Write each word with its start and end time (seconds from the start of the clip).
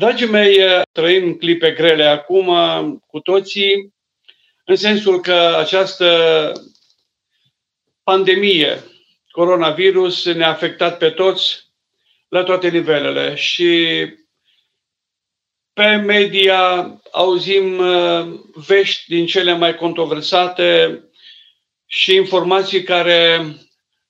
Dragii 0.00 0.26
mei, 0.26 0.58
trăim 0.92 1.34
clipe 1.34 1.70
grele 1.70 2.04
acum 2.04 2.48
cu 3.06 3.20
toții, 3.20 3.94
în 4.64 4.76
sensul 4.76 5.20
că 5.20 5.56
această 5.58 6.52
pandemie, 8.02 8.84
coronavirus, 9.30 10.24
ne-a 10.24 10.48
afectat 10.48 10.98
pe 10.98 11.10
toți 11.10 11.64
la 12.28 12.42
toate 12.42 12.68
nivelele 12.68 13.34
și 13.34 13.88
pe 15.72 15.86
media 15.96 16.94
auzim 17.12 17.78
uh, 17.78 18.40
vești 18.54 19.04
din 19.06 19.26
cele 19.26 19.52
mai 19.52 19.74
controversate 19.74 21.00
și 21.86 22.14
informații 22.14 22.82
care 22.82 23.40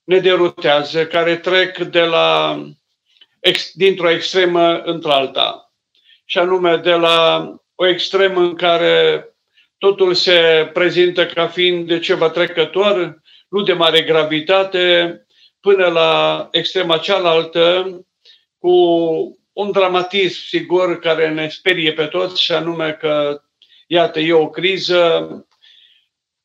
ne 0.04 0.18
derutează, 0.18 1.06
care 1.06 1.36
trec 1.36 1.78
de 1.78 2.02
la, 2.02 2.58
dintr-o 3.74 4.10
extremă 4.10 4.82
într-alta. 4.82 5.64
Și 6.30 6.38
anume 6.38 6.76
de 6.76 6.92
la 6.92 7.48
o 7.74 7.86
extremă 7.86 8.40
în 8.40 8.54
care 8.54 9.24
totul 9.78 10.14
se 10.14 10.70
prezintă 10.72 11.26
ca 11.26 11.48
fiind 11.48 11.88
de 11.88 11.98
ceva 11.98 12.30
trecător, 12.30 13.20
nu 13.48 13.62
de 13.62 13.72
mare 13.72 14.02
gravitate, 14.02 15.14
până 15.60 15.86
la 15.86 16.48
extrema 16.50 16.98
cealaltă, 16.98 17.86
cu 18.58 18.70
un 19.52 19.70
dramatism, 19.70 20.46
sigur, 20.46 20.98
care 20.98 21.28
ne 21.28 21.48
sperie 21.48 21.92
pe 21.92 22.06
toți, 22.06 22.42
și 22.42 22.52
anume 22.52 22.92
că, 22.92 23.42
iată, 23.86 24.20
e 24.20 24.32
o 24.32 24.50
criză 24.50 25.28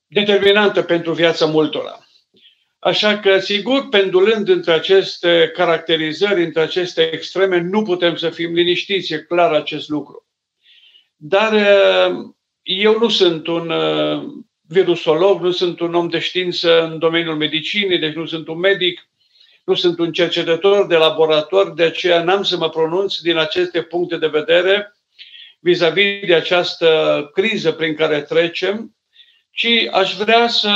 determinantă 0.07 0.81
pentru 0.83 1.13
viața 1.13 1.45
multora. 1.45 2.04
Așa 2.85 3.19
că, 3.19 3.39
sigur, 3.39 3.87
pendulând 3.89 4.49
între 4.49 4.71
aceste 4.71 5.51
caracterizări, 5.53 6.43
între 6.43 6.61
aceste 6.61 7.01
extreme, 7.01 7.59
nu 7.59 7.83
putem 7.83 8.15
să 8.15 8.29
fim 8.29 8.53
liniștiți, 8.53 9.13
e 9.13 9.17
clar 9.17 9.53
acest 9.53 9.89
lucru. 9.89 10.25
Dar 11.15 11.53
eh, 11.53 12.15
eu 12.63 12.97
nu 12.99 13.09
sunt 13.09 13.47
un 13.47 13.69
eh, 13.71 14.21
virusolog, 14.67 15.41
nu 15.41 15.51
sunt 15.51 15.79
un 15.79 15.93
om 15.93 16.09
de 16.09 16.19
știință 16.19 16.83
în 16.83 16.99
domeniul 16.99 17.35
medicinii, 17.35 17.99
deci 17.99 18.13
nu 18.13 18.25
sunt 18.25 18.47
un 18.47 18.59
medic, 18.59 19.09
nu 19.63 19.73
sunt 19.73 19.99
un 19.99 20.11
cercetător 20.11 20.87
de 20.87 20.95
laborator, 20.95 21.73
de 21.73 21.83
aceea 21.83 22.23
n-am 22.23 22.43
să 22.43 22.57
mă 22.57 22.69
pronunț 22.69 23.17
din 23.17 23.37
aceste 23.37 23.81
puncte 23.81 24.17
de 24.17 24.27
vedere 24.27 24.95
vis-a-vis 25.59 26.27
de 26.27 26.33
această 26.35 26.89
criză 27.33 27.71
prin 27.71 27.95
care 27.95 28.21
trecem, 28.21 28.95
ci 29.51 29.87
aș 29.91 30.15
vrea 30.15 30.47
să 30.47 30.71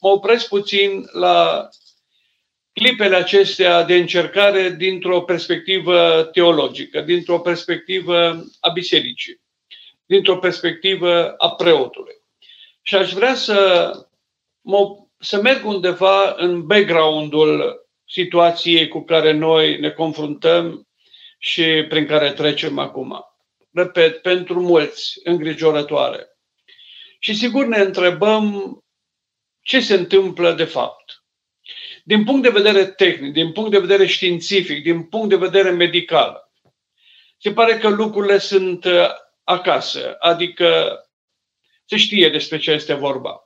mă 0.00 0.08
opresc 0.08 0.48
puțin 0.48 1.08
la 1.12 1.68
clipele 2.72 3.16
acestea 3.16 3.82
de 3.82 3.94
încercare 3.94 4.70
dintr-o 4.70 5.20
perspectivă 5.20 6.28
teologică, 6.32 7.00
dintr-o 7.00 7.38
perspectivă 7.38 8.44
a 8.60 8.68
bisericii, 8.68 9.40
dintr-o 10.06 10.38
perspectivă 10.38 11.34
a 11.38 11.50
preotului. 11.50 12.14
Și 12.82 12.94
aș 12.94 13.12
vrea 13.12 13.34
să, 13.34 13.90
mă, 14.60 14.96
să 15.18 15.40
merg 15.40 15.66
undeva 15.66 16.34
în 16.36 16.66
background-ul 16.66 17.84
situației 18.08 18.88
cu 18.88 19.04
care 19.04 19.32
noi 19.32 19.78
ne 19.80 19.90
confruntăm 19.90 20.88
și 21.38 21.84
prin 21.88 22.06
care 22.06 22.32
trecem 22.32 22.78
acum. 22.78 23.24
Repet, 23.72 24.22
pentru 24.22 24.60
mulți, 24.60 25.20
îngrijorătoare. 25.24 26.26
Și 27.18 27.34
sigur 27.34 27.66
ne 27.66 27.78
întrebăm 27.78 28.78
ce 29.66 29.80
se 29.80 29.94
întâmplă 29.94 30.52
de 30.52 30.64
fapt. 30.64 31.24
Din 32.04 32.24
punct 32.24 32.42
de 32.42 32.48
vedere 32.48 32.86
tehnic, 32.86 33.32
din 33.32 33.52
punct 33.52 33.70
de 33.70 33.78
vedere 33.78 34.06
științific, 34.06 34.82
din 34.82 35.02
punct 35.02 35.28
de 35.28 35.36
vedere 35.36 35.70
medical, 35.70 36.50
se 37.38 37.52
pare 37.52 37.78
că 37.78 37.88
lucrurile 37.88 38.38
sunt 38.38 38.84
uh, 38.84 39.08
acasă, 39.44 40.16
adică 40.18 40.98
se 41.84 41.96
știe 41.96 42.28
despre 42.28 42.58
ce 42.58 42.70
este 42.70 42.94
vorba. 42.94 43.44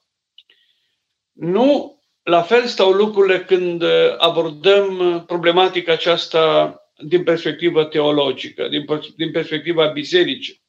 Nu 1.32 2.00
la 2.22 2.42
fel 2.42 2.66
stau 2.66 2.90
lucrurile 2.90 3.44
când 3.44 3.82
uh, 3.82 4.14
abordăm 4.18 4.98
uh, 4.98 5.22
problematica 5.26 5.92
aceasta 5.92 6.74
din 6.98 7.24
perspectivă 7.24 7.84
teologică, 7.84 8.68
din, 8.68 8.84
din 9.16 9.30
perspectiva 9.30 9.86
bisericii, 9.86 10.62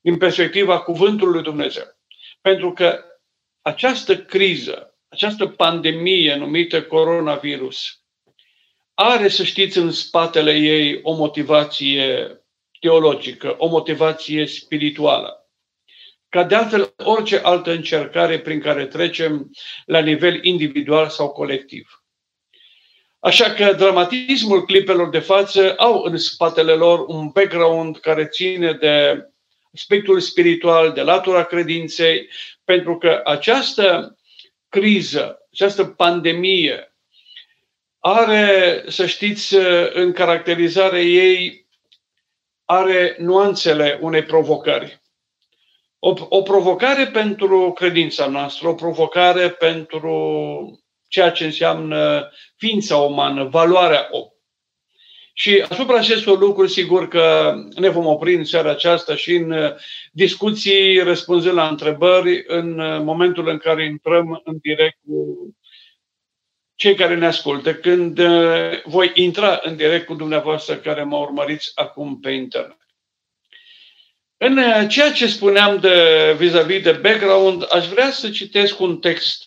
din 0.00 0.16
perspectiva 0.16 0.80
Cuvântului 0.80 1.34
Lui 1.34 1.42
Dumnezeu. 1.42 1.84
Pentru 2.40 2.72
că 2.72 3.05
această 3.66 4.16
criză, 4.16 4.94
această 5.08 5.46
pandemie 5.46 6.34
numită 6.34 6.82
coronavirus, 6.82 8.00
are, 8.94 9.28
să 9.28 9.42
știți, 9.42 9.78
în 9.78 9.90
spatele 9.90 10.52
ei 10.52 11.00
o 11.02 11.14
motivație 11.14 12.28
teologică, 12.80 13.54
o 13.58 13.66
motivație 13.66 14.46
spirituală 14.46 15.40
ca 16.28 16.44
de 16.44 16.54
altfel 16.54 16.94
orice 16.96 17.38
altă 17.38 17.70
încercare 17.70 18.40
prin 18.40 18.60
care 18.60 18.86
trecem 18.86 19.50
la 19.84 19.98
nivel 19.98 20.44
individual 20.44 21.08
sau 21.08 21.30
colectiv. 21.30 22.04
Așa 23.18 23.52
că 23.52 23.72
dramatismul 23.72 24.64
clipelor 24.64 25.08
de 25.08 25.18
față 25.18 25.74
au 25.76 26.02
în 26.02 26.16
spatele 26.16 26.72
lor 26.72 27.04
un 27.08 27.28
background 27.28 27.98
care 27.98 28.26
ține 28.26 28.72
de 28.72 29.26
aspectul 29.76 30.20
spiritual, 30.20 30.92
de 30.92 31.02
latura 31.02 31.44
credinței, 31.44 32.28
pentru 32.64 32.98
că 32.98 33.20
această 33.24 34.18
criză, 34.68 35.38
această 35.52 35.84
pandemie 35.84 36.96
are, 37.98 38.84
să 38.88 39.06
știți, 39.06 39.54
în 39.92 40.12
caracterizarea 40.12 41.02
ei, 41.02 41.66
are 42.64 43.16
nuanțele 43.18 43.98
unei 44.02 44.22
provocări 44.22 45.00
o, 45.98 46.14
o 46.28 46.42
provocare 46.42 47.06
pentru 47.06 47.72
credința 47.72 48.26
noastră, 48.26 48.68
o 48.68 48.74
provocare 48.74 49.50
pentru 49.50 50.80
ceea 51.08 51.30
ce 51.30 51.44
înseamnă 51.44 52.30
ființa 52.56 52.96
umană, 52.96 53.44
valoarea 53.44 54.08
om. 54.10 54.28
Și 55.38 55.64
asupra 55.68 55.96
acestor 55.96 56.38
lucruri, 56.38 56.70
sigur 56.70 57.08
că 57.08 57.54
ne 57.74 57.88
vom 57.88 58.06
opri 58.06 58.34
în 58.34 58.44
seara 58.44 58.70
aceasta 58.70 59.16
și 59.16 59.34
în 59.34 59.74
discuții, 60.12 60.98
răspunzând 60.98 61.54
la 61.54 61.68
întrebări, 61.68 62.44
în 62.46 62.76
momentul 63.04 63.48
în 63.48 63.58
care 63.58 63.84
intrăm 63.84 64.40
în 64.44 64.58
direct 64.62 64.98
cu 65.06 65.36
cei 66.74 66.94
care 66.94 67.16
ne 67.16 67.26
ascultă, 67.26 67.74
când 67.74 68.20
voi 68.84 69.10
intra 69.14 69.60
în 69.62 69.76
direct 69.76 70.06
cu 70.06 70.14
dumneavoastră 70.14 70.76
care 70.76 71.02
mă 71.02 71.16
urmăriți 71.16 71.72
acum 71.74 72.20
pe 72.20 72.30
internet. 72.30 72.86
În 74.36 74.58
uh, 74.58 74.86
ceea 74.88 75.12
ce 75.12 75.26
spuneam 75.26 75.78
de 75.78 76.34
vis-a-vis 76.38 76.82
de 76.82 76.92
background, 76.92 77.66
aș 77.70 77.88
vrea 77.88 78.10
să 78.10 78.30
citesc 78.30 78.80
un 78.80 78.98
text 78.98 79.44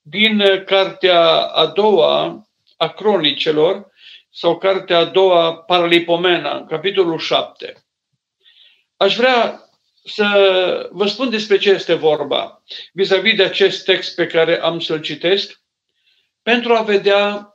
din 0.00 0.40
uh, 0.40 0.64
cartea 0.64 1.40
a 1.40 1.66
doua 1.66 2.46
a 2.76 2.88
cronicelor 2.88 3.90
sau 4.36 4.58
cartea 4.58 4.98
a 4.98 5.04
doua 5.04 5.56
Paralipomena, 5.56 6.64
capitolul 6.64 7.18
7. 7.18 7.86
Aș 8.96 9.16
vrea 9.16 9.70
să 10.04 10.88
vă 10.92 11.06
spun 11.06 11.30
despre 11.30 11.58
ce 11.58 11.70
este 11.70 11.94
vorba 11.94 12.62
vis-a-vis 12.92 13.36
de 13.36 13.42
acest 13.42 13.84
text 13.84 14.14
pe 14.14 14.26
care 14.26 14.60
am 14.60 14.80
să-l 14.80 15.00
citesc, 15.00 15.60
pentru 16.42 16.74
a 16.74 16.82
vedea 16.82 17.50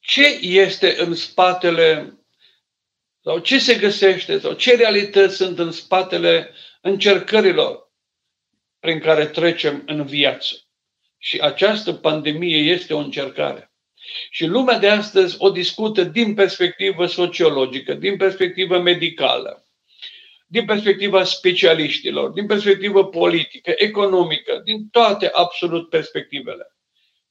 ce 0.00 0.26
este 0.40 1.00
în 1.00 1.14
spatele 1.14 2.18
sau 3.22 3.38
ce 3.38 3.58
se 3.58 3.74
găsește 3.74 4.38
sau 4.38 4.52
ce 4.52 4.76
realități 4.76 5.36
sunt 5.36 5.58
în 5.58 5.70
spatele 5.70 6.54
încercărilor 6.80 7.92
prin 8.78 9.00
care 9.00 9.26
trecem 9.26 9.82
în 9.86 10.04
viață. 10.04 10.54
Și 11.18 11.40
această 11.40 11.92
pandemie 11.92 12.56
este 12.56 12.94
o 12.94 12.98
încercare. 12.98 13.71
Și 14.30 14.46
lumea 14.46 14.78
de 14.78 14.88
astăzi 14.88 15.36
o 15.38 15.50
discută 15.50 16.04
din 16.04 16.34
perspectivă 16.34 17.06
sociologică, 17.06 17.94
din 17.94 18.16
perspectivă 18.16 18.78
medicală, 18.78 19.66
din 20.46 20.64
perspectiva 20.64 21.24
specialiștilor, 21.24 22.30
din 22.30 22.46
perspectivă 22.46 23.08
politică, 23.08 23.72
economică, 23.76 24.60
din 24.64 24.88
toate 24.90 25.30
absolut 25.32 25.88
perspectivele 25.88 26.72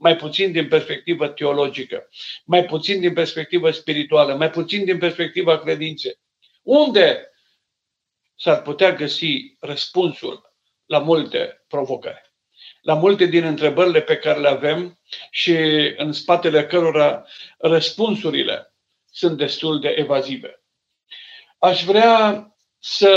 mai 0.02 0.16
puțin 0.16 0.52
din 0.52 0.68
perspectivă 0.68 1.28
teologică, 1.28 2.10
mai 2.46 2.66
puțin 2.66 3.00
din 3.00 3.14
perspectivă 3.14 3.72
spirituală, 3.72 4.36
mai 4.36 4.50
puțin 4.50 4.86
din 4.86 4.98
perspectiva 4.98 5.60
credinței. 5.60 6.20
Unde 6.62 7.32
s-ar 8.36 8.62
putea 8.62 8.94
găsi 8.94 9.56
răspunsul 9.60 10.54
la 10.86 11.00
multe 11.00 11.64
provocări? 11.68 12.31
La 12.82 12.94
multe 12.94 13.26
din 13.26 13.44
întrebările 13.44 14.02
pe 14.02 14.18
care 14.18 14.40
le 14.40 14.48
avem 14.48 15.00
și 15.32 15.56
în 15.98 16.12
spatele 16.12 16.66
cărora 16.66 17.26
răspunsurile 17.58 18.74
sunt 19.12 19.38
destul 19.38 19.80
de 19.80 19.94
evazive. 19.98 20.64
Aș 21.60 21.84
vrea 21.84 22.46
să 22.80 23.12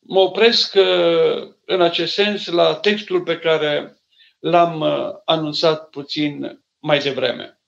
mă 0.00 0.20
opresc 0.20 0.74
uh, 0.74 1.52
în 1.64 1.82
acest 1.82 2.12
sens 2.12 2.46
la 2.46 2.74
textul 2.74 3.22
pe 3.22 3.38
care 3.38 3.96
l-am 4.38 4.80
uh, 4.80 5.10
anunțat 5.24 5.88
puțin 5.88 6.64
mai 6.78 6.98
devreme. 6.98 7.60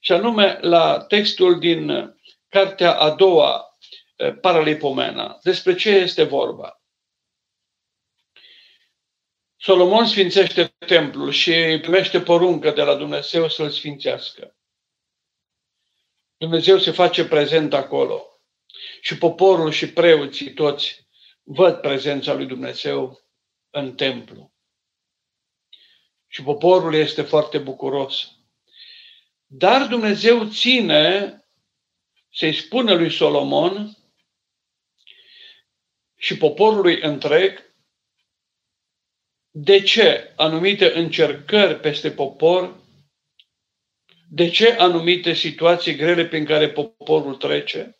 Și 0.00 0.12
anume 0.12 0.58
la 0.60 1.00
textul 1.00 1.58
din 1.58 2.14
cartea 2.48 2.94
a 2.94 3.10
doua, 3.10 3.64
eh, 4.16 4.34
Paralipomena. 4.40 5.38
Despre 5.42 5.74
ce 5.74 5.90
este 5.90 6.22
vorba? 6.22 6.83
Solomon 9.64 10.06
sfințește 10.06 10.74
templul 10.86 11.30
și 11.30 11.78
primește 11.80 12.20
poruncă 12.20 12.70
de 12.70 12.82
la 12.82 12.94
Dumnezeu 12.94 13.48
să-l 13.48 13.70
sfințească. 13.70 14.56
Dumnezeu 16.36 16.78
se 16.78 16.90
face 16.90 17.24
prezent 17.24 17.74
acolo. 17.74 18.40
Și 19.00 19.18
poporul 19.18 19.70
și 19.70 19.92
preoții 19.92 20.52
toți 20.52 21.08
văd 21.42 21.80
prezența 21.80 22.32
lui 22.32 22.46
Dumnezeu 22.46 23.20
în 23.70 23.94
templu. 23.94 24.52
Și 26.26 26.42
poporul 26.42 26.94
este 26.94 27.22
foarte 27.22 27.58
bucuros. 27.58 28.30
Dar 29.46 29.86
Dumnezeu 29.86 30.48
ține 30.48 31.38
să-i 32.32 32.54
spună 32.54 32.94
lui 32.94 33.10
Solomon 33.10 33.96
și 36.16 36.36
poporului 36.36 37.00
întreg 37.00 37.73
de 39.56 39.80
ce 39.80 40.32
anumite 40.36 40.98
încercări 40.98 41.80
peste 41.80 42.10
popor, 42.10 42.76
de 44.30 44.48
ce 44.48 44.72
anumite 44.72 45.32
situații 45.32 45.94
grele 45.94 46.26
prin 46.26 46.44
care 46.44 46.70
poporul 46.70 47.34
trece. 47.34 47.98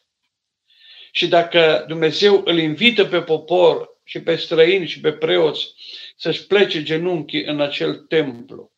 Și 1.13 1.29
dacă 1.29 1.85
Dumnezeu 1.89 2.43
îl 2.45 2.59
invită 2.59 3.05
pe 3.05 3.23
popor 3.23 3.89
și 4.05 4.21
pe 4.21 4.37
străini 4.37 4.87
și 4.87 5.01
pe 5.01 5.13
preoți 5.13 5.73
să-și 6.17 6.47
plece 6.47 6.83
genunchii 6.83 7.45
în 7.45 7.61
acel 7.61 7.95
templu, 7.95 8.73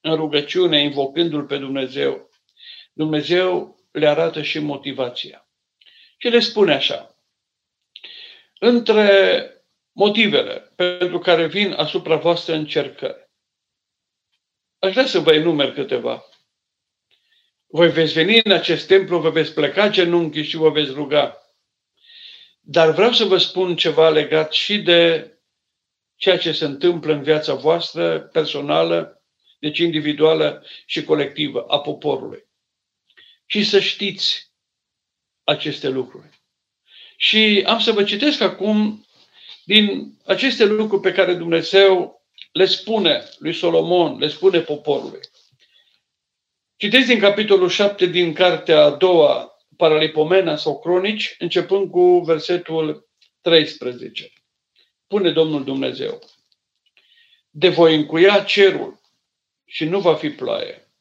în 0.00 0.14
rugăciune, 0.14 0.82
invocându-L 0.82 1.44
pe 1.44 1.58
Dumnezeu, 1.58 2.30
Dumnezeu 2.92 3.78
le 3.90 4.08
arată 4.08 4.42
și 4.42 4.58
motivația. 4.58 5.48
Și 6.16 6.28
le 6.28 6.40
spune 6.40 6.74
așa, 6.74 7.16
între 8.58 9.52
motivele 9.98 10.72
pentru 10.76 11.18
care 11.18 11.46
vin 11.46 11.72
asupra 11.72 12.16
voastră 12.16 12.54
încercări. 12.54 13.30
Aș 14.78 14.92
vrea 14.92 15.06
să 15.06 15.18
vă 15.18 15.32
enumer 15.32 15.72
câteva. 15.72 16.24
Voi 17.66 17.90
veți 17.90 18.12
veni 18.12 18.40
în 18.44 18.52
acest 18.52 18.86
templu, 18.86 19.20
vă 19.20 19.30
veți 19.30 19.54
pleca 19.54 19.88
genunchi 19.88 20.42
și 20.42 20.56
vă 20.56 20.70
veți 20.70 20.90
ruga. 20.90 21.38
Dar 22.60 22.90
vreau 22.90 23.12
să 23.12 23.24
vă 23.24 23.38
spun 23.38 23.76
ceva 23.76 24.08
legat 24.08 24.52
și 24.52 24.78
de 24.78 25.32
ceea 26.16 26.38
ce 26.38 26.52
se 26.52 26.64
întâmplă 26.64 27.12
în 27.12 27.22
viața 27.22 27.54
voastră 27.54 28.20
personală, 28.20 29.22
deci 29.58 29.78
individuală 29.78 30.66
și 30.86 31.04
colectivă, 31.04 31.64
a 31.68 31.80
poporului. 31.80 32.46
Și 33.46 33.64
să 33.64 33.80
știți 33.80 34.52
aceste 35.44 35.88
lucruri. 35.88 36.42
Și 37.16 37.64
am 37.66 37.78
să 37.78 37.92
vă 37.92 38.04
citesc 38.04 38.40
acum 38.40 39.02
din 39.68 40.18
aceste 40.24 40.64
lucruri 40.64 41.02
pe 41.02 41.12
care 41.12 41.34
Dumnezeu 41.34 42.22
le 42.52 42.64
spune 42.64 43.28
lui 43.38 43.52
Solomon, 43.52 44.18
le 44.18 44.28
spune 44.28 44.60
poporului. 44.60 45.20
Citeți 46.76 47.06
din 47.06 47.18
capitolul 47.18 47.68
7 47.68 48.06
din 48.06 48.32
cartea 48.32 48.84
a 48.84 48.90
doua, 48.90 49.56
Paralipomena 49.76 50.56
sau 50.56 50.78
Cronici, 50.78 51.34
începând 51.38 51.90
cu 51.90 52.18
versetul 52.18 53.08
13. 53.40 54.32
Pune 55.06 55.30
Domnul 55.30 55.64
Dumnezeu. 55.64 56.18
De 57.50 57.68
voi 57.68 57.94
încuia 57.94 58.42
cerul 58.42 59.00
și 59.64 59.84
nu 59.84 60.00
va 60.00 60.14
fi 60.14 60.30
ploaie. 60.30 60.92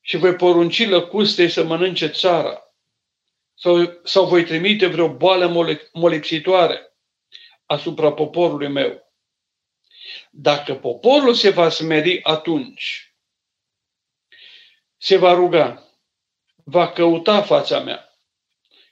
Și 0.00 0.16
voi 0.16 0.34
porunci 0.34 0.88
lăcustei 0.88 1.48
să 1.48 1.64
mănânce 1.64 2.06
țara. 2.06 2.62
Sau, 3.54 4.00
sau 4.04 4.26
voi 4.26 4.44
trimite 4.44 4.86
vreo 4.86 5.16
boală 5.16 5.78
molipsitoare 5.92 6.88
asupra 7.68 8.12
poporului 8.12 8.68
meu. 8.68 9.12
Dacă 10.30 10.74
poporul 10.74 11.34
se 11.34 11.50
va 11.50 11.68
smeri 11.68 12.22
atunci, 12.22 13.14
se 14.96 15.16
va 15.16 15.32
ruga, 15.32 15.82
va 16.64 16.92
căuta 16.92 17.42
fața 17.42 17.80
mea 17.80 18.08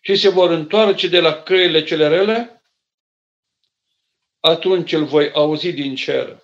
și 0.01 0.17
se 0.17 0.29
vor 0.29 0.51
întoarce 0.51 1.09
de 1.09 1.21
la 1.21 1.43
căile 1.43 1.85
cele 1.85 2.09
rele, 2.09 2.63
atunci 4.41 4.93
îl 4.93 5.05
voi 5.05 5.33
auzi 5.33 5.73
din 5.73 5.95
cer, 5.95 6.43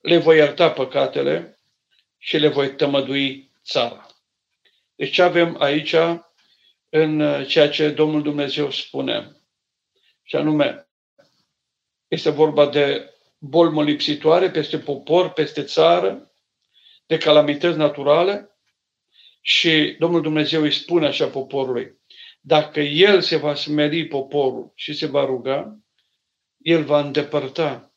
le 0.00 0.18
voi 0.18 0.36
ierta 0.36 0.70
păcatele 0.70 1.58
și 2.18 2.36
le 2.36 2.48
voi 2.48 2.76
tămădui 2.76 3.52
țara. 3.64 4.06
Deci 4.94 5.12
ce 5.12 5.22
avem 5.22 5.60
aici 5.60 5.94
în 6.88 7.44
ceea 7.46 7.68
ce 7.68 7.90
Domnul 7.90 8.22
Dumnezeu 8.22 8.70
spune? 8.70 9.36
Și 10.22 10.36
anume, 10.36 10.83
este 12.14 12.30
vorba 12.30 12.66
de 12.66 13.14
bolmă 13.38 13.82
lipsitoare 13.82 14.50
peste 14.50 14.78
popor, 14.78 15.32
peste 15.32 15.62
țară, 15.62 16.32
de 17.06 17.16
calamități 17.16 17.76
naturale 17.76 18.48
și 19.40 19.96
Domnul 19.98 20.22
Dumnezeu 20.22 20.62
îi 20.62 20.72
spune 20.72 21.06
așa 21.06 21.26
poporului, 21.26 21.98
dacă 22.40 22.80
el 22.80 23.20
se 23.20 23.36
va 23.36 23.54
smeri 23.54 24.06
poporul 24.06 24.72
și 24.74 24.92
se 24.92 25.06
va 25.06 25.24
ruga, 25.24 25.78
el 26.58 26.84
va 26.84 27.00
îndepărta 27.00 27.94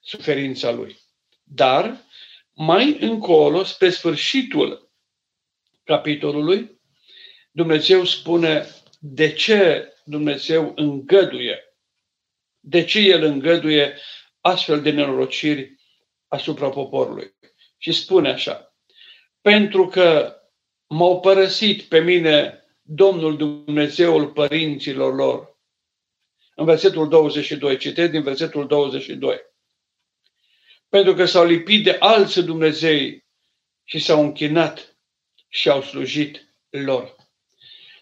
suferința 0.00 0.70
lui. 0.70 0.96
Dar 1.42 1.96
mai 2.54 2.96
încolo, 3.00 3.62
spre 3.62 3.90
sfârșitul 3.90 4.90
capitolului, 5.84 6.80
Dumnezeu 7.50 8.04
spune 8.04 8.66
de 8.98 9.32
ce 9.32 9.92
Dumnezeu 10.04 10.72
îngăduie 10.76 11.69
de 12.60 12.84
ce 12.84 12.98
el 12.98 13.22
îngăduie 13.22 13.98
astfel 14.40 14.82
de 14.82 14.90
nenorociri 14.90 15.74
asupra 16.28 16.68
poporului. 16.68 17.34
Și 17.76 17.92
spune 17.92 18.30
așa, 18.30 18.74
pentru 19.40 19.86
că 19.86 20.36
m-au 20.86 21.20
părăsit 21.20 21.82
pe 21.82 22.00
mine 22.00 22.64
Domnul 22.82 23.36
Dumnezeul 23.36 24.32
părinților 24.32 25.14
lor. 25.14 25.58
În 26.54 26.64
versetul 26.64 27.08
22, 27.08 27.76
citesc 27.76 28.10
din 28.10 28.22
versetul 28.22 28.66
22. 28.66 29.40
Pentru 30.88 31.14
că 31.14 31.24
s-au 31.24 31.46
lipit 31.46 31.84
de 31.84 31.96
alți 31.98 32.40
Dumnezei 32.40 33.24
și 33.84 33.98
s-au 33.98 34.22
închinat 34.22 34.96
și 35.48 35.68
au 35.68 35.82
slujit 35.82 36.54
lor. 36.70 37.16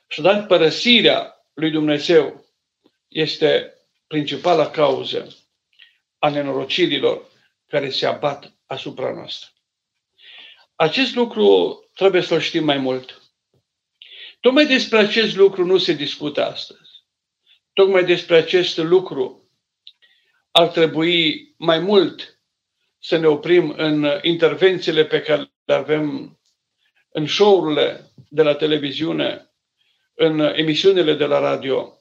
Și 0.06 0.20
dat 0.20 0.46
părăsirea 0.46 1.46
lui 1.54 1.70
Dumnezeu 1.70 2.46
este 3.08 3.77
principala 4.08 4.70
cauză 4.70 5.36
a 6.18 6.28
nenorocirilor 6.28 7.30
care 7.66 7.90
se 7.90 8.06
abat 8.06 8.52
asupra 8.66 9.12
noastră. 9.12 9.48
Acest 10.74 11.14
lucru 11.14 11.78
trebuie 11.94 12.22
să-l 12.22 12.40
știm 12.40 12.64
mai 12.64 12.78
mult. 12.78 13.22
Tocmai 14.40 14.66
despre 14.66 14.98
acest 14.98 15.36
lucru 15.36 15.64
nu 15.64 15.78
se 15.78 15.92
discută 15.92 16.44
astăzi. 16.44 16.90
Tocmai 17.72 18.04
despre 18.04 18.36
acest 18.36 18.76
lucru 18.76 19.50
ar 20.50 20.68
trebui 20.68 21.54
mai 21.56 21.78
mult 21.78 22.40
să 22.98 23.16
ne 23.16 23.26
oprim 23.26 23.74
în 23.76 24.20
intervențiile 24.22 25.04
pe 25.04 25.22
care 25.22 25.52
le 25.64 25.74
avem 25.74 26.38
în 27.08 27.26
show-urile 27.26 28.10
de 28.28 28.42
la 28.42 28.54
televiziune, 28.54 29.52
în 30.14 30.40
emisiunile 30.40 31.14
de 31.14 31.24
la 31.24 31.38
radio, 31.38 31.97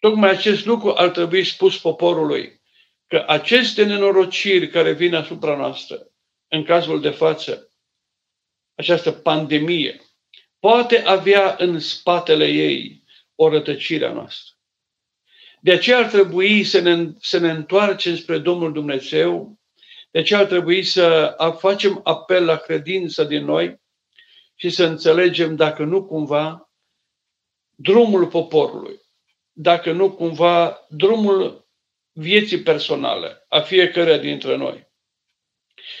Tocmai 0.00 0.30
acest 0.30 0.64
lucru 0.64 0.94
ar 0.96 1.08
trebui 1.08 1.44
spus 1.44 1.80
poporului, 1.80 2.60
că 3.06 3.24
aceste 3.26 3.84
nenorociri 3.84 4.68
care 4.68 4.92
vin 4.92 5.14
asupra 5.14 5.56
noastră, 5.56 6.06
în 6.48 6.64
cazul 6.64 7.00
de 7.00 7.10
față, 7.10 7.72
această 8.74 9.12
pandemie, 9.12 10.00
poate 10.58 11.02
avea 11.02 11.56
în 11.58 11.78
spatele 11.78 12.46
ei 12.46 13.04
o 13.34 13.48
rătăcire 13.48 14.06
a 14.06 14.12
noastră. 14.12 14.54
De 15.60 15.72
aceea 15.72 15.98
ar 15.98 16.06
trebui 16.06 16.64
să 16.64 16.80
ne, 16.80 17.12
să 17.20 17.38
ne 17.38 17.50
întoarcem 17.50 18.16
spre 18.16 18.38
Domnul 18.38 18.72
Dumnezeu, 18.72 19.58
de 20.10 20.18
aceea 20.18 20.40
ar 20.40 20.46
trebui 20.46 20.82
să 20.82 21.36
facem 21.58 22.00
apel 22.04 22.44
la 22.44 22.56
credință 22.56 23.24
din 23.24 23.44
noi 23.44 23.80
și 24.54 24.70
să 24.70 24.84
înțelegem 24.84 25.56
dacă 25.56 25.84
nu 25.84 26.04
cumva 26.04 26.70
drumul 27.74 28.26
poporului, 28.26 29.00
dacă 29.62 29.92
nu 29.92 30.12
cumva 30.12 30.86
drumul 30.88 31.68
vieții 32.12 32.62
personale 32.62 33.44
a 33.48 33.60
fiecăruia 33.60 34.18
dintre 34.18 34.56
noi. 34.56 34.88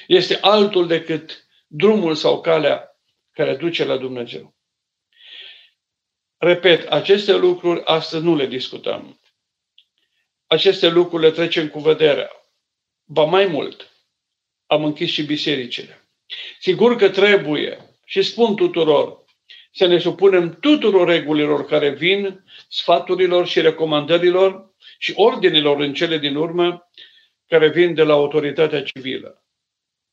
Este 0.06 0.38
altul 0.40 0.86
decât 0.86 1.46
drumul 1.66 2.14
sau 2.14 2.40
calea 2.40 3.00
care 3.32 3.56
duce 3.56 3.84
la 3.84 3.96
Dumnezeu. 3.96 4.54
Repet, 6.36 6.86
aceste 6.86 7.32
lucruri 7.32 7.84
astăzi 7.84 8.24
nu 8.24 8.36
le 8.36 8.46
discutăm. 8.46 9.20
Aceste 10.46 10.88
lucruri 10.88 11.22
le 11.22 11.30
trecem 11.30 11.68
cu 11.68 11.78
vederea. 11.78 12.30
Ba 13.04 13.24
mai 13.24 13.46
mult, 13.46 13.90
am 14.66 14.84
închis 14.84 15.10
și 15.10 15.22
bisericile. 15.22 16.08
Sigur 16.60 16.96
că 16.96 17.10
trebuie, 17.10 17.98
și 18.04 18.22
spun 18.22 18.56
tuturor, 18.56 19.19
să 19.70 19.86
ne 19.86 19.98
supunem 19.98 20.58
tuturor 20.60 21.08
regulilor 21.08 21.64
care 21.64 21.90
vin, 21.90 22.44
sfaturilor 22.68 23.46
și 23.46 23.60
recomandărilor 23.60 24.74
și 24.98 25.12
ordinilor 25.16 25.80
în 25.80 25.94
cele 25.94 26.18
din 26.18 26.36
urmă 26.36 26.90
care 27.46 27.68
vin 27.68 27.94
de 27.94 28.02
la 28.02 28.12
autoritatea 28.12 28.82
civilă. 28.82 29.44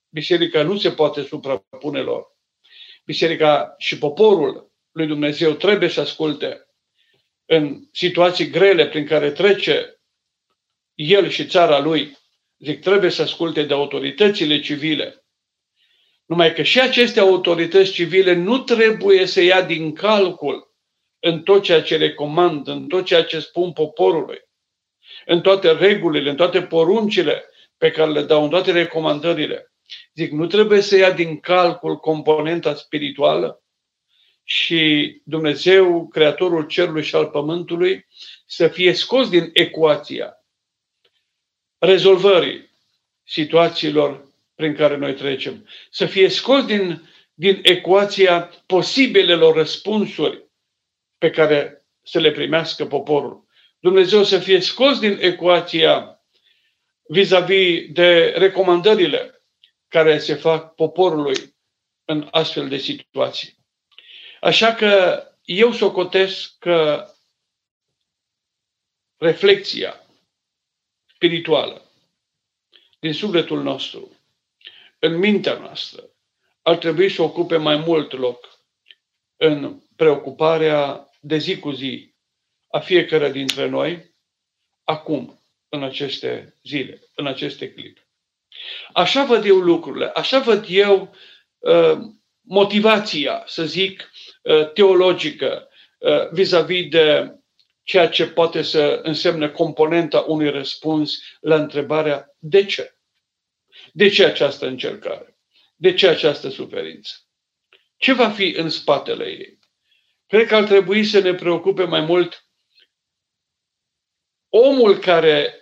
Biserica 0.10 0.64
nu 0.64 0.78
se 0.78 0.92
poate 0.92 1.22
suprapune 1.22 2.00
lor. 2.00 2.26
Biserica 3.06 3.76
și 3.78 3.98
poporul 3.98 4.72
lui 4.92 5.08
Dumnezeu 5.08 5.54
trebuie 5.54 5.90
să 5.90 6.02
asculte 6.02 6.68
în 7.46 7.88
situații 7.92 8.50
grele 8.50 8.88
prin 8.88 9.06
care 9.06 9.32
trece 9.32 10.02
el 10.94 11.30
și 11.30 11.48
țara 11.48 11.80
lui. 11.80 12.18
Zic, 12.60 12.82
trebuie 12.82 13.10
să 13.10 13.22
asculte 13.22 13.64
de 13.64 13.74
autoritățile 13.74 14.60
civile. 14.60 15.26
Numai 16.28 16.54
că 16.54 16.64
și 16.64 16.80
aceste 16.80 17.20
autorități 17.20 17.92
civile 17.92 18.34
nu 18.34 18.58
trebuie 18.60 19.26
să 19.26 19.42
ia 19.42 19.62
din 19.62 19.94
calcul 19.94 20.76
în 21.20 21.44
tot 21.44 21.64
ceea 21.64 21.82
ce 21.82 21.98
recomand, 21.98 22.68
în 22.68 22.88
tot 22.88 23.06
ceea 23.06 23.24
ce 23.24 23.40
spun 23.40 23.74
poporului, 23.74 24.40
în 25.26 25.42
toate 25.42 25.72
regulile, 25.72 26.30
în 26.30 26.36
toate 26.36 26.62
poruncile 26.62 27.44
pe 27.78 27.92
care 27.92 28.12
le 28.12 28.24
dau, 28.24 28.44
în 28.44 28.50
toate 28.50 28.72
recomandările. 28.72 29.72
Zic, 30.14 30.32
nu 30.32 30.48
trebuie 30.48 30.82
să 30.82 30.98
ia 30.98 31.12
din 31.12 31.40
calcul 31.40 31.98
componenta 31.98 32.74
spirituală 32.76 33.64
și 34.44 35.14
Dumnezeu, 35.26 36.08
Creatorul 36.08 36.68
Cerului 36.68 37.04
și 37.04 37.16
al 37.16 37.28
Pământului, 37.28 38.08
să 38.46 38.68
fie 38.68 38.94
scos 38.94 39.30
din 39.30 39.50
ecuația 39.54 40.34
rezolvării 41.78 42.70
situațiilor 43.24 44.27
prin 44.58 44.76
care 44.76 44.96
noi 44.98 45.14
trecem. 45.14 45.68
Să 45.90 46.06
fie 46.06 46.30
scos 46.30 46.66
din, 46.66 47.10
din 47.34 47.60
ecuația 47.64 48.52
posibilelor 48.66 49.56
răspunsuri 49.56 50.50
pe 51.18 51.30
care 51.30 51.86
să 52.04 52.20
le 52.20 52.32
primească 52.32 52.86
poporul. 52.86 53.48
Dumnezeu 53.80 54.24
să 54.24 54.40
fie 54.40 54.60
scos 54.60 55.00
din 55.00 55.18
ecuația 55.22 56.22
vis-a-vis 57.08 57.92
de 57.92 58.34
recomandările 58.38 59.44
care 59.88 60.20
se 60.20 60.34
fac 60.34 60.76
poporului 60.76 61.56
în 62.06 62.28
astfel 62.32 62.68
de 62.68 62.78
situații. 62.78 63.58
Așa 64.42 64.74
că 64.74 65.24
eu 65.44 65.72
socotesc 65.72 66.58
că 66.60 67.08
reflexia 69.18 70.02
spirituală 71.06 71.92
din 73.00 73.14
sufletul 73.14 73.64
nostru, 73.64 74.17
în 75.08 75.18
mintea 75.18 75.58
noastră, 75.58 76.04
ar 76.62 76.78
trebui 76.78 77.10
să 77.10 77.22
ocupe 77.22 77.58
mai 77.58 77.76
mult 77.76 78.12
loc 78.12 78.48
în 79.38 79.82
preocuparea 79.96 81.10
de 81.20 81.38
zi 81.38 81.60
cu 81.60 81.72
zi 81.72 82.16
a 82.68 82.80
fiecare 82.80 83.32
dintre 83.32 83.68
noi, 83.68 84.16
acum, 84.84 85.42
în 85.70 85.84
aceste 85.84 86.56
zile, 86.64 87.02
în 87.16 87.28
aceste 87.28 87.72
clipe. 87.72 88.08
Așa 88.94 89.26
văd 89.26 89.46
eu 89.46 89.58
lucrurile, 89.58 90.06
așa 90.06 90.40
văd 90.40 90.66
eu 90.68 91.16
uh, 91.58 91.98
motivația, 92.42 93.44
să 93.46 93.66
zic, 93.66 94.12
uh, 94.42 94.72
teologică 94.72 95.70
uh, 96.00 96.30
vis-a-vis 96.32 96.90
de 96.90 97.36
ceea 97.84 98.10
ce 98.10 98.28
poate 98.28 98.62
să 98.62 99.00
însemne 99.04 99.50
componenta 99.50 100.20
unui 100.20 100.50
răspuns 100.50 101.20
la 101.40 101.56
întrebarea 101.56 102.36
de 102.38 102.66
ce? 102.66 102.97
De 103.94 104.10
ce 104.10 104.26
această 104.26 104.68
încercare? 104.68 105.38
De 105.76 105.94
ce 105.94 106.08
această 106.08 106.50
suferință? 106.50 107.16
Ce 107.98 108.14
va 108.14 108.30
fi 108.30 108.54
în 108.58 108.70
spatele 108.70 109.26
ei? 109.26 109.60
Cred 110.28 110.48
că 110.48 110.56
ar 110.56 110.64
trebui 110.64 111.06
să 111.06 111.20
ne 111.20 111.34
preocupe 111.34 111.84
mai 111.84 112.02
mult 112.02 112.48
omul 114.50 114.98
care 114.98 115.62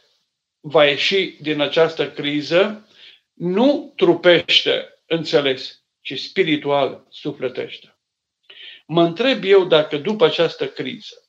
va 0.60 0.86
ieși 0.86 1.38
din 1.42 1.60
această 1.60 2.12
criză 2.12 2.90
nu 3.34 3.94
trupește 3.96 5.04
înțeles, 5.06 5.84
ci 6.02 6.20
spiritual 6.20 7.08
sufletește. 7.10 8.00
Mă 8.88 9.04
întreb 9.04 9.44
eu 9.44 9.66
dacă 9.66 9.98
după 9.98 10.26
această 10.26 10.68
criză 10.68 11.26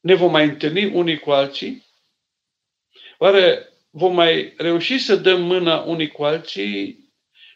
ne 0.00 0.14
vom 0.14 0.30
mai 0.30 0.44
întâlni 0.44 0.84
unii 0.84 1.18
cu 1.18 1.30
alții? 1.30 1.86
Oare 3.18 3.67
vom 3.90 4.14
mai 4.14 4.54
reuși 4.56 4.98
să 4.98 5.16
dăm 5.16 5.42
mâna 5.42 5.80
unii 5.80 6.08
cu 6.08 6.24
alții? 6.24 7.06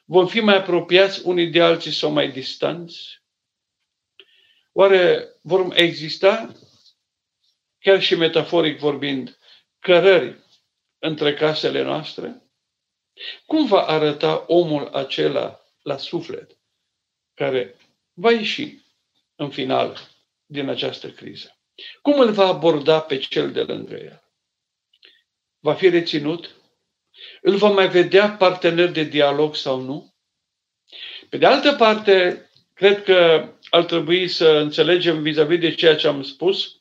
Vom 0.04 0.26
fi 0.26 0.40
mai 0.40 0.56
apropiați 0.56 1.26
unii 1.26 1.50
de 1.50 1.62
alții 1.62 1.92
sau 1.92 2.10
mai 2.10 2.30
distanți? 2.30 3.20
Oare 4.72 5.28
vor 5.42 5.76
exista, 5.76 6.52
chiar 7.78 8.02
și 8.02 8.14
metaforic 8.14 8.78
vorbind, 8.78 9.38
cărări 9.78 10.36
între 10.98 11.34
casele 11.34 11.82
noastre? 11.82 12.42
Cum 13.46 13.66
va 13.66 13.86
arăta 13.86 14.44
omul 14.46 14.86
acela 14.86 15.60
la 15.82 15.96
suflet 15.96 16.58
care 17.34 17.76
va 18.12 18.30
ieși 18.30 18.78
în 19.34 19.50
final 19.50 19.98
din 20.46 20.68
această 20.68 21.10
criză? 21.10 21.56
Cum 22.02 22.20
îl 22.20 22.32
va 22.32 22.46
aborda 22.46 23.00
pe 23.00 23.18
cel 23.18 23.52
de 23.52 23.62
lângă 23.62 23.94
el? 23.94 24.21
Va 25.62 25.75
fi 25.75 25.88
reținut? 25.88 26.57
Îl 27.40 27.57
va 27.57 27.69
mai 27.69 27.88
vedea 27.88 28.31
partener 28.31 28.90
de 28.90 29.02
dialog 29.02 29.54
sau 29.57 29.81
nu? 29.81 30.14
Pe 31.28 31.37
de 31.37 31.47
altă 31.47 31.73
parte, 31.73 32.47
cred 32.75 33.02
că 33.02 33.49
ar 33.71 33.85
trebui 33.85 34.28
să 34.28 34.49
înțelegem 34.49 35.23
vis-a-vis 35.23 35.59
de 35.59 35.75
ceea 35.75 35.97
ce 35.97 36.07
am 36.07 36.23
spus, 36.23 36.81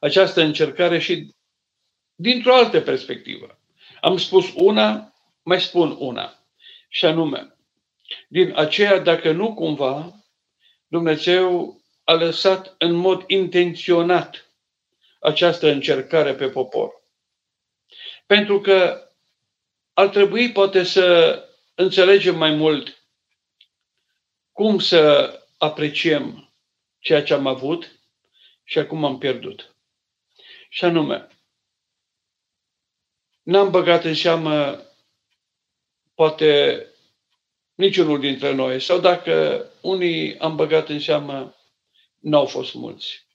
această 0.00 0.40
încercare 0.40 0.98
și 0.98 1.34
dintr-o 2.14 2.54
altă 2.54 2.80
perspectivă. 2.80 3.60
Am 4.00 4.16
spus 4.16 4.52
una, 4.54 5.14
mai 5.42 5.60
spun 5.60 5.96
una, 5.98 6.46
și 6.88 7.04
anume, 7.04 7.56
din 8.28 8.52
aceea, 8.56 8.98
dacă 8.98 9.32
nu 9.32 9.54
cumva, 9.54 10.24
Dumnezeu 10.86 11.80
a 12.04 12.12
lăsat 12.12 12.74
în 12.78 12.92
mod 12.92 13.24
intenționat 13.26 14.52
această 15.20 15.70
încercare 15.70 16.34
pe 16.34 16.48
popor. 16.48 17.01
Pentru 18.32 18.60
că 18.60 19.08
ar 19.92 20.08
trebui 20.08 20.52
poate 20.52 20.84
să 20.84 21.38
înțelegem 21.74 22.36
mai 22.36 22.54
mult 22.54 23.06
cum 24.52 24.78
să 24.78 25.32
apreciem 25.58 26.52
ceea 26.98 27.22
ce 27.22 27.34
am 27.34 27.46
avut 27.46 28.00
și 28.64 28.78
acum 28.78 29.04
am 29.04 29.18
pierdut. 29.18 29.76
Și 30.68 30.84
anume, 30.84 31.28
n-am 33.42 33.70
băgat 33.70 34.04
în 34.04 34.14
seamă 34.14 34.82
poate 36.14 36.86
niciunul 37.74 38.20
dintre 38.20 38.52
noi, 38.52 38.80
sau 38.80 39.00
dacă 39.00 39.66
unii 39.82 40.38
am 40.38 40.56
băgat 40.56 40.88
în 40.88 41.00
seamă 41.00 41.56
n-au 42.18 42.46
fost 42.46 42.74
mulți. 42.74 43.26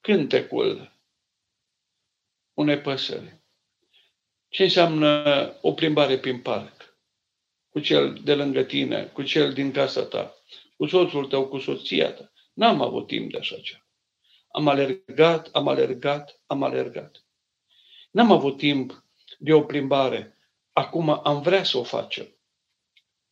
Cântecul 0.00 0.92
unei 2.54 2.80
păsări. 2.80 3.41
Ce 4.52 4.62
înseamnă 4.62 5.58
o 5.60 5.72
plimbare 5.72 6.18
prin 6.18 6.40
parc? 6.40 6.96
Cu 7.68 7.80
cel 7.80 8.14
de 8.24 8.34
lângă 8.34 8.62
tine, 8.62 9.04
cu 9.04 9.22
cel 9.22 9.52
din 9.52 9.72
casa 9.72 10.04
ta, 10.04 10.34
cu 10.76 10.86
soțul 10.86 11.26
tău, 11.26 11.48
cu 11.48 11.58
soția 11.58 12.12
ta. 12.12 12.32
N-am 12.52 12.80
avut 12.80 13.06
timp 13.06 13.30
de 13.30 13.38
așa 13.38 13.56
ceva. 13.56 13.86
Am 14.48 14.68
alergat, 14.68 15.48
am 15.52 15.68
alergat, 15.68 16.40
am 16.46 16.62
alergat. 16.62 17.24
N-am 18.10 18.32
avut 18.32 18.56
timp 18.56 19.04
de 19.38 19.52
o 19.52 19.62
plimbare. 19.62 20.38
Acum 20.72 21.20
am 21.24 21.42
vrea 21.42 21.64
să 21.64 21.78
o 21.78 21.82
facem, 21.82 22.36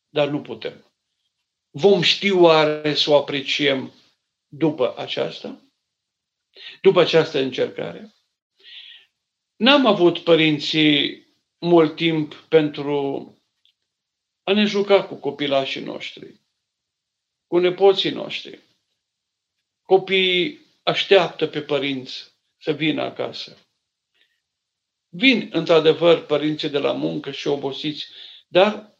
dar 0.09 0.27
nu 0.27 0.41
putem. 0.41 0.93
Vom 1.69 2.01
ști 2.01 2.31
oare 2.31 2.93
să 2.93 3.09
o 3.09 3.15
apreciem 3.15 3.93
după 4.47 4.93
aceasta, 4.97 5.61
după 6.81 6.99
această 6.99 7.39
încercare. 7.39 8.13
N-am 9.61 9.85
avut 9.85 10.19
părinții 10.19 11.27
mult 11.59 11.95
timp 11.95 12.33
pentru 12.33 13.25
a 14.43 14.53
ne 14.53 14.65
juca 14.65 15.03
cu 15.03 15.15
copilașii 15.15 15.81
noștri, 15.81 16.41
cu 17.47 17.57
nepoții 17.57 18.09
noștri. 18.09 18.59
Copiii 19.81 20.59
așteaptă 20.83 21.47
pe 21.47 21.61
părinți 21.61 22.33
să 22.57 22.71
vină 22.71 23.01
acasă. 23.01 23.57
Vin, 25.09 25.49
într-adevăr, 25.51 26.25
părinții 26.25 26.69
de 26.69 26.79
la 26.79 26.91
muncă 26.91 27.31
și 27.31 27.47
obosiți, 27.47 28.07
dar 28.47 28.97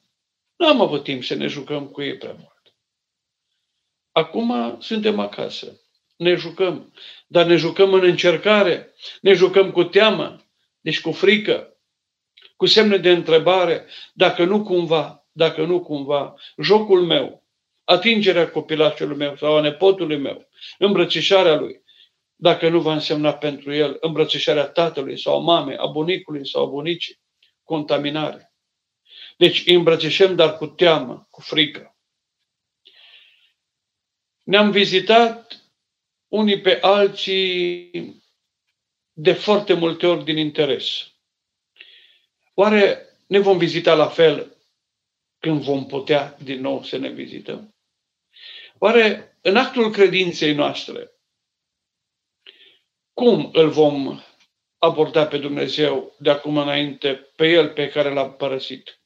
n-am 0.56 0.82
avut 0.82 1.04
timp 1.04 1.24
să 1.24 1.34
ne 1.34 1.48
jucăm 1.48 1.88
cu 1.88 2.02
ei 2.02 2.18
prea 2.18 2.34
mult. 2.34 2.76
Acum 4.12 4.80
suntem 4.82 5.20
acasă. 5.20 5.82
Ne 6.18 6.36
jucăm. 6.36 6.94
Dar 7.28 7.46
ne 7.46 7.56
jucăm 7.56 7.94
în 7.94 8.04
încercare. 8.04 8.94
Ne 9.22 9.34
jucăm 9.34 9.72
cu 9.72 9.84
teamă. 9.84 10.41
Deci 10.82 11.02
cu 11.02 11.12
frică. 11.12 11.78
Cu 12.56 12.66
semne 12.66 12.98
de 12.98 13.12
întrebare. 13.12 13.86
Dacă 14.14 14.44
nu 14.44 14.64
cumva. 14.64 15.26
dacă 15.32 15.66
nu 15.66 15.82
cumva 15.82 16.34
jocul 16.58 17.06
meu, 17.06 17.44
atingerea 17.84 18.50
copilașului 18.50 19.18
meu 19.18 19.36
sau 19.36 19.58
a 19.58 19.62
nepotului 19.62 20.18
meu, 20.18 20.48
îmbrățișarea 20.78 21.56
lui, 21.56 21.84
dacă 22.36 22.70
nu 22.70 22.82
va 22.82 22.94
însemna 22.94 23.34
pentru 23.34 23.74
el 23.74 23.98
îmbrățișarea 24.00 24.68
tatălui 24.68 25.20
sau 25.20 25.36
a 25.36 25.40
mamei, 25.40 25.78
a 25.78 25.86
bunicului 25.86 26.48
sau 26.48 26.64
a 26.64 26.70
bunicii, 26.70 27.20
contaminare. 27.64 28.54
Deci 29.38 29.64
îmbrățișăm, 29.66 30.36
dar 30.36 30.58
cu 30.58 30.68
teamă, 30.68 31.28
cu 31.30 31.42
frică. 31.42 31.96
Ne-am 34.44 34.72
vizitat 34.72 35.66
unii 36.28 36.62
pe 36.62 36.80
alții 36.82 38.21
de 39.14 39.34
foarte 39.34 39.74
multe 39.74 40.08
ori 40.08 40.24
din 40.24 40.38
interes. 40.38 41.12
Oare 42.54 43.06
ne 43.28 43.40
vom 43.40 43.58
vizita 43.58 43.94
la 43.94 44.08
fel 44.08 44.58
când 45.40 45.62
vom 45.62 45.86
putea 45.86 46.38
din 46.44 46.62
nou 46.62 46.84
să 46.84 46.98
ne 46.98 47.10
vizităm? 47.10 47.76
Oare 48.78 49.38
în 49.42 49.58
actul 49.58 49.92
credinței 49.92 50.54
noastre, 50.54 51.12
cum 53.14 53.50
îl 53.54 53.70
vom 53.70 54.22
aborda 54.78 55.28
pe 55.28 55.38
Dumnezeu 55.38 56.16
de 56.20 56.30
acum 56.30 56.58
înainte, 56.58 57.14
pe 57.36 57.50
El 57.50 57.70
pe 57.70 57.90
care 57.90 58.14
l-a 58.14 58.30
părăsit? 58.30 59.02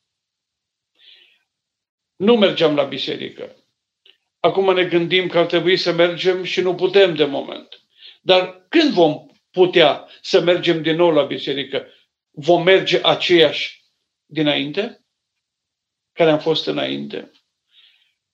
Nu 2.15 2.35
mergeam 2.35 2.75
la 2.75 2.83
biserică. 2.83 3.55
Acum 4.39 4.73
ne 4.73 4.85
gândim 4.85 5.27
că 5.27 5.37
ar 5.37 5.45
trebui 5.45 5.77
să 5.77 5.91
mergem 5.91 6.43
și 6.43 6.61
nu 6.61 6.75
putem 6.75 7.15
de 7.15 7.25
moment. 7.25 7.81
Dar 8.21 8.65
când 8.69 8.93
vom 8.93 9.25
putea 9.55 10.07
să 10.21 10.41
mergem 10.41 10.81
din 10.81 10.95
nou 10.95 11.11
la 11.11 11.23
biserică? 11.23 11.87
Vom 12.31 12.63
merge 12.63 12.99
aceiași 13.03 13.83
dinainte? 14.25 15.05
Care 16.13 16.31
am 16.31 16.39
fost 16.39 16.67
înainte? 16.67 17.31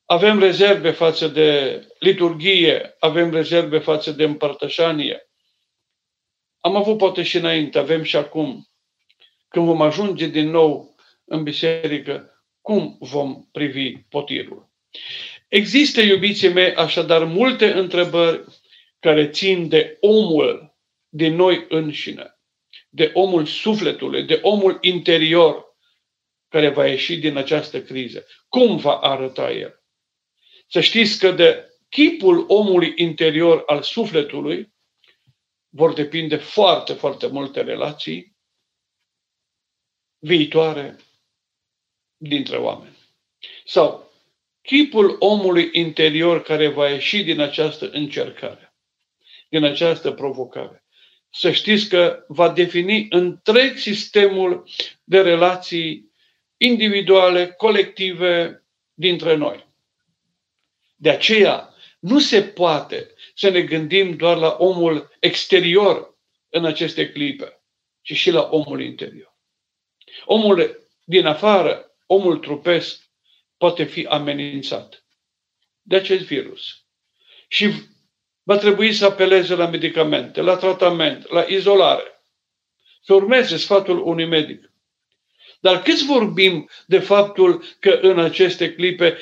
Avem 0.06 0.40
rezerve 0.40 0.92
față 0.92 1.28
de 1.28 1.82
liturghie, 2.00 2.96
avem 3.00 3.32
rezerve 3.32 3.80
față 3.80 4.12
de 4.12 4.24
împărtășanie. 4.24 5.30
Am 6.60 6.75
avut 6.75 6.98
poate 6.98 7.24
și 7.24 7.38
înainte, 7.38 7.80
avem 7.80 8.04
și 8.04 8.16
acum. 8.16 8.68
Când 9.48 9.66
vom 9.66 9.82
ajunge 9.82 10.28
din 10.28 10.50
nou 10.50 10.96
în 11.25 11.44
biserică, 11.44 12.44
cum 12.62 12.98
vom 13.00 13.44
privi 13.51 13.98
potirul? 13.98 14.70
Există, 15.48 16.01
iubiții 16.01 16.50
mei, 16.50 16.75
așadar 16.75 17.24
multe 17.24 17.72
întrebări 17.72 18.44
care 19.00 19.30
țin 19.30 19.68
de 19.68 19.98
omul 20.00 20.71
din 21.13 21.36
noi 21.36 21.65
înșine, 21.70 22.39
de 22.89 23.12
omul 23.13 23.46
sufletului, 23.46 24.24
de 24.24 24.39
omul 24.41 24.77
interior 24.82 25.65
care 26.48 26.70
va 26.70 26.88
ieși 26.88 27.18
din 27.18 27.38
această 27.38 27.82
criză. 27.82 28.25
Cum 28.48 28.77
va 28.77 28.98
arăta 28.98 29.51
el? 29.51 29.84
Să 30.68 30.82
știți 30.82 31.20
că 31.20 31.32
de 31.32 31.70
chipul 31.89 32.46
omului 32.48 32.94
interior 32.96 33.63
al 33.65 33.82
sufletului 33.82 34.74
vor 35.70 35.94
depinde 35.94 36.36
foarte, 36.36 36.94
foarte 36.94 37.27
multe 37.27 37.62
relații 37.62 38.36
viitoare 40.20 40.96
dintre 42.18 42.58
oameni. 42.58 42.98
Sau 43.65 44.12
chipul 44.62 45.15
omului 45.20 45.70
interior 45.72 46.41
care 46.41 46.68
va 46.68 46.89
ieși 46.89 47.24
din 47.24 47.39
această 47.39 47.89
încercare, 47.89 48.75
din 49.50 49.63
această 49.63 50.12
provocare. 50.12 50.81
Să 51.34 51.52
știți 51.52 51.90
că 51.90 52.26
va 52.28 52.50
defini 52.50 53.08
întreg 53.10 53.78
sistemul 53.78 54.70
de 55.04 55.22
relații 55.22 56.12
individuale, 56.58 57.52
colective 57.52 58.64
dintre 58.94 59.36
noi. 59.36 59.68
De 60.96 61.10
aceea, 61.10 61.74
nu 62.00 62.20
se 62.20 62.44
poate 62.44 63.14
să 63.36 63.50
ne 63.50 63.62
gândim 63.62 64.16
doar 64.16 64.38
la 64.38 64.56
omul 64.60 65.18
exterior 65.20 66.17
în 66.50 66.65
aceste 66.65 67.12
clipe, 67.12 67.62
ci 68.02 68.13
și 68.13 68.32
la 68.32 68.50
omul 68.52 68.82
interior. 68.82 69.36
Omul 70.26 70.88
din 71.04 71.26
afară, 71.26 71.91
omul 72.06 72.38
trupesc, 72.38 73.10
poate 73.58 73.84
fi 73.84 74.06
amenințat 74.06 75.06
de 75.82 75.96
acest 75.96 76.26
virus. 76.26 76.86
Și 77.48 77.72
va 78.52 78.58
trebui 78.58 78.94
să 78.94 79.06
apeleze 79.06 79.56
la 79.56 79.68
medicamente, 79.68 80.42
la 80.42 80.56
tratament, 80.56 81.30
la 81.30 81.42
izolare, 81.42 82.04
să 83.02 83.14
urmeze 83.14 83.58
sfatul 83.58 84.08
unui 84.08 84.26
medic. 84.26 84.72
Dar 85.60 85.82
cât 85.82 86.02
vorbim 86.02 86.70
de 86.86 87.00
faptul 87.00 87.64
că 87.80 88.00
în 88.02 88.20
aceste 88.20 88.74
clipe 88.74 89.18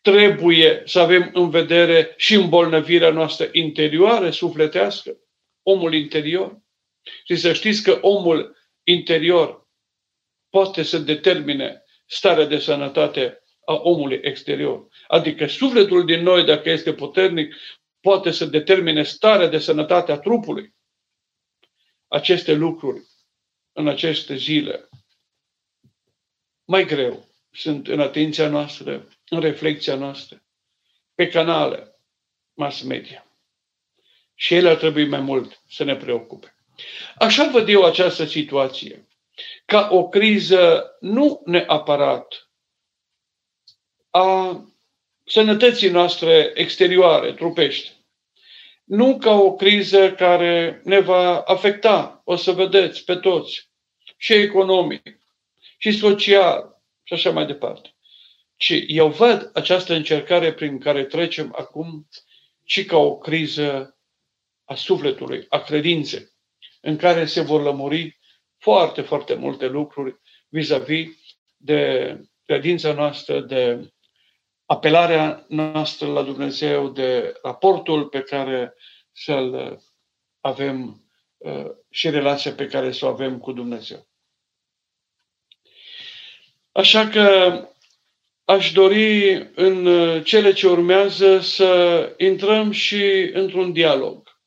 trebuie 0.00 0.82
să 0.84 1.00
avem 1.00 1.30
în 1.32 1.50
vedere 1.50 2.14
și 2.16 2.34
îmbolnăvirea 2.34 3.10
noastră 3.10 3.48
interioară, 3.52 4.30
sufletească, 4.30 5.16
omul 5.62 5.94
interior? 5.94 6.58
Și 7.24 7.36
să 7.36 7.52
știți 7.52 7.82
că 7.82 7.98
omul 8.00 8.56
interior 8.82 9.68
poate 10.50 10.82
să 10.82 10.98
determine 10.98 11.82
starea 12.06 12.44
de 12.44 12.58
sănătate 12.58 13.42
a 13.64 13.74
omului 13.74 14.20
exterior. 14.22 14.86
Adică 15.08 15.46
sufletul 15.46 16.04
din 16.04 16.22
noi, 16.22 16.44
dacă 16.44 16.70
este 16.70 16.92
puternic, 16.92 17.54
poate 18.00 18.30
să 18.30 18.44
determine 18.44 19.02
starea 19.02 19.48
de 19.48 19.58
sănătate 19.58 20.12
a 20.12 20.18
trupului. 20.18 20.74
Aceste 22.08 22.52
lucruri 22.52 23.02
în 23.72 23.88
aceste 23.88 24.36
zile 24.36 24.88
mai 26.64 26.84
greu 26.84 27.28
sunt 27.52 27.88
în 27.88 28.00
atenția 28.00 28.48
noastră, 28.48 29.08
în 29.28 29.40
reflexia 29.40 29.94
noastră, 29.94 30.42
pe 31.14 31.28
canale 31.28 32.00
mass 32.54 32.82
media. 32.82 33.24
Și 34.34 34.54
ele 34.54 34.68
ar 34.68 34.76
trebui 34.76 35.08
mai 35.08 35.20
mult 35.20 35.62
să 35.68 35.84
ne 35.84 35.96
preocupe. 35.96 36.54
Așa 37.18 37.50
văd 37.50 37.68
eu 37.68 37.84
această 37.84 38.24
situație, 38.24 39.08
ca 39.64 39.88
o 39.90 40.08
criză 40.08 40.90
nu 41.00 41.42
neapărat 41.44 42.50
a 44.10 44.64
sănătății 45.30 45.88
noastre 45.88 46.52
exterioare, 46.54 47.32
trupești. 47.32 47.92
Nu 48.84 49.18
ca 49.18 49.32
o 49.32 49.54
criză 49.54 50.12
care 50.12 50.80
ne 50.84 51.00
va 51.00 51.40
afecta, 51.40 52.22
o 52.24 52.36
să 52.36 52.52
vedeți, 52.52 53.04
pe 53.04 53.16
toți, 53.16 53.70
și 54.16 54.32
economic, 54.32 55.18
și 55.78 55.92
social, 55.92 56.82
și 57.02 57.12
așa 57.12 57.30
mai 57.30 57.46
departe. 57.46 57.94
Ci 58.56 58.84
eu 58.86 59.08
văd 59.08 59.50
această 59.54 59.94
încercare 59.94 60.52
prin 60.52 60.78
care 60.78 61.04
trecem 61.04 61.54
acum 61.58 62.08
și 62.64 62.84
ca 62.84 62.96
o 62.96 63.18
criză 63.18 63.98
a 64.64 64.74
sufletului, 64.74 65.46
a 65.48 65.58
credinței, 65.58 66.28
în 66.80 66.96
care 66.96 67.24
se 67.24 67.40
vor 67.40 67.62
lămuri 67.62 68.18
foarte, 68.58 69.00
foarte 69.00 69.34
multe 69.34 69.66
lucruri 69.66 70.20
vis-a-vis 70.48 71.08
de 71.56 72.16
credința 72.44 72.92
noastră, 72.92 73.40
de 73.40 73.90
apelarea 74.70 75.44
noastră 75.48 76.06
la 76.06 76.22
Dumnezeu, 76.22 76.88
de 76.88 77.38
raportul 77.42 78.06
pe 78.06 78.20
care 78.20 78.74
să-l 79.12 79.80
avem 80.40 81.04
uh, 81.36 81.66
și 81.90 82.10
relația 82.10 82.52
pe 82.52 82.66
care 82.66 82.92
să 82.92 83.06
o 83.06 83.08
avem 83.08 83.38
cu 83.38 83.52
Dumnezeu. 83.52 84.08
Așa 86.72 87.08
că 87.08 87.54
aș 88.44 88.72
dori 88.72 89.32
în 89.54 89.86
cele 90.22 90.52
ce 90.52 90.68
urmează 90.68 91.40
să 91.40 92.14
intrăm 92.18 92.70
și 92.70 93.30
într-un 93.32 93.72
dialog. 93.72 94.40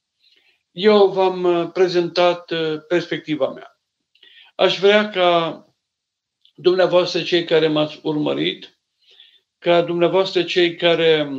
Eu 0.71 1.07
v-am 1.07 1.71
prezentat 1.73 2.51
uh, 2.51 2.79
perspectiva 2.88 3.49
mea. 3.49 3.79
Aș 4.55 4.79
vrea 4.79 5.09
ca 5.09 5.65
dumneavoastră, 6.55 7.21
cei 7.21 7.45
care 7.45 7.67
m-ați 7.67 7.99
urmărit, 8.03 8.72
ca 9.63 9.82
dumneavoastră 9.82 10.43
cei 10.43 10.76
care 10.76 11.30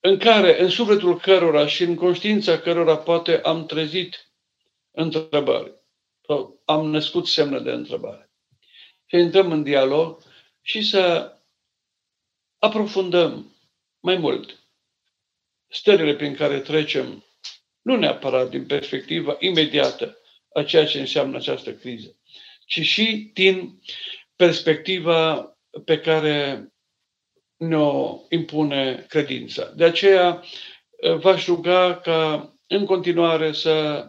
în 0.00 0.18
care, 0.18 0.62
în 0.62 0.68
sufletul 0.68 1.18
cărora 1.18 1.66
și 1.66 1.82
în 1.82 1.94
conștiința 1.94 2.58
cărora 2.60 2.96
poate 2.96 3.40
am 3.40 3.66
trezit 3.66 4.32
întrebări 4.90 5.72
sau 6.26 6.62
am 6.64 6.90
născut 6.90 7.26
semne 7.26 7.60
de 7.60 7.70
întrebare. 7.70 8.30
Să 9.08 9.16
intrăm 9.16 9.52
în 9.52 9.62
dialog 9.62 10.22
și 10.60 10.82
să 10.82 11.34
aprofundăm 12.58 13.56
mai 14.00 14.16
mult 14.16 14.58
stările 15.68 16.14
prin 16.14 16.34
care 16.34 16.60
trecem, 16.60 17.24
nu 17.82 17.96
neapărat 17.96 18.50
din 18.50 18.66
perspectiva 18.66 19.36
imediată 19.38 20.18
a 20.54 20.62
ceea 20.62 20.86
ce 20.86 21.00
înseamnă 21.00 21.36
această 21.36 21.74
criză, 21.74 22.16
ci 22.66 22.80
și 22.80 23.30
din 23.34 23.80
perspectiva 24.36 25.50
pe 25.84 25.98
care 26.00 26.68
ne-o 27.56 28.18
impune 28.28 29.06
credința. 29.08 29.70
De 29.76 29.84
aceea 29.84 30.42
eh, 30.96 31.14
v-aș 31.14 31.46
ruga 31.46 32.00
ca 32.02 32.52
în 32.66 32.84
continuare 32.84 33.52
să 33.52 34.06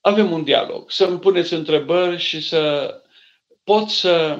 avem 0.00 0.32
un 0.32 0.44
dialog, 0.44 0.90
să 0.90 1.04
îmi 1.04 1.18
puneți 1.18 1.52
întrebări 1.54 2.18
și 2.18 2.40
să 2.40 2.94
pot 3.64 3.88
să 3.88 4.38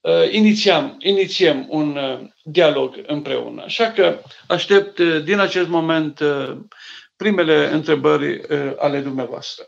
uh, 0.00 0.32
inițiam, 0.32 0.96
inițiem 0.98 1.66
un 1.68 1.96
uh, 1.96 2.28
dialog 2.44 3.02
împreună. 3.06 3.62
Așa 3.62 3.92
că 3.92 4.22
aștept 4.48 4.98
uh, 4.98 5.22
din 5.24 5.38
acest 5.38 5.68
moment 5.68 6.20
uh, 6.20 6.58
primele 7.16 7.70
întrebări 7.70 8.34
uh, 8.34 8.72
ale 8.76 9.00
dumneavoastră. 9.00 9.64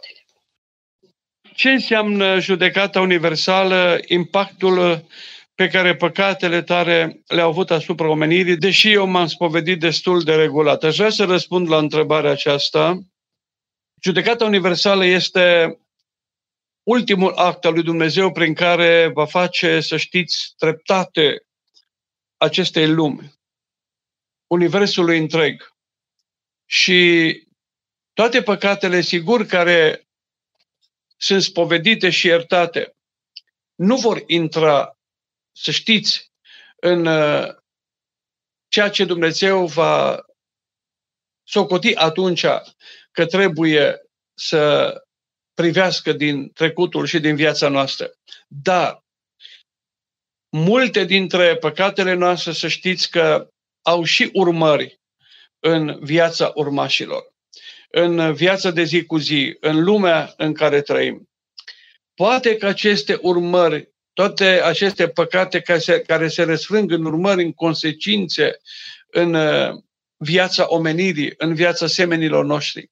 Ce 1.54 1.70
înseamnă 1.70 2.40
judecata 2.40 3.00
universală, 3.00 4.00
impactul 4.06 5.06
pe 5.54 5.68
care 5.68 5.96
păcatele 5.96 6.62
tare 6.62 7.22
le-au 7.26 7.48
avut 7.48 7.70
asupra 7.70 8.08
omenirii, 8.08 8.56
deși 8.56 8.92
eu 8.92 9.06
m-am 9.06 9.26
spovedit 9.26 9.80
destul 9.80 10.22
de 10.22 10.34
regulat. 10.34 10.82
Aș 10.82 10.96
vrea 10.96 11.10
să 11.10 11.24
răspund 11.24 11.68
la 11.68 11.78
întrebarea 11.78 12.30
aceasta. 12.30 12.98
Judecata 14.02 14.44
universală 14.44 15.04
este 15.04 15.78
ultimul 16.82 17.32
act 17.32 17.64
al 17.64 17.72
lui 17.72 17.82
Dumnezeu 17.82 18.32
prin 18.32 18.54
care 18.54 19.10
va 19.14 19.26
face, 19.26 19.80
să 19.80 19.96
știți, 19.96 20.52
treptate 20.56 21.46
acestei 22.36 22.88
lumi, 22.88 23.32
universului 24.46 25.18
întreg. 25.18 25.74
Și 26.66 27.42
toate 28.12 28.42
păcatele, 28.42 29.00
sigur, 29.00 29.46
care 29.46 30.06
sunt 31.22 31.42
spovedite 31.42 32.10
și 32.10 32.26
iertate, 32.26 32.96
nu 33.74 33.96
vor 33.96 34.22
intra, 34.26 34.98
să 35.56 35.70
știți, 35.70 36.32
în 36.76 37.06
uh, 37.06 37.48
ceea 38.68 38.90
ce 38.90 39.04
Dumnezeu 39.04 39.66
va 39.66 40.24
socoti 41.42 41.94
atunci 41.94 42.44
că 43.10 43.26
trebuie 43.26 44.00
să 44.34 44.94
privească 45.54 46.12
din 46.12 46.52
trecutul 46.52 47.06
și 47.06 47.20
din 47.20 47.36
viața 47.36 47.68
noastră. 47.68 48.12
Dar 48.48 49.04
multe 50.56 51.04
dintre 51.04 51.56
păcatele 51.56 52.14
noastre, 52.14 52.52
să 52.52 52.68
știți 52.68 53.10
că 53.10 53.48
au 53.82 54.04
și 54.04 54.30
urmări 54.32 55.00
în 55.58 56.04
viața 56.04 56.52
urmașilor, 56.54 57.31
în 57.94 58.34
viața 58.34 58.70
de 58.70 58.82
zi 58.82 59.04
cu 59.04 59.18
zi, 59.18 59.56
în 59.60 59.84
lumea 59.84 60.34
în 60.36 60.52
care 60.52 60.80
trăim. 60.80 61.28
Poate 62.14 62.56
că 62.56 62.66
aceste 62.66 63.18
urmări, 63.20 63.92
toate 64.12 64.44
aceste 64.44 65.08
păcate 65.08 65.60
care 65.60 65.78
se, 65.78 66.00
care 66.00 66.28
se 66.28 66.42
răsfrâng 66.42 66.90
în 66.92 67.04
urmări, 67.04 67.42
în 67.42 67.52
consecințe, 67.52 68.56
în 69.06 69.34
uh, 69.34 69.70
viața 70.16 70.66
omenirii, 70.68 71.34
în 71.36 71.54
viața 71.54 71.86
semenilor 71.86 72.44
noștri, 72.44 72.90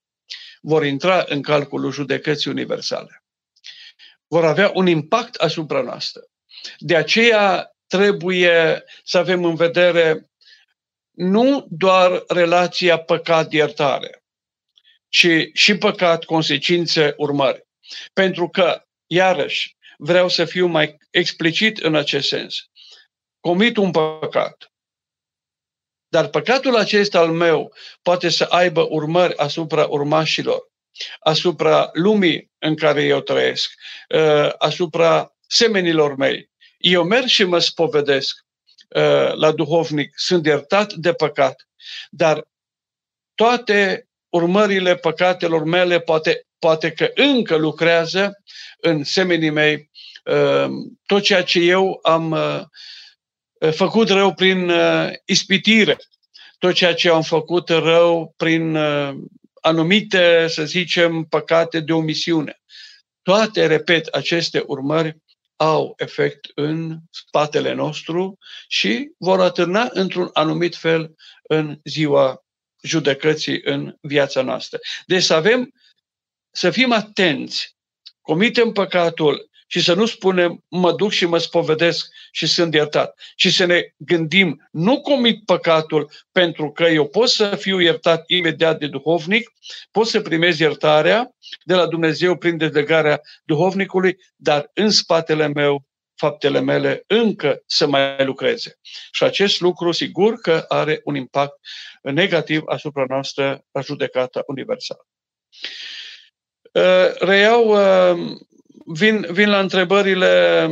vor 0.60 0.84
intra 0.84 1.24
în 1.28 1.42
calculul 1.42 1.92
judecății 1.92 2.50
universale. 2.50 3.24
Vor 4.26 4.44
avea 4.44 4.70
un 4.74 4.86
impact 4.86 5.34
asupra 5.34 5.80
noastră. 5.80 6.22
De 6.78 6.96
aceea 6.96 7.70
trebuie 7.86 8.84
să 9.04 9.18
avem 9.18 9.44
în 9.44 9.54
vedere 9.54 10.30
nu 11.10 11.66
doar 11.70 12.24
relația 12.28 12.98
păcat-iertare, 12.98 14.19
ci 15.10 15.50
și 15.52 15.76
păcat, 15.76 16.24
consecințe, 16.24 17.14
urmări. 17.16 17.66
Pentru 18.12 18.48
că, 18.48 18.82
iarăși, 19.06 19.76
vreau 19.98 20.28
să 20.28 20.44
fiu 20.44 20.66
mai 20.66 20.96
explicit 21.10 21.78
în 21.78 21.94
acest 21.94 22.28
sens. 22.28 22.56
Comit 23.40 23.76
un 23.76 23.90
păcat. 23.90 24.72
Dar 26.08 26.28
păcatul 26.28 26.76
acesta 26.76 27.18
al 27.18 27.32
meu 27.32 27.74
poate 28.02 28.28
să 28.28 28.44
aibă 28.44 28.86
urmări 28.88 29.36
asupra 29.36 29.86
urmașilor, 29.86 30.60
asupra 31.20 31.90
lumii 31.92 32.50
în 32.58 32.76
care 32.76 33.02
eu 33.02 33.20
trăiesc, 33.20 33.70
uh, 34.14 34.52
asupra 34.58 35.34
semenilor 35.46 36.16
mei. 36.16 36.50
Eu 36.78 37.04
merg 37.04 37.26
și 37.26 37.44
mă 37.44 37.58
spovedesc 37.58 38.44
uh, 38.88 39.34
la 39.34 39.52
duhovnic, 39.52 40.12
sunt 40.14 40.46
iertat 40.46 40.92
de 40.92 41.12
păcat, 41.12 41.68
dar 42.10 42.48
toate 43.34 44.09
urmările 44.30 44.94
păcatelor 44.94 45.64
mele 45.64 46.00
poate, 46.00 46.46
poate 46.58 46.90
că 46.90 47.10
încă 47.14 47.56
lucrează 47.56 48.32
în 48.80 49.04
semenii 49.04 49.50
mei 49.50 49.90
uh, 50.24 50.66
tot 51.06 51.22
ceea 51.22 51.42
ce 51.42 51.60
eu 51.60 51.98
am 52.02 52.36
făcut 53.70 54.08
rău 54.08 54.34
prin 54.34 54.72
ispitire, 55.24 55.96
tot 56.58 56.74
ceea 56.74 56.94
ce 56.94 57.10
am 57.10 57.22
făcut 57.22 57.68
rău 57.68 58.34
prin 58.36 58.76
anumite, 59.60 60.46
să 60.48 60.64
zicem, 60.64 61.24
păcate 61.24 61.80
de 61.80 61.92
omisiune. 61.92 62.60
Toate, 63.22 63.66
repet, 63.66 64.06
aceste 64.06 64.62
urmări 64.66 65.16
au 65.56 65.94
efect 65.96 66.46
în 66.54 66.98
spatele 67.10 67.72
nostru 67.72 68.38
și 68.68 69.10
vor 69.18 69.40
atârna 69.40 69.88
într-un 69.92 70.30
anumit 70.32 70.76
fel 70.76 71.14
în 71.42 71.78
ziua 71.84 72.44
judecății 72.82 73.60
în 73.64 73.96
viața 74.00 74.42
noastră. 74.42 74.78
Deci 75.06 75.22
să 75.22 75.34
avem, 75.34 75.72
să 76.50 76.70
fim 76.70 76.92
atenți, 76.92 77.76
comitem 78.20 78.72
păcatul 78.72 79.50
și 79.66 79.80
să 79.80 79.94
nu 79.94 80.06
spunem 80.06 80.64
mă 80.68 80.92
duc 80.92 81.10
și 81.10 81.26
mă 81.26 81.38
spovedesc 81.38 82.08
și 82.30 82.46
sunt 82.46 82.74
iertat, 82.74 83.20
ci 83.36 83.52
să 83.52 83.64
ne 83.64 83.82
gândim 83.96 84.68
nu 84.70 85.00
comit 85.00 85.44
păcatul 85.44 86.10
pentru 86.32 86.70
că 86.70 86.84
eu 86.84 87.08
pot 87.08 87.28
să 87.28 87.56
fiu 87.56 87.80
iertat 87.80 88.24
imediat 88.26 88.78
de 88.78 88.86
duhovnic, 88.86 89.52
pot 89.90 90.06
să 90.06 90.20
primez 90.20 90.58
iertarea 90.58 91.30
de 91.64 91.74
la 91.74 91.86
Dumnezeu 91.86 92.36
prin 92.36 92.56
dezlegarea 92.56 93.20
duhovnicului, 93.44 94.16
dar 94.36 94.70
în 94.74 94.90
spatele 94.90 95.48
meu 95.48 95.84
faptele 96.20 96.60
mele 96.60 97.04
încă 97.06 97.62
să 97.66 97.86
mai 97.86 98.24
lucreze. 98.24 98.78
Și 99.12 99.24
acest 99.24 99.60
lucru, 99.60 99.92
sigur 99.92 100.34
că 100.34 100.64
are 100.68 101.00
un 101.04 101.14
impact 101.14 101.54
negativ 102.02 102.62
asupra 102.66 103.04
noastră 103.08 103.64
la 103.72 103.80
judecata 103.80 104.42
universală. 104.46 105.06
Reiau 107.18 107.76
vin, 108.86 109.26
vin 109.30 109.48
la 109.50 109.58
întrebările 109.58 110.66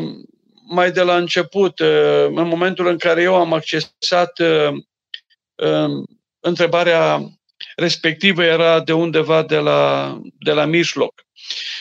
mai 0.69 0.93
de 0.93 1.03
la 1.03 1.17
început. 1.17 1.79
Uh, 1.79 2.25
în 2.25 2.49
momentul 2.49 2.87
în 2.87 2.99
care 2.99 3.23
eu 3.23 3.35
am 3.35 3.53
accesat 3.53 4.39
uh, 4.39 4.69
um, 5.55 6.07
întrebarea 6.41 7.21
respectivă 7.77 8.43
era 8.43 8.81
de 8.81 8.93
undeva 8.93 9.43
de 9.43 9.57
la, 9.57 10.13
de 10.39 10.53
la 10.53 10.65
mijloc. 10.65 11.27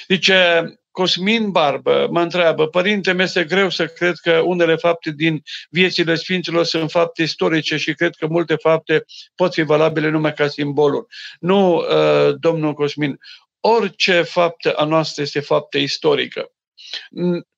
Zice, 0.07 0.63
Cosmin 0.97 1.51
Barbă 1.51 2.07
mă 2.11 2.21
întreabă, 2.21 2.67
părinte, 2.67 3.13
mi 3.13 3.23
este 3.23 3.43
greu 3.43 3.69
să 3.69 3.87
cred 3.87 4.15
că 4.21 4.31
unele 4.31 4.75
fapte 4.75 5.11
din 5.11 5.43
viețile 5.69 6.15
Sfinților 6.15 6.63
sunt 6.63 6.91
fapte 6.91 7.21
istorice 7.21 7.77
și 7.77 7.93
cred 7.93 8.15
că 8.15 8.27
multe 8.27 8.55
fapte 8.55 9.05
pot 9.35 9.53
fi 9.53 9.61
valabile 9.61 10.09
numai 10.09 10.33
ca 10.33 10.47
simboluri. 10.47 11.05
Nu, 11.39 11.75
uh, 11.75 12.35
domnul 12.39 12.73
Cosmin, 12.73 13.19
orice 13.59 14.21
faptă 14.21 14.73
a 14.73 14.85
noastră 14.85 15.21
este 15.21 15.39
faptă 15.39 15.77
istorică. 15.77 16.51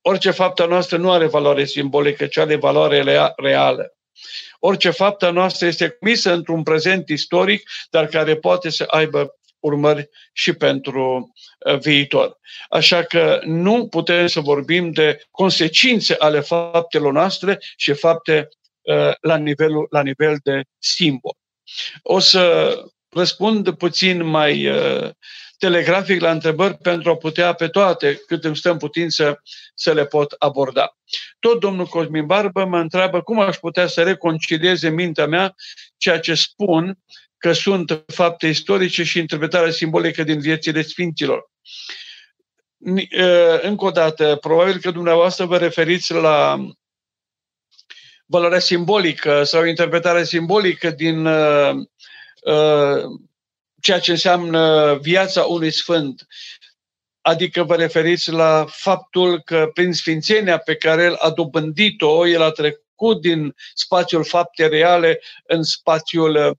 Orice 0.01 0.31
faptă 0.31 0.63
a 0.63 0.65
noastră 0.65 0.97
nu 0.97 1.11
are 1.11 1.25
valoare 1.25 1.65
simbolică, 1.65 2.25
ci 2.25 2.37
are 2.37 2.55
valoare 2.55 3.33
reală. 3.35 3.93
Orice 4.59 4.89
faptă 4.89 5.25
a 5.25 5.31
noastră 5.31 5.65
este 5.65 5.89
comisă 5.89 6.33
într-un 6.33 6.63
prezent 6.63 7.09
istoric, 7.09 7.69
dar 7.89 8.07
care 8.07 8.35
poate 8.35 8.69
să 8.69 8.83
aibă 8.87 9.38
urmări 9.59 10.09
și 10.33 10.53
pentru 10.53 11.33
uh, 11.65 11.79
viitor. 11.79 12.37
Așa 12.69 13.03
că 13.03 13.39
nu 13.43 13.87
putem 13.87 14.27
să 14.27 14.39
vorbim 14.39 14.91
de 14.91 15.23
consecințe 15.31 16.15
ale 16.19 16.39
faptelor 16.39 17.11
noastre 17.11 17.57
și 17.75 17.93
fapte 17.93 18.47
uh, 18.81 19.11
la, 19.21 19.37
nivelul, 19.37 19.87
la 19.89 20.01
nivel 20.01 20.37
de 20.43 20.61
simbol. 20.77 21.35
O 22.01 22.19
să 22.19 22.75
răspund 23.09 23.71
puțin 23.71 24.23
mai 24.23 24.67
uh, 24.67 25.09
telegrafic 25.59 26.21
la 26.21 26.31
întrebări 26.31 26.77
pentru 26.77 27.09
a 27.09 27.15
putea 27.15 27.53
pe 27.53 27.67
toate, 27.67 28.15
cât 28.27 28.43
îmi 28.43 28.55
stă 28.55 28.71
în 28.71 28.77
putință, 28.77 29.41
să 29.75 29.93
le 29.93 30.05
pot 30.05 30.35
aborda. 30.37 30.97
Tot 31.39 31.59
domnul 31.59 31.85
Cosmin 31.85 32.25
Barbă 32.25 32.65
mă 32.65 32.79
întreabă 32.79 33.21
cum 33.21 33.39
aș 33.39 33.57
putea 33.57 33.87
să 33.87 34.03
reconcilieze 34.03 34.89
mintea 34.89 35.25
mea 35.25 35.55
ceea 35.97 36.19
ce 36.19 36.33
spun 36.33 36.97
că 37.39 37.53
sunt 37.53 38.03
fapte 38.07 38.47
istorice 38.47 39.03
și 39.03 39.19
interpretarea 39.19 39.71
simbolică 39.71 40.23
din 40.23 40.39
viețile 40.39 40.81
Sfinților. 40.81 41.49
Încă 43.61 43.85
o 43.85 43.91
dată, 43.91 44.37
probabil 44.41 44.77
că 44.77 44.91
dumneavoastră 44.91 45.45
vă 45.45 45.57
referiți 45.57 46.13
la 46.13 46.65
valoarea 48.25 48.59
simbolică 48.59 49.43
sau 49.43 49.65
interpretarea 49.65 50.23
simbolică 50.23 50.89
din 50.89 51.25
uh, 51.25 51.71
uh, 52.41 53.03
ceea 53.81 53.99
ce 53.99 54.11
înseamnă 54.11 54.95
viața 55.01 55.43
unui 55.43 55.71
sfânt. 55.71 56.27
Adică 57.21 57.63
vă 57.63 57.75
referiți 57.75 58.31
la 58.31 58.65
faptul 58.69 59.41
că 59.41 59.69
prin 59.73 59.93
sfințenia 59.93 60.57
pe 60.57 60.75
care 60.75 61.03
el 61.03 61.15
a 61.15 61.29
dobândit-o, 61.29 62.27
el 62.27 62.41
a 62.41 62.51
trecut 62.51 63.21
din 63.21 63.55
spațiul 63.73 64.23
fapte 64.23 64.67
reale 64.67 65.21
în 65.43 65.63
spațiul 65.63 66.35
uh, 66.35 66.57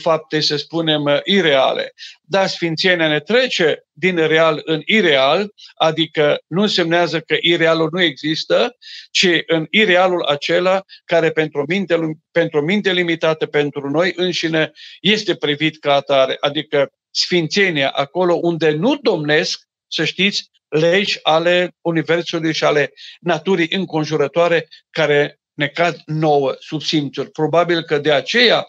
fapte, 0.00 0.40
să 0.40 0.56
spunem, 0.56 1.02
uh, 1.02 1.18
ireale. 1.24 1.92
Dar 2.22 2.46
sfințenia 2.46 3.08
ne 3.08 3.20
trece 3.20 3.84
din 3.92 4.16
real 4.26 4.60
în 4.64 4.82
ireal, 4.84 5.52
adică 5.74 6.42
nu 6.46 6.62
însemnează 6.62 7.20
că 7.20 7.36
irealul 7.40 7.88
nu 7.92 8.02
există, 8.02 8.76
ci 9.10 9.28
în 9.46 9.66
irealul 9.70 10.22
acela 10.22 10.82
care 11.04 11.30
pentru 11.30 11.64
minte, 11.68 11.98
pentru 12.30 12.60
minte 12.60 12.92
limitată, 12.92 13.46
pentru 13.46 13.90
noi 13.90 14.12
înșine, 14.16 14.72
este 15.00 15.34
privit 15.34 15.78
ca 15.78 15.94
atare, 15.94 16.36
adică 16.40 16.92
sfințenia 17.10 17.90
acolo 17.90 18.34
unde 18.34 18.70
nu 18.70 18.96
domnesc, 18.96 19.60
să 19.88 20.04
știți, 20.04 20.50
legi 20.68 21.18
ale 21.22 21.74
Universului 21.80 22.54
și 22.54 22.64
ale 22.64 22.92
naturii 23.20 23.74
înconjurătoare 23.74 24.68
care 24.90 25.39
ne 25.60 25.68
cad 25.68 25.96
nouă 26.06 26.54
sub 26.58 26.82
simțuri. 26.82 27.30
Probabil 27.30 27.82
că 27.82 27.98
de 27.98 28.12
aceea, 28.12 28.68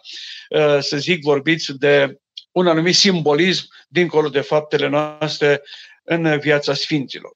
uh, 0.50 0.78
să 0.80 0.98
zic, 0.98 1.24
vorbiți 1.24 1.78
de 1.78 2.20
un 2.52 2.68
anumit 2.68 2.96
simbolism 2.96 3.68
dincolo 3.88 4.30
de 4.30 4.42
faptele 4.42 4.88
noastre 4.88 5.62
în 6.04 6.40
viața 6.40 6.74
Sfinților. 6.74 7.32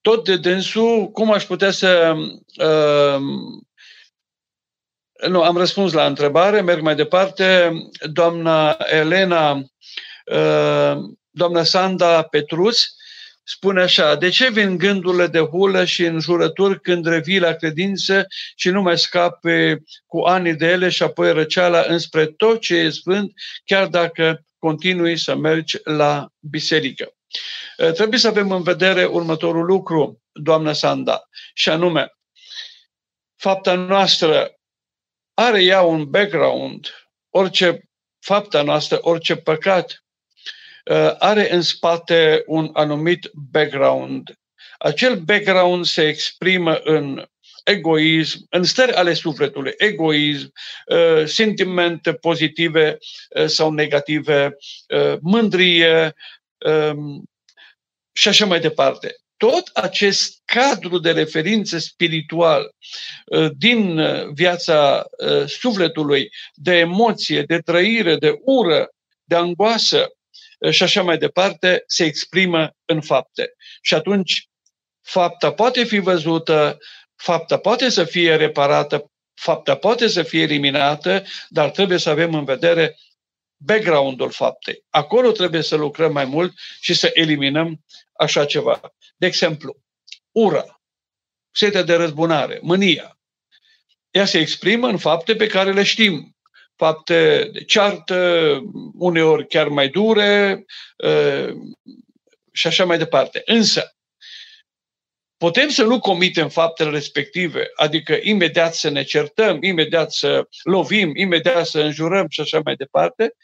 Tot 0.00 0.24
de 0.24 0.36
dânsul, 0.36 1.10
cum 1.10 1.32
aș 1.32 1.44
putea 1.44 1.70
să... 1.70 2.12
Uh, 2.56 3.22
nu, 5.28 5.42
am 5.42 5.56
răspuns 5.56 5.92
la 5.92 6.06
întrebare, 6.06 6.60
merg 6.60 6.82
mai 6.82 6.94
departe. 6.94 7.72
Doamna 8.12 8.76
Elena, 8.90 9.52
uh, 9.52 10.96
doamna 11.30 11.62
Sanda 11.62 12.22
Petrus, 12.22 12.94
spune 13.44 13.82
așa, 13.82 14.14
de 14.14 14.28
ce 14.28 14.50
vin 14.50 14.76
gândurile 14.76 15.26
de 15.26 15.38
hulă 15.38 15.84
și 15.84 16.04
înjurături 16.04 16.80
când 16.80 17.06
revii 17.06 17.38
la 17.38 17.52
credință 17.52 18.26
și 18.56 18.70
nu 18.70 18.82
mai 18.82 18.98
scape 18.98 19.82
cu 20.06 20.18
ani 20.18 20.56
de 20.56 20.66
ele 20.66 20.88
și 20.88 21.02
apoi 21.02 21.32
răceala 21.32 21.84
înspre 21.86 22.26
tot 22.26 22.60
ce 22.60 22.74
e 22.74 22.90
sfânt, 22.90 23.32
chiar 23.64 23.86
dacă 23.86 24.44
continui 24.58 25.16
să 25.18 25.36
mergi 25.36 25.78
la 25.84 26.28
biserică. 26.38 27.14
Trebuie 27.94 28.18
să 28.18 28.28
avem 28.28 28.50
în 28.50 28.62
vedere 28.62 29.04
următorul 29.04 29.64
lucru, 29.64 30.22
doamnă 30.32 30.72
Sanda, 30.72 31.28
și 31.54 31.68
anume, 31.68 32.12
fapta 33.36 33.74
noastră 33.74 34.56
are 35.34 35.62
ea 35.62 35.80
un 35.80 36.10
background, 36.10 36.88
orice 37.30 37.88
fapta 38.18 38.62
noastră, 38.62 38.98
orice 39.00 39.36
păcat 39.36 40.01
Uh, 40.01 40.01
are 41.18 41.52
în 41.52 41.60
spate 41.60 42.42
un 42.46 42.70
anumit 42.72 43.30
background. 43.50 44.36
Acel 44.78 45.16
background 45.16 45.84
se 45.84 46.08
exprimă 46.08 46.74
în 46.74 47.26
egoism, 47.64 48.46
în 48.50 48.62
stări 48.62 48.92
ale 48.92 49.14
sufletului, 49.14 49.72
egoism, 49.76 50.52
uh, 50.86 51.26
sentimente 51.26 52.12
pozitive 52.12 52.98
uh, 53.36 53.46
sau 53.46 53.72
negative, 53.72 54.56
mândrie 55.20 56.14
um, 56.58 57.24
și 58.12 58.28
așa 58.28 58.46
mai 58.46 58.60
departe. 58.60 59.14
Tot 59.36 59.70
acest 59.72 60.40
cadru 60.44 60.98
de 60.98 61.10
referință 61.10 61.78
spiritual 61.78 62.70
din 63.56 64.00
viața 64.34 65.04
sufletului, 65.46 66.30
de 66.54 66.76
emoție, 66.76 67.42
de 67.42 67.58
trăire, 67.58 68.16
de 68.16 68.38
ură, 68.44 68.88
de 69.24 69.34
angoasă, 69.34 70.08
și 70.70 70.82
așa 70.82 71.02
mai 71.02 71.18
departe, 71.18 71.84
se 71.86 72.04
exprimă 72.04 72.76
în 72.84 73.00
fapte. 73.00 73.54
Și 73.80 73.94
atunci 73.94 74.48
fapta 75.00 75.52
poate 75.52 75.84
fi 75.84 75.98
văzută, 75.98 76.78
fapta 77.14 77.58
poate 77.58 77.88
să 77.88 78.04
fie 78.04 78.36
reparată, 78.36 79.10
fapta 79.34 79.76
poate 79.76 80.08
să 80.08 80.22
fie 80.22 80.42
eliminată, 80.42 81.24
dar 81.48 81.70
trebuie 81.70 81.98
să 81.98 82.10
avem 82.10 82.34
în 82.34 82.44
vedere 82.44 82.96
background-ul 83.56 84.30
faptei. 84.30 84.84
Acolo 84.90 85.30
trebuie 85.30 85.62
să 85.62 85.76
lucrăm 85.76 86.12
mai 86.12 86.24
mult 86.24 86.52
și 86.80 86.94
să 86.94 87.10
eliminăm 87.12 87.84
așa 88.12 88.44
ceva. 88.44 88.80
De 89.16 89.26
exemplu, 89.26 89.82
ura, 90.30 90.80
setea 91.50 91.82
de 91.82 91.94
răzbunare, 91.94 92.58
mânia. 92.62 93.18
Ea 94.10 94.24
se 94.24 94.38
exprimă 94.38 94.88
în 94.88 94.98
fapte 94.98 95.36
pe 95.36 95.46
care 95.46 95.72
le 95.72 95.82
știm 95.82 96.31
fapte 96.82 97.48
de 97.52 97.64
ceartă, 97.64 98.58
uneori 98.98 99.46
chiar 99.46 99.68
mai 99.68 99.88
dure 99.88 100.64
uh, 100.96 101.48
și 102.52 102.66
așa 102.66 102.84
mai 102.84 102.98
departe. 102.98 103.42
Însă, 103.44 103.96
putem 105.36 105.68
să 105.68 105.84
nu 105.84 106.00
comitem 106.00 106.48
faptele 106.48 106.90
respective, 106.90 107.70
adică 107.74 108.18
imediat 108.22 108.74
să 108.74 108.88
ne 108.88 109.02
certăm, 109.02 109.62
imediat 109.62 110.12
să 110.12 110.48
lovim, 110.62 111.16
imediat 111.16 111.66
să 111.66 111.80
înjurăm 111.80 112.26
și 112.28 112.40
așa 112.40 112.60
mai 112.64 112.74
departe, 112.74 113.34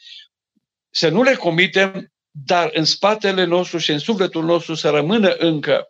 să 0.89 1.09
nu 1.09 1.23
le 1.23 1.35
comitem, 1.35 2.11
dar 2.31 2.69
în 2.73 2.83
spatele 2.83 3.43
nostru 3.43 3.77
și 3.77 3.91
în 3.91 3.99
sufletul 3.99 4.43
nostru 4.43 4.73
să 4.73 4.89
rămână 4.89 5.29
încă 5.29 5.87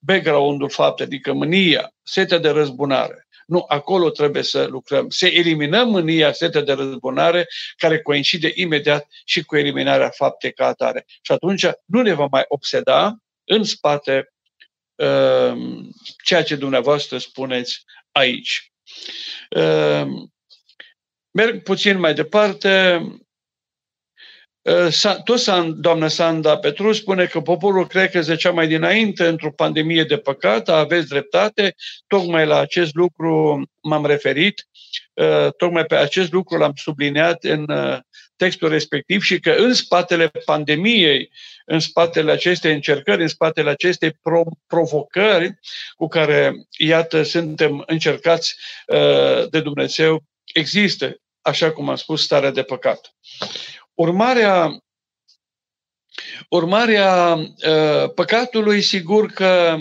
background-ul 0.00 0.70
faptei, 0.70 1.06
adică 1.06 1.32
mânia, 1.32 1.92
setea 2.02 2.38
de 2.38 2.48
răzbunare, 2.48 3.28
nu, 3.50 3.64
acolo 3.68 4.10
trebuie 4.10 4.42
să 4.42 4.64
lucrăm. 4.64 5.08
Să 5.08 5.26
eliminăm 5.26 5.88
mânia, 5.88 6.32
setea 6.32 6.60
de 6.60 6.72
răzbunare, 6.72 7.46
care 7.76 8.02
coincide 8.02 8.52
imediat 8.54 9.08
și 9.24 9.44
cu 9.44 9.56
eliminarea 9.56 10.10
faptei 10.10 10.52
ca 10.52 10.66
atare. 10.66 11.04
Și 11.06 11.32
atunci 11.32 11.66
nu 11.84 12.02
ne 12.02 12.12
va 12.12 12.26
mai 12.30 12.44
obseda 12.48 13.16
în 13.44 13.64
spate 13.64 14.32
uh, 14.94 15.52
ceea 16.24 16.42
ce 16.42 16.56
dumneavoastră 16.56 17.18
spuneți 17.18 17.84
aici. 18.12 18.72
Uh, 19.56 20.06
merg 21.30 21.62
puțin 21.62 21.98
mai 21.98 22.14
departe. 22.14 23.02
Uh, 24.70 25.14
tot 25.24 25.66
doamna 25.74 26.08
Sanda 26.08 26.58
Petru 26.58 26.92
spune 26.92 27.26
că 27.26 27.40
poporul 27.40 27.86
cred 27.86 28.10
că 28.10 28.20
zicea 28.20 28.50
mai 28.50 28.68
dinainte 28.68 29.26
într-o 29.26 29.50
pandemie 29.50 30.04
de 30.04 30.16
păcat, 30.16 30.68
aveți 30.68 31.08
dreptate, 31.08 31.74
tocmai 32.06 32.46
la 32.46 32.58
acest 32.58 32.94
lucru 32.94 33.62
m-am 33.82 34.06
referit, 34.06 34.68
uh, 35.14 35.48
tocmai 35.56 35.84
pe 35.84 35.94
acest 35.94 36.32
lucru 36.32 36.58
l-am 36.58 36.72
subliniat 36.74 37.44
în 37.44 37.64
uh, 37.70 37.98
textul 38.36 38.68
respectiv 38.68 39.22
și 39.22 39.40
că 39.40 39.50
în 39.50 39.74
spatele 39.74 40.30
pandemiei, 40.44 41.30
în 41.64 41.80
spatele 41.80 42.32
acestei 42.32 42.72
încercări, 42.72 43.22
în 43.22 43.28
spatele 43.28 43.70
acestei 43.70 44.18
provocări 44.66 45.58
cu 45.94 46.08
care, 46.08 46.54
iată, 46.78 47.22
suntem 47.22 47.82
încercați 47.86 48.56
de 49.50 49.60
Dumnezeu, 49.60 50.24
există, 50.54 51.16
așa 51.42 51.72
cum 51.72 51.88
am 51.88 51.96
spus, 51.96 52.22
starea 52.22 52.50
de 52.50 52.62
păcat. 52.62 53.14
Urmarea, 54.00 54.84
urmarea 56.48 57.34
uh, 57.34 58.12
păcatului, 58.14 58.82
sigur 58.82 59.26
că, 59.26 59.76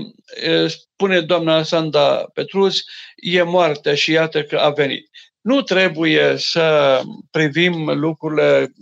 uh, 0.49 0.69
spune 0.69 1.21
doamna 1.21 1.63
Sanda 1.63 2.29
Petrus, 2.33 2.83
e 3.15 3.41
moartea 3.41 3.95
și 3.95 4.11
iată 4.11 4.43
că 4.43 4.57
a 4.57 4.69
venit. 4.69 5.09
Nu 5.41 5.61
trebuie 5.61 6.37
să 6.37 7.01
privim 7.31 7.99
lucrurile 7.99 8.73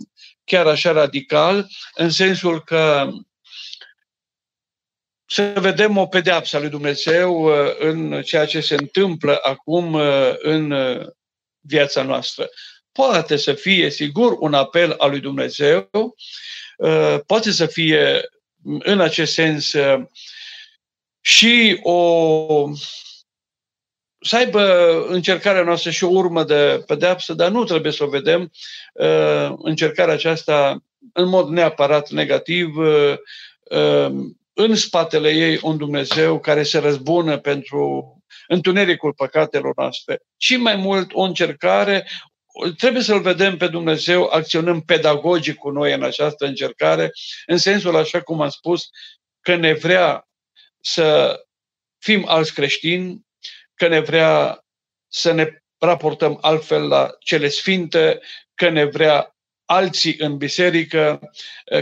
chiar 0.44 0.66
așa 0.66 0.92
radical, 0.92 1.66
în 1.94 2.10
sensul 2.10 2.64
că 2.64 3.10
să 5.26 5.52
vedem 5.60 5.96
o 5.96 6.06
pedeapsă 6.06 6.56
a 6.56 6.60
lui 6.60 6.68
Dumnezeu 6.68 7.42
uh, 7.42 7.74
în 7.78 8.22
ceea 8.22 8.46
ce 8.46 8.60
se 8.60 8.74
întâmplă 8.74 9.38
acum 9.42 9.94
în 10.38 10.74
viața 11.60 12.02
noastră 12.02 12.48
poate 12.98 13.36
să 13.36 13.52
fie, 13.52 13.90
sigur, 13.90 14.36
un 14.40 14.54
apel 14.54 14.94
al 14.98 15.10
lui 15.10 15.20
Dumnezeu, 15.20 15.88
uh, 16.76 17.18
poate 17.26 17.50
să 17.50 17.66
fie, 17.66 18.28
în 18.78 19.00
acest 19.00 19.32
sens, 19.32 19.72
uh, 19.72 20.02
și 21.20 21.78
o 21.82 22.70
să 24.20 24.36
aibă 24.36 24.62
încercarea 25.08 25.62
noastră 25.62 25.90
și 25.90 26.04
o 26.04 26.08
urmă 26.08 26.44
de 26.44 26.82
pedeapsă, 26.86 27.34
dar 27.34 27.50
nu 27.50 27.64
trebuie 27.64 27.92
să 27.92 28.04
o 28.04 28.08
vedem 28.08 28.52
uh, 28.92 29.52
încercarea 29.62 30.14
aceasta 30.14 30.84
în 31.12 31.28
mod 31.28 31.48
neapărat 31.48 32.10
negativ, 32.10 32.74
în 34.52 34.74
spatele 34.74 35.30
ei 35.30 35.58
un 35.62 35.76
Dumnezeu 35.76 36.40
care 36.40 36.62
se 36.62 36.78
răzbună 36.78 37.38
pentru 37.38 38.12
întunericul 38.46 39.12
păcatelor 39.12 39.72
noastre, 39.76 40.22
ci 40.36 40.56
mai 40.56 40.76
mult 40.76 41.10
o 41.12 41.22
încercare, 41.22 42.06
trebuie 42.76 43.02
să-L 43.02 43.20
vedem 43.20 43.56
pe 43.56 43.68
Dumnezeu 43.68 44.24
acționând 44.24 44.82
pedagogic 44.82 45.56
cu 45.56 45.70
noi 45.70 45.92
în 45.92 46.02
această 46.02 46.46
încercare, 46.46 47.10
în 47.46 47.56
sensul, 47.56 47.96
așa 47.96 48.20
cum 48.20 48.40
am 48.40 48.48
spus, 48.48 48.88
că 49.40 49.54
ne 49.56 49.72
vrea 49.72 50.28
să 50.80 51.40
fim 51.98 52.28
alți 52.28 52.54
creștini, 52.54 53.26
că 53.74 53.88
ne 53.88 54.00
vrea 54.00 54.64
să 55.08 55.32
ne 55.32 55.62
raportăm 55.78 56.38
altfel 56.40 56.88
la 56.88 57.10
cele 57.18 57.48
sfinte, 57.48 58.20
că 58.54 58.68
ne 58.68 58.84
vrea 58.84 59.36
alții 59.64 60.16
în 60.18 60.36
biserică, 60.36 61.20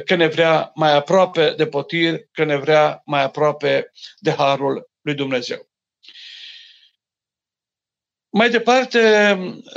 că 0.05 0.15
ne 0.15 0.27
vrea 0.27 0.71
mai 0.75 0.93
aproape 0.93 1.51
de 1.51 1.67
potir, 1.67 2.21
că 2.33 2.45
ne 2.45 2.57
vrea 2.57 3.03
mai 3.05 3.23
aproape 3.23 3.93
de 4.19 4.31
harul 4.31 4.91
lui 5.01 5.15
Dumnezeu. 5.15 5.69
Mai 8.37 8.51
departe, 8.51 9.01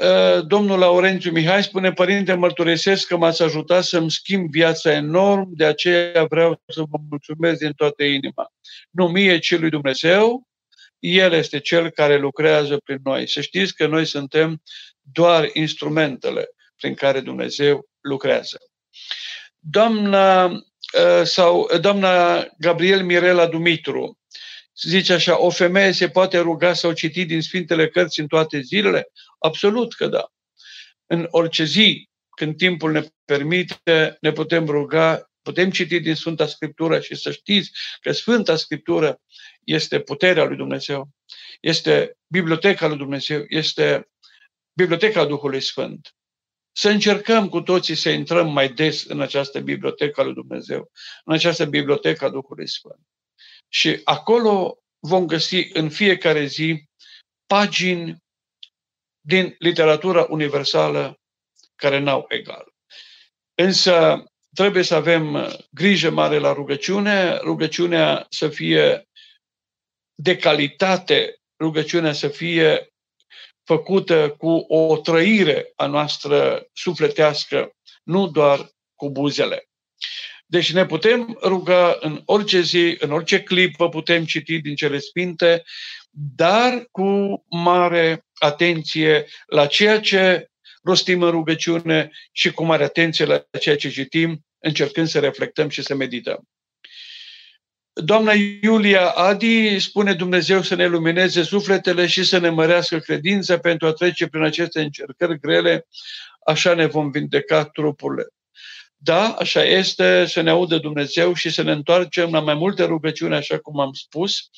uh, 0.01 0.45
domnul 0.47 0.79
Laurențiu 0.79 1.31
Mihai 1.31 1.63
spune, 1.63 1.91
Părinte, 1.91 2.33
mărturisesc 2.33 3.07
că 3.07 3.17
m-ați 3.17 3.41
ajutat 3.41 3.83
să-mi 3.83 4.11
schimb 4.11 4.49
viața 4.51 4.93
enorm, 4.93 5.49
de 5.53 5.65
aceea 5.65 6.25
vreau 6.29 6.61
să 6.67 6.81
vă 6.89 6.97
mulțumesc 7.09 7.59
din 7.59 7.71
toată 7.71 8.03
inima. 8.03 8.53
Nu 8.89 9.07
mie, 9.07 9.39
ci 9.39 9.57
lui 9.57 9.69
Dumnezeu, 9.69 10.47
El 10.99 11.33
este 11.33 11.59
Cel 11.59 11.89
care 11.89 12.17
lucrează 12.17 12.77
prin 12.77 12.99
noi. 13.03 13.27
Să 13.27 13.41
știți 13.41 13.75
că 13.75 13.87
noi 13.87 14.05
suntem 14.05 14.61
doar 15.01 15.49
instrumentele 15.53 16.49
prin 16.75 16.93
care 16.93 17.19
Dumnezeu 17.19 17.87
lucrează. 18.01 18.57
Doamna, 19.59 20.45
uh, 20.45 21.23
sau 21.23 21.69
doamna 21.81 22.45
Gabriel 22.57 23.03
Mirela 23.03 23.47
Dumitru 23.47 24.19
zice 24.81 25.13
așa, 25.13 25.41
o 25.41 25.49
femeie 25.49 25.91
se 25.91 26.09
poate 26.09 26.37
ruga 26.37 26.73
sau 26.73 26.91
citi 26.91 27.25
din 27.25 27.41
Sfintele 27.41 27.89
Cărți 27.89 28.19
în 28.19 28.27
toate 28.27 28.59
zilele? 28.59 29.11
Absolut 29.39 29.93
că 29.93 30.07
da. 30.07 30.31
În 31.05 31.27
orice 31.29 31.63
zi, 31.63 32.09
când 32.29 32.57
timpul 32.57 32.91
ne 32.91 33.03
permite, 33.25 34.17
ne 34.21 34.31
putem 34.31 34.65
ruga, 34.65 35.31
putem 35.41 35.71
citi 35.71 35.99
din 35.99 36.15
Sfânta 36.15 36.47
Scriptură 36.47 36.99
și 36.99 37.15
să 37.15 37.31
știți 37.31 37.71
că 38.01 38.11
Sfânta 38.11 38.55
Scriptură 38.55 39.21
este 39.63 39.99
puterea 39.99 40.43
lui 40.43 40.57
Dumnezeu, 40.57 41.09
este 41.61 42.17
biblioteca 42.27 42.87
lui 42.87 42.97
Dumnezeu, 42.97 43.45
este 43.47 44.09
biblioteca 44.73 45.25
Duhului 45.25 45.61
Sfânt. 45.61 46.13
Să 46.71 46.89
încercăm 46.89 47.49
cu 47.49 47.61
toții 47.61 47.95
să 47.95 48.09
intrăm 48.09 48.51
mai 48.51 48.69
des 48.73 49.05
în 49.05 49.21
această 49.21 49.59
bibliotecă 49.59 50.23
lui 50.23 50.33
Dumnezeu, 50.33 50.91
în 51.23 51.33
această 51.33 51.65
bibliotecă 51.65 52.25
a 52.25 52.29
Duhului 52.29 52.67
Sfânt. 52.67 52.99
Și 53.69 54.01
acolo 54.03 54.77
vom 54.99 55.25
găsi 55.25 55.69
în 55.73 55.89
fiecare 55.89 56.45
zi 56.45 56.84
pagini 57.45 58.17
din 59.21 59.55
literatura 59.60 60.25
universală 60.29 61.19
care 61.75 61.97
n-au 61.97 62.25
egal. 62.27 62.73
Însă 63.55 64.23
trebuie 64.55 64.84
să 64.84 64.95
avem 64.95 65.51
grijă 65.71 66.10
mare 66.10 66.38
la 66.38 66.53
rugăciune, 66.53 67.38
rugăciunea 67.38 68.25
să 68.29 68.49
fie 68.49 69.08
de 70.15 70.38
calitate, 70.38 71.36
rugăciunea 71.60 72.13
să 72.13 72.27
fie 72.27 72.89
făcută 73.63 74.36
cu 74.38 74.49
o 74.67 74.97
trăire 74.97 75.71
a 75.75 75.86
noastră 75.86 76.67
sufletească, 76.73 77.71
nu 78.03 78.27
doar 78.27 78.69
cu 78.95 79.10
buzele. 79.10 79.68
Deci 80.51 80.73
ne 80.73 80.85
putem 80.85 81.38
ruga 81.41 81.97
în 81.99 82.21
orice 82.25 82.62
zi, 82.62 82.95
în 82.99 83.12
orice 83.12 83.43
clipă 83.43 83.89
putem 83.89 84.25
citi 84.25 84.62
din 84.62 84.75
cele 84.75 84.97
sfinte, 84.99 85.63
dar 86.35 86.88
cu 86.91 87.43
mare 87.49 88.25
atenție 88.33 89.25
la 89.45 89.65
ceea 89.65 89.99
ce 89.99 90.49
rostim 90.83 91.21
în 91.21 91.29
rugăciune 91.29 92.12
și 92.31 92.51
cu 92.51 92.63
mare 92.63 92.83
atenție 92.83 93.25
la 93.25 93.43
ceea 93.59 93.75
ce 93.75 93.89
citim, 93.89 94.45
încercând 94.59 95.07
să 95.07 95.19
reflectăm 95.19 95.69
și 95.69 95.81
să 95.81 95.95
medităm. 95.95 96.47
Doamna 97.93 98.33
Iulia 98.62 99.09
Adi 99.09 99.79
spune 99.79 100.13
Dumnezeu 100.13 100.62
să 100.62 100.75
ne 100.75 100.88
lumineze 100.88 101.43
sufletele 101.43 102.07
și 102.07 102.23
să 102.23 102.38
ne 102.38 102.49
mărească 102.49 102.97
credința 102.97 103.59
pentru 103.59 103.88
a 103.88 103.91
trece 103.91 104.27
prin 104.27 104.43
aceste 104.43 104.81
încercări 104.81 105.39
grele, 105.39 105.88
așa 106.45 106.73
ne 106.73 106.85
vom 106.85 107.12
vindeca 107.12 107.65
trupurile. 107.65 108.27
Da, 109.01 109.29
așa 109.29 109.63
este, 109.63 110.25
să 110.25 110.41
ne 110.41 110.49
audă 110.49 110.77
Dumnezeu 110.77 111.33
și 111.33 111.49
să 111.49 111.62
ne 111.62 111.71
întoarcem 111.71 112.31
la 112.31 112.39
mai 112.39 112.53
multe 112.53 112.83
rugăciuni, 112.83 113.35
așa 113.35 113.57
cum 113.57 113.79
am 113.79 113.93
spus 113.93 114.49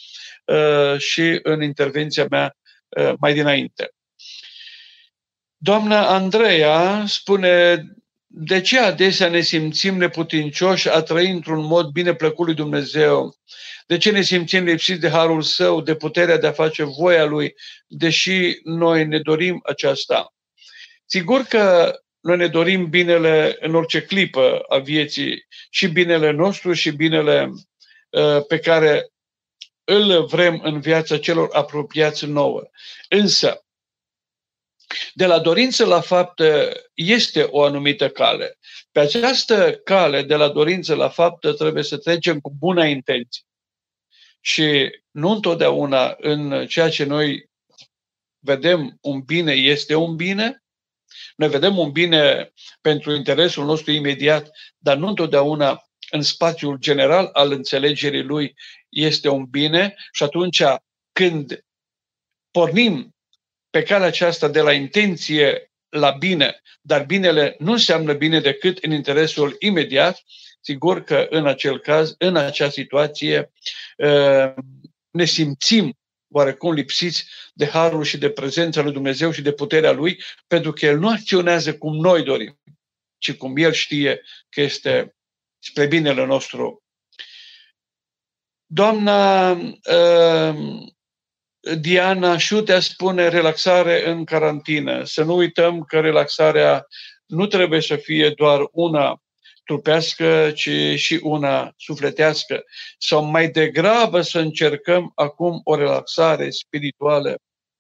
uh, 0.46 1.00
și 1.00 1.40
în 1.44 1.62
intervenția 1.62 2.26
mea 2.30 2.56
uh, 2.90 3.14
mai 3.20 3.34
dinainte. 3.34 3.90
Doamna 5.58 6.08
Andreea 6.08 7.04
spune, 7.08 7.86
de 8.28 8.62
ce 8.62 8.80
adesea 8.80 9.30
ne 9.30 9.42
simțim 9.42 9.98
neputincioși 9.98 10.90
a 10.90 11.02
trăi 11.02 11.32
într-un 11.32 11.66
mod 11.66 11.90
bine 11.90 12.14
plăcut 12.14 12.46
lui 12.46 12.56
Dumnezeu? 12.56 13.36
De 13.88 13.98
ce 13.98 14.12
ne 14.12 14.22
simțim 14.22 14.64
lipsiți 14.64 15.00
de 15.00 15.10
harul 15.10 15.42
său, 15.42 15.82
de 15.82 15.96
puterea 15.96 16.38
de 16.38 16.48
a 16.48 16.52
face 16.52 16.84
voia 16.84 17.26
lui, 17.26 17.54
deși 17.88 18.60
noi 18.64 19.06
ne 19.06 19.20
dorim 19.20 19.60
aceasta? 19.64 20.34
Sigur 21.06 21.42
că 21.42 21.96
noi 22.22 22.38
ne 22.38 22.48
dorim 22.48 22.90
binele 22.90 23.58
în 23.60 23.76
orice 23.76 24.02
clipă 24.02 24.64
a 24.70 24.78
vieții, 24.78 25.46
și 25.70 25.88
binele 25.88 26.32
nostru 26.32 26.74
și 26.74 26.92
binele 26.92 27.52
uh, 28.10 28.46
pe 28.48 28.60
care 28.60 29.12
îl 29.84 30.26
vrem 30.26 30.60
în 30.64 30.80
viața 30.80 31.18
celor 31.18 31.50
apropiați 31.52 32.26
nouă. 32.26 32.64
Însă, 33.10 33.66
de 35.14 35.26
la 35.26 35.40
dorință 35.40 35.86
la 35.86 36.02
faptă 36.02 36.72
este 36.94 37.44
o 37.44 37.64
anumită 37.64 38.10
cale. 38.10 38.58
Pe 38.92 39.00
această 39.00 39.76
cale, 39.84 40.22
de 40.22 40.36
la 40.36 40.50
dorință 40.50 40.96
la 40.96 41.10
faptă, 41.10 41.54
trebuie 41.54 41.84
să 41.84 41.98
trecem 41.98 42.40
cu 42.40 42.54
bună 42.58 42.86
intenție. 42.86 43.44
Și 44.42 44.90
nu 45.12 45.30
întotdeauna 45.30 46.16
în 46.18 46.68
ceea 46.68 46.90
ce 46.90 47.04
noi 47.04 47.50
vedem 48.40 48.98
un 49.02 49.22
bine 49.22 49.54
este 49.54 49.96
un 49.96 50.16
bine, 50.16 50.61
noi 51.36 51.50
vedem 51.50 51.78
un 51.78 51.92
bine 51.92 52.52
pentru 52.82 53.16
interesul 53.16 53.66
nostru 53.66 53.92
imediat, 53.92 54.50
dar 54.78 54.98
nu 54.98 55.08
întotdeauna 55.08 55.86
în 56.12 56.22
spațiul 56.22 56.78
general 56.78 57.30
al 57.34 57.52
înțelegerii 57.52 58.24
lui 58.24 58.56
este 58.90 59.30
un 59.30 59.46
bine 59.46 59.96
și 60.12 60.24
atunci 60.24 60.64
când 61.12 61.66
pornim 62.52 63.16
pe 63.70 63.84
calea 63.84 64.08
aceasta 64.08 64.48
de 64.48 64.62
la 64.62 64.74
intenție 64.74 65.72
la 65.90 66.12
bine, 66.12 66.62
dar 66.82 67.06
binele 67.06 67.56
nu 67.60 67.72
înseamnă 67.72 68.14
bine 68.14 68.40
decât 68.40 68.78
în 68.78 68.92
interesul 68.92 69.56
imediat, 69.60 70.24
sigur 70.62 71.04
că 71.04 71.28
în 71.30 71.48
acel 71.48 71.80
caz, 71.80 72.16
în 72.18 72.36
acea 72.36 72.70
situație, 72.70 73.52
ă, 74.00 74.54
ne 75.12 75.26
simțim 75.26 76.00
oarecum 76.32 76.74
lipsiți 76.74 77.26
de 77.54 77.68
harul 77.68 78.04
și 78.04 78.18
de 78.18 78.30
prezența 78.30 78.82
lui 78.82 78.92
Dumnezeu 78.92 79.32
și 79.32 79.42
de 79.42 79.52
puterea 79.52 79.92
lui, 79.92 80.24
pentru 80.48 80.72
că 80.72 80.86
El 80.86 81.00
nu 81.00 81.10
acționează 81.10 81.78
cum 81.78 81.96
noi 81.96 82.24
dorim, 82.24 82.60
ci 83.18 83.34
cum 83.34 83.58
El 83.58 83.72
știe 83.72 84.22
că 84.50 84.62
este 84.62 85.16
spre 85.60 85.88
binele 85.88 86.26
nostru. 86.26 86.84
Doamna 88.66 89.52
uh, 89.52 90.56
Diana 91.80 92.38
Șutea 92.38 92.80
spune 92.80 93.28
relaxare 93.28 94.10
în 94.10 94.26
carantină. 94.26 95.04
Să 95.04 95.24
nu 95.24 95.36
uităm 95.36 95.84
că 95.84 96.00
relaxarea 96.00 96.88
nu 97.26 97.48
trebuie 97.48 97.82
să 97.82 97.96
fie 97.96 98.30
doar 98.30 98.68
una 98.72 99.22
trupească, 99.64 100.52
ci 100.56 100.70
și 100.96 101.20
una 101.24 101.74
sufletească. 101.78 102.64
Sau 102.98 103.24
mai 103.24 103.50
degrabă 103.50 104.22
să 104.22 104.40
încercăm 104.40 105.12
acum 105.16 105.62
o 105.64 105.76
relaxare 105.76 106.50
spirituală 106.50 107.36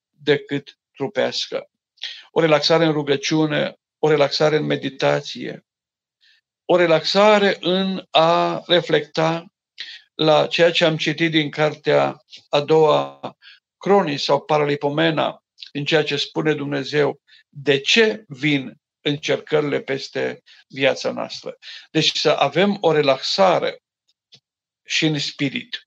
decât 0.10 0.78
trupească. 0.96 1.70
O 2.32 2.40
relaxare 2.40 2.86
în 2.86 2.92
rugăciune, 2.92 3.76
o 4.00 4.10
relaxare 4.10 4.56
în 4.56 4.66
meditație, 4.66 5.66
o 6.66 6.76
relaxare 6.76 7.58
în 7.60 8.08
a 8.10 8.64
reflecta 8.66 9.46
la 10.16 10.48
ceea 10.48 10.72
ce 10.72 10.86
am 10.86 10.98
citit 10.98 11.32
din 11.32 11.50
cartea 11.50 12.24
a 12.50 12.62
doua 12.62 13.20
Cronii 13.78 14.18
sau 14.18 14.42
Paralipomena, 14.42 15.44
în 15.74 15.86
ceea 15.86 16.04
ce 16.04 16.16
spune 16.16 16.54
Dumnezeu, 16.54 17.22
de 17.50 17.80
ce 17.80 18.24
vin 18.28 18.81
încercările 19.02 19.82
peste 19.82 20.42
viața 20.68 21.12
noastră. 21.12 21.58
Deci 21.92 22.18
să 22.18 22.30
avem 22.30 22.78
o 22.82 22.92
relaxare 22.92 23.84
și 24.84 25.06
în 25.06 25.20
spirit. 25.20 25.86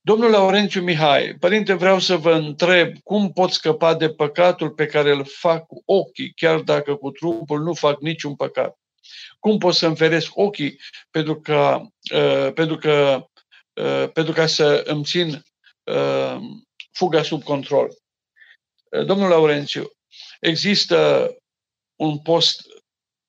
Domnul 0.00 0.30
Laurențiu 0.30 0.82
Mihai, 0.82 1.36
părinte, 1.40 1.72
vreau 1.72 1.98
să 1.98 2.16
vă 2.16 2.32
întreb 2.32 2.98
cum 3.02 3.32
pot 3.32 3.50
scăpa 3.50 3.94
de 3.94 4.10
păcatul 4.10 4.70
pe 4.70 4.86
care 4.86 5.10
îl 5.10 5.24
fac 5.24 5.66
cu 5.66 5.82
ochii, 5.84 6.32
chiar 6.32 6.60
dacă 6.60 6.94
cu 6.94 7.10
trupul 7.10 7.62
nu 7.62 7.74
fac 7.74 8.00
niciun 8.00 8.36
păcat. 8.36 8.78
Cum 9.38 9.58
pot 9.58 9.74
să 9.74 9.86
înferesc 9.86 10.36
ochii 10.36 10.80
pentru, 11.10 11.40
că, 11.40 11.80
uh, 12.14 12.52
pentru, 12.52 12.78
că, 12.78 13.26
uh, 13.72 14.10
pentru 14.12 14.32
ca 14.32 14.46
să 14.46 14.82
îmi 14.86 15.04
țin 15.04 15.44
uh, 15.84 16.36
fuga 16.92 17.22
sub 17.22 17.42
control? 17.42 17.88
Uh, 18.90 19.04
domnul 19.04 19.28
Laurențiu, 19.28 19.90
există 20.40 21.30
un 21.98 22.18
post 22.18 22.66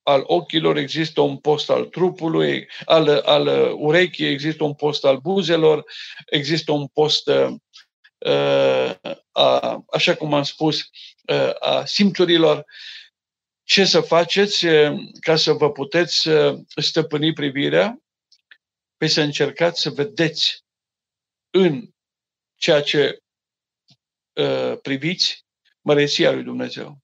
al 0.02 0.22
ochilor, 0.26 0.76
există 0.76 1.20
un 1.20 1.36
post 1.36 1.70
al 1.70 1.84
trupului, 1.84 2.68
al, 2.84 3.08
al 3.08 3.46
urechii, 3.78 4.26
există 4.26 4.64
un 4.64 4.74
post 4.74 5.04
al 5.04 5.16
buzelor, 5.18 5.84
există 6.26 6.72
un 6.72 6.86
post, 6.86 7.26
uh, 7.28 8.94
a, 9.32 9.84
așa 9.90 10.14
cum 10.16 10.34
am 10.34 10.42
spus, 10.42 10.80
uh, 11.26 11.52
a 11.60 11.84
simțurilor. 11.84 12.64
Ce 13.62 13.84
să 13.84 14.00
faceți 14.00 14.66
uh, 14.66 14.98
ca 15.20 15.36
să 15.36 15.52
vă 15.52 15.72
puteți 15.72 16.28
uh, 16.28 16.58
stăpâni 16.76 17.32
privirea? 17.32 18.02
Păi 18.96 19.08
să 19.08 19.20
încercați 19.20 19.80
să 19.80 19.90
vedeți 19.90 20.64
în 21.50 21.90
ceea 22.54 22.82
ce 22.82 23.22
uh, 24.32 24.78
priviți 24.82 25.44
măreția 25.80 26.32
lui 26.32 26.42
Dumnezeu. 26.42 26.98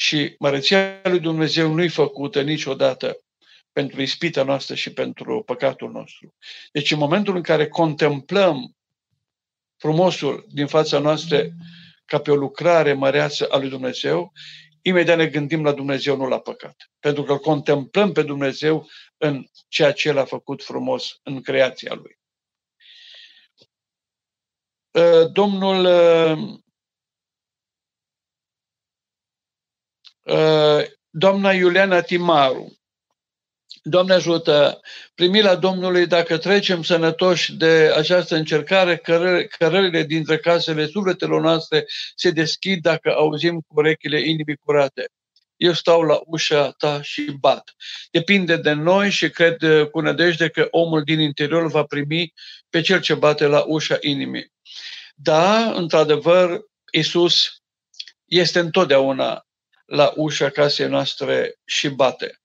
Și 0.00 0.34
măreția 0.38 1.00
lui 1.02 1.20
Dumnezeu 1.20 1.72
nu-i 1.72 1.88
făcută 1.88 2.42
niciodată 2.42 3.16
pentru 3.72 4.02
ispita 4.02 4.42
noastră 4.42 4.74
și 4.74 4.92
pentru 4.92 5.42
păcatul 5.42 5.90
nostru. 5.90 6.34
Deci 6.72 6.90
în 6.90 6.98
momentul 6.98 7.36
în 7.36 7.42
care 7.42 7.68
contemplăm 7.68 8.76
frumosul 9.76 10.46
din 10.48 10.66
fața 10.66 10.98
noastră 10.98 11.48
ca 12.04 12.20
pe 12.20 12.30
o 12.30 12.34
lucrare 12.34 12.92
măreață 12.92 13.46
a 13.50 13.58
lui 13.58 13.68
Dumnezeu, 13.68 14.32
imediat 14.82 15.16
ne 15.16 15.26
gândim 15.26 15.64
la 15.64 15.72
Dumnezeu, 15.72 16.16
nu 16.16 16.28
la 16.28 16.40
păcat. 16.40 16.90
Pentru 16.98 17.22
că 17.22 17.32
îl 17.32 17.38
contemplăm 17.38 18.12
pe 18.12 18.22
Dumnezeu 18.22 18.88
în 19.16 19.46
ceea 19.68 19.92
ce 19.92 20.08
El 20.08 20.18
a 20.18 20.24
făcut 20.24 20.62
frumos 20.62 21.20
în 21.22 21.42
creația 21.42 21.94
Lui. 21.94 22.18
Ă, 24.94 25.24
domnul 25.24 25.86
doamna 31.10 31.52
Iuliana 31.52 32.00
Timaru 32.00 32.80
Doamne 33.82 34.12
ajută, 34.12 34.80
primirea 35.14 35.54
Domnului, 35.54 36.06
dacă 36.06 36.38
trecem 36.38 36.82
sănătoși 36.82 37.54
de 37.56 37.92
această 37.96 38.36
încercare, 38.36 38.96
cărările 39.58 40.02
dintre 40.02 40.38
casele 40.38 40.86
sufletelor 40.86 41.40
noastre 41.40 41.86
se 42.14 42.30
deschid 42.30 42.82
dacă 42.82 43.14
auzim 43.16 43.60
cu 43.60 43.78
urechile 43.78 44.20
inimii 44.20 44.56
curate. 44.56 45.08
Eu 45.56 45.72
stau 45.72 46.02
la 46.02 46.20
ușa 46.24 46.70
ta 46.70 47.02
și 47.02 47.36
bat. 47.40 47.74
Depinde 48.10 48.56
de 48.56 48.72
noi 48.72 49.10
și 49.10 49.30
cred 49.30 49.56
cu 49.90 50.00
nădejde 50.00 50.48
că 50.48 50.68
omul 50.70 51.02
din 51.02 51.20
interior 51.20 51.70
va 51.70 51.84
primi 51.84 52.32
pe 52.70 52.80
cel 52.80 53.00
ce 53.00 53.14
bate 53.14 53.46
la 53.46 53.64
ușa 53.66 53.96
inimii. 54.00 54.52
Da, 55.14 55.72
într-adevăr, 55.72 56.60
Isus 56.92 57.62
este 58.24 58.58
întotdeauna 58.58 59.44
la 59.90 60.12
ușa 60.16 60.50
casei 60.50 60.88
noastre 60.88 61.58
și 61.64 61.88
bate. 61.88 62.40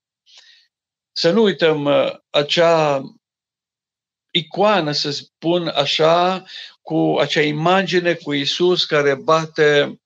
Să 1.12 1.30
nu 1.30 1.42
uităm 1.42 1.84
uh, 1.84 2.12
acea 2.30 3.02
icoană, 4.30 4.92
să 4.92 5.10
spun 5.10 5.68
așa, 5.68 6.44
cu 6.82 7.16
acea 7.20 7.40
imagine 7.40 8.14
cu 8.14 8.32
Isus 8.32 8.84
care 8.84 9.14
bate 9.14 10.00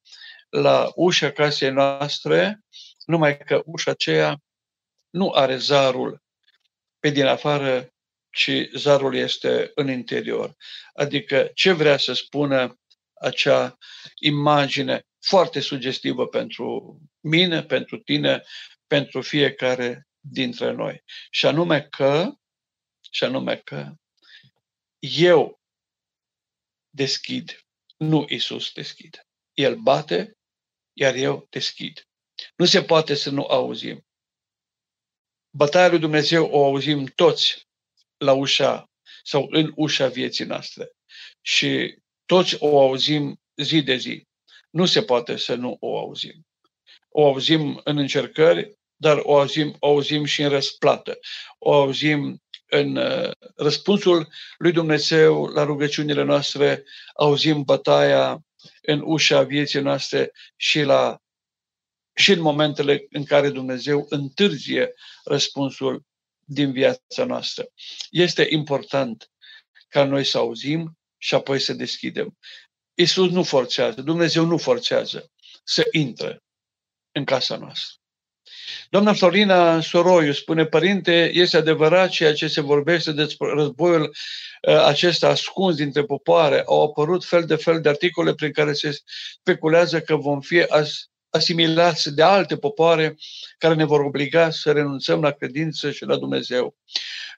la 0.48 0.90
ușa 0.94 1.30
casei 1.30 1.70
noastre, 1.70 2.60
numai 3.04 3.38
că 3.38 3.62
ușa 3.64 3.90
aceea 3.90 4.42
nu 5.10 5.30
are 5.30 5.56
zarul 5.56 6.22
pe 6.98 7.10
din 7.10 7.26
afară, 7.26 7.92
ci 8.30 8.50
zarul 8.74 9.14
este 9.14 9.70
în 9.74 9.90
interior. 9.90 10.56
Adică 10.92 11.50
ce 11.54 11.72
vrea 11.72 11.96
să 11.96 12.12
spună 12.12 12.79
acea 13.20 13.78
imagine 14.18 15.06
foarte 15.18 15.60
sugestivă 15.60 16.26
pentru 16.26 16.98
mine, 17.20 17.62
pentru 17.62 17.98
tine, 17.98 18.42
pentru 18.86 19.22
fiecare 19.22 20.08
dintre 20.20 20.70
noi. 20.72 21.02
Și 21.30 21.46
anume 21.46 21.82
că, 21.82 22.32
și 23.10 23.24
anume 23.24 23.56
că 23.56 23.94
eu 24.98 25.60
deschid, 26.90 27.66
nu 27.96 28.26
Isus 28.28 28.72
deschide. 28.72 29.26
El 29.52 29.76
bate, 29.76 30.38
iar 30.92 31.14
eu 31.14 31.46
deschid. 31.50 32.08
Nu 32.56 32.64
se 32.64 32.82
poate 32.82 33.14
să 33.14 33.30
nu 33.30 33.44
auzim. 33.44 34.06
Bătaia 35.50 35.88
lui 35.88 35.98
Dumnezeu 35.98 36.50
o 36.50 36.64
auzim 36.64 37.06
toți 37.06 37.68
la 38.16 38.32
ușa 38.32 38.90
sau 39.22 39.46
în 39.50 39.72
ușa 39.74 40.08
vieții 40.08 40.44
noastre. 40.44 40.90
Și 41.40 41.98
toți 42.30 42.56
o 42.58 42.80
auzim 42.80 43.40
zi 43.56 43.82
de 43.82 43.96
zi. 43.96 44.26
Nu 44.70 44.86
se 44.86 45.02
poate 45.02 45.36
să 45.36 45.54
nu 45.54 45.76
o 45.80 45.98
auzim. 45.98 46.46
O 47.08 47.26
auzim 47.26 47.80
în 47.84 47.98
încercări, 47.98 48.78
dar 48.96 49.20
o 49.22 49.38
auzim, 49.38 49.76
o 49.78 49.86
auzim 49.86 50.24
și 50.24 50.42
în 50.42 50.48
răsplată. 50.48 51.18
O 51.58 51.72
auzim 51.72 52.42
în 52.66 52.96
uh, 52.96 53.30
răspunsul 53.56 54.28
lui 54.58 54.72
Dumnezeu 54.72 55.46
la 55.46 55.62
rugăciunile 55.62 56.22
noastre, 56.22 56.84
auzim 57.14 57.62
bătaia 57.62 58.44
în 58.82 59.02
ușa 59.04 59.42
vieții 59.42 59.80
noastre 59.80 60.32
și, 60.56 60.80
la, 60.80 61.18
și 62.14 62.32
în 62.32 62.40
momentele 62.40 63.06
în 63.10 63.24
care 63.24 63.50
Dumnezeu 63.50 64.06
întârzie 64.08 64.94
răspunsul 65.24 66.02
din 66.44 66.72
viața 66.72 67.24
noastră. 67.24 67.66
Este 68.10 68.46
important 68.50 69.30
ca 69.88 70.04
noi 70.04 70.24
să 70.24 70.38
auzim 70.38 70.99
și 71.22 71.34
apoi 71.34 71.58
să 71.60 71.72
deschidem. 71.72 72.38
Isus 72.94 73.30
nu 73.30 73.42
forțează, 73.42 74.00
Dumnezeu 74.00 74.44
nu 74.44 74.56
forțează 74.56 75.30
să 75.64 75.86
intre 75.90 76.42
în 77.12 77.24
casa 77.24 77.56
noastră. 77.56 77.94
Doamna 78.90 79.12
Florina 79.12 79.80
Soroiu 79.80 80.32
spune, 80.32 80.64
părinte, 80.66 81.30
este 81.34 81.56
adevărat 81.56 82.08
ceea 82.08 82.34
ce 82.34 82.48
se 82.48 82.60
vorbește 82.60 83.12
despre 83.12 83.48
războiul 83.48 84.02
uh, 84.02 84.84
acesta 84.84 85.28
ascuns 85.28 85.76
dintre 85.76 86.04
popoare. 86.04 86.62
Au 86.66 86.82
apărut 86.82 87.24
fel 87.24 87.44
de 87.44 87.56
fel 87.56 87.80
de 87.80 87.88
articole 87.88 88.34
prin 88.34 88.52
care 88.52 88.72
se 88.72 88.98
speculează 89.38 90.00
că 90.00 90.16
vom 90.16 90.40
fi 90.40 90.62
as, 90.62 91.10
asimilați 91.30 92.14
de 92.14 92.22
alte 92.22 92.56
popoare 92.56 93.16
care 93.58 93.74
ne 93.74 93.84
vor 93.84 94.00
obliga 94.00 94.50
să 94.50 94.72
renunțăm 94.72 95.20
la 95.20 95.30
credință 95.30 95.90
și 95.90 96.04
la 96.04 96.16
Dumnezeu. 96.16 96.76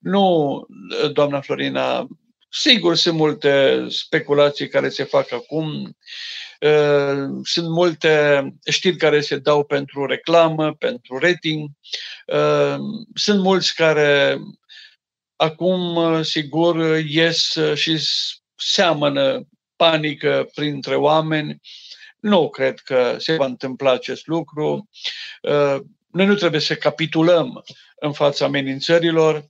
Nu, 0.01 0.67
doamna 1.13 1.41
Florina, 1.41 2.09
sigur 2.53 2.97
sunt 2.97 3.15
multe 3.15 3.85
speculații 3.89 4.69
care 4.69 4.89
se 4.89 5.05
fac 5.05 5.33
acum. 5.33 5.97
Uh, 6.61 7.41
sunt 7.43 7.69
multe 7.69 8.45
știri 8.65 8.97
care 8.97 9.21
se 9.21 9.37
dau 9.37 9.65
pentru 9.65 10.07
reclamă, 10.07 10.75
pentru 10.75 11.19
rating. 11.19 11.71
Uh, 12.27 12.77
sunt 13.15 13.41
mulți 13.41 13.75
care 13.75 14.39
acum, 15.37 15.97
uh, 15.97 16.25
sigur, 16.25 16.99
ies 17.07 17.59
și 17.75 17.99
seamănă 18.57 19.49
panică 19.77 20.49
printre 20.55 20.97
oameni. 20.97 21.61
Nu 22.19 22.49
cred 22.49 22.79
că 22.79 23.17
se 23.19 23.37
va 23.37 23.45
întâmpla 23.45 23.93
acest 23.93 24.27
lucru. 24.27 24.89
Noi 26.11 26.27
nu 26.27 26.35
trebuie 26.35 26.61
să 26.61 26.75
capitulăm 26.75 27.65
în 27.97 28.13
fața 28.13 28.45
amenințărilor, 28.45 29.49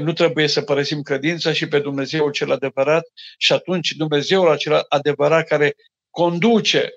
nu 0.00 0.12
trebuie 0.12 0.46
să 0.46 0.62
părăsim 0.62 1.02
credința 1.02 1.52
și 1.52 1.68
pe 1.68 1.78
Dumnezeu 1.78 2.30
cel 2.30 2.52
adevărat 2.52 3.04
și 3.38 3.52
atunci 3.52 3.92
Dumnezeul 3.92 4.50
acela 4.50 4.84
adevărat 4.88 5.46
care 5.46 5.74
conduce 6.10 6.90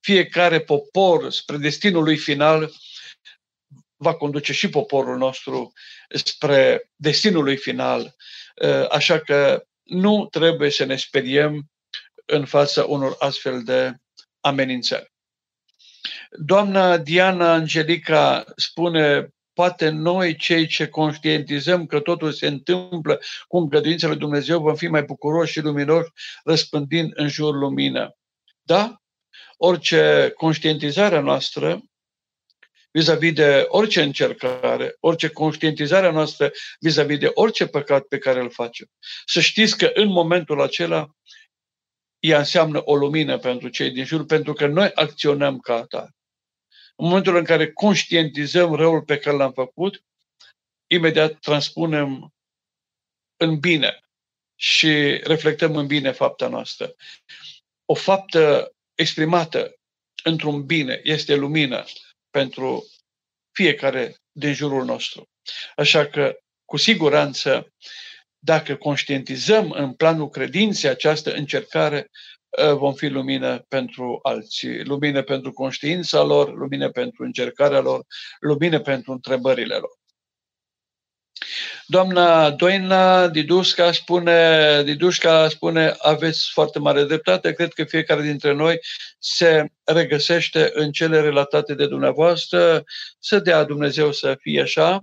fiecare 0.00 0.60
popor 0.60 1.30
spre 1.30 1.56
destinul 1.56 2.02
lui 2.02 2.16
final, 2.16 2.72
va 3.96 4.14
conduce 4.14 4.52
și 4.52 4.68
poporul 4.68 5.16
nostru 5.16 5.72
spre 6.08 6.90
destinul 6.96 7.44
lui 7.44 7.56
final. 7.56 8.14
Uh, 8.62 8.90
așa 8.90 9.20
că 9.20 9.64
nu 9.82 10.26
trebuie 10.26 10.70
să 10.70 10.84
ne 10.84 10.96
speriem 10.96 11.70
în 12.26 12.44
fața 12.44 12.84
unor 12.84 13.16
astfel 13.18 13.62
de 13.62 13.94
amenințări. 14.40 15.12
Doamna 16.30 16.98
Diana 16.98 17.52
Angelica 17.52 18.44
spune, 18.56 19.28
poate 19.56 19.88
noi 19.88 20.36
cei 20.36 20.66
ce 20.66 20.88
conștientizăm 20.88 21.86
că 21.86 22.00
totul 22.00 22.32
se 22.32 22.46
întâmplă 22.46 23.20
cu 23.48 23.58
îngăduința 23.58 24.06
lui 24.06 24.16
Dumnezeu 24.16 24.60
vom 24.60 24.74
fi 24.74 24.86
mai 24.86 25.02
bucuroși 25.02 25.52
și 25.52 25.60
luminoși 25.60 26.10
răspândind 26.44 27.10
în 27.14 27.28
jur 27.28 27.54
lumină. 27.54 28.16
Da? 28.62 29.00
Orice 29.56 30.32
conștientizare 30.36 31.20
noastră 31.20 31.82
vis-a-vis 32.90 33.32
de 33.32 33.64
orice 33.68 34.02
încercare, 34.02 34.96
orice 35.00 35.28
conștientizare 35.28 36.10
noastră 36.10 36.50
vis-a-vis 36.80 37.18
de 37.18 37.30
orice 37.34 37.66
păcat 37.66 38.02
pe 38.02 38.18
care 38.18 38.40
îl 38.40 38.50
facem. 38.50 38.86
Să 39.26 39.40
știți 39.40 39.78
că 39.78 39.90
în 39.94 40.08
momentul 40.08 40.60
acela 40.60 41.08
ea 42.18 42.38
înseamnă 42.38 42.82
o 42.84 42.96
lumină 42.96 43.38
pentru 43.38 43.68
cei 43.68 43.90
din 43.90 44.04
jur, 44.04 44.24
pentru 44.24 44.52
că 44.52 44.66
noi 44.66 44.90
acționăm 44.94 45.58
ca 45.58 45.74
atare. 45.74 46.15
În 46.96 47.06
momentul 47.06 47.36
în 47.36 47.44
care 47.44 47.72
conștientizăm 47.72 48.74
răul 48.74 49.02
pe 49.02 49.18
care 49.18 49.36
l-am 49.36 49.52
făcut, 49.52 50.04
imediat 50.86 51.38
transpunem 51.38 52.34
în 53.36 53.58
bine 53.58 54.00
și 54.54 55.20
reflectăm 55.22 55.76
în 55.76 55.86
bine 55.86 56.10
fapta 56.10 56.48
noastră 56.48 56.94
o 57.86 57.94
faptă 57.94 58.72
exprimată 58.94 59.74
într-un 60.24 60.66
bine 60.66 61.00
este 61.02 61.34
lumină 61.34 61.84
pentru 62.30 62.86
fiecare 63.52 64.16
din 64.32 64.52
jurul 64.52 64.84
nostru. 64.84 65.28
Așa 65.76 66.06
că, 66.06 66.38
cu 66.64 66.76
siguranță, 66.76 67.72
dacă 68.38 68.76
conștientizăm 68.76 69.70
în 69.70 69.94
planul 69.94 70.28
credinței 70.28 70.90
această 70.90 71.32
încercare, 71.32 71.98
ă, 71.98 72.10
vom 72.74 72.92
fi 72.92 73.06
lumină 73.08 73.64
pentru 73.68 74.18
alții, 74.22 74.84
lumină 74.84 75.22
pentru 75.22 75.52
conștiința 75.52 76.22
lor, 76.22 76.54
lumină 76.54 76.90
pentru 76.90 77.24
încercarea 77.24 77.80
lor, 77.80 78.04
lumină 78.40 78.80
pentru 78.80 79.12
întrebările 79.12 79.74
lor. 79.74 79.90
Doamna 81.86 82.50
Doina 82.50 83.28
Didușca 83.28 83.92
spune, 83.92 84.82
Didușca 84.82 85.48
spune, 85.48 85.94
aveți 85.98 86.50
foarte 86.52 86.78
mare 86.78 87.04
dreptate, 87.04 87.52
cred 87.52 87.72
că 87.72 87.84
fiecare 87.84 88.22
dintre 88.22 88.52
noi 88.52 88.78
se 89.18 89.66
regăsește 89.84 90.70
în 90.72 90.90
cele 90.90 91.20
relatate 91.20 91.74
de 91.74 91.86
dumneavoastră, 91.86 92.84
să 93.18 93.38
dea 93.38 93.64
Dumnezeu 93.64 94.12
să 94.12 94.36
fie 94.40 94.60
așa. 94.60 95.00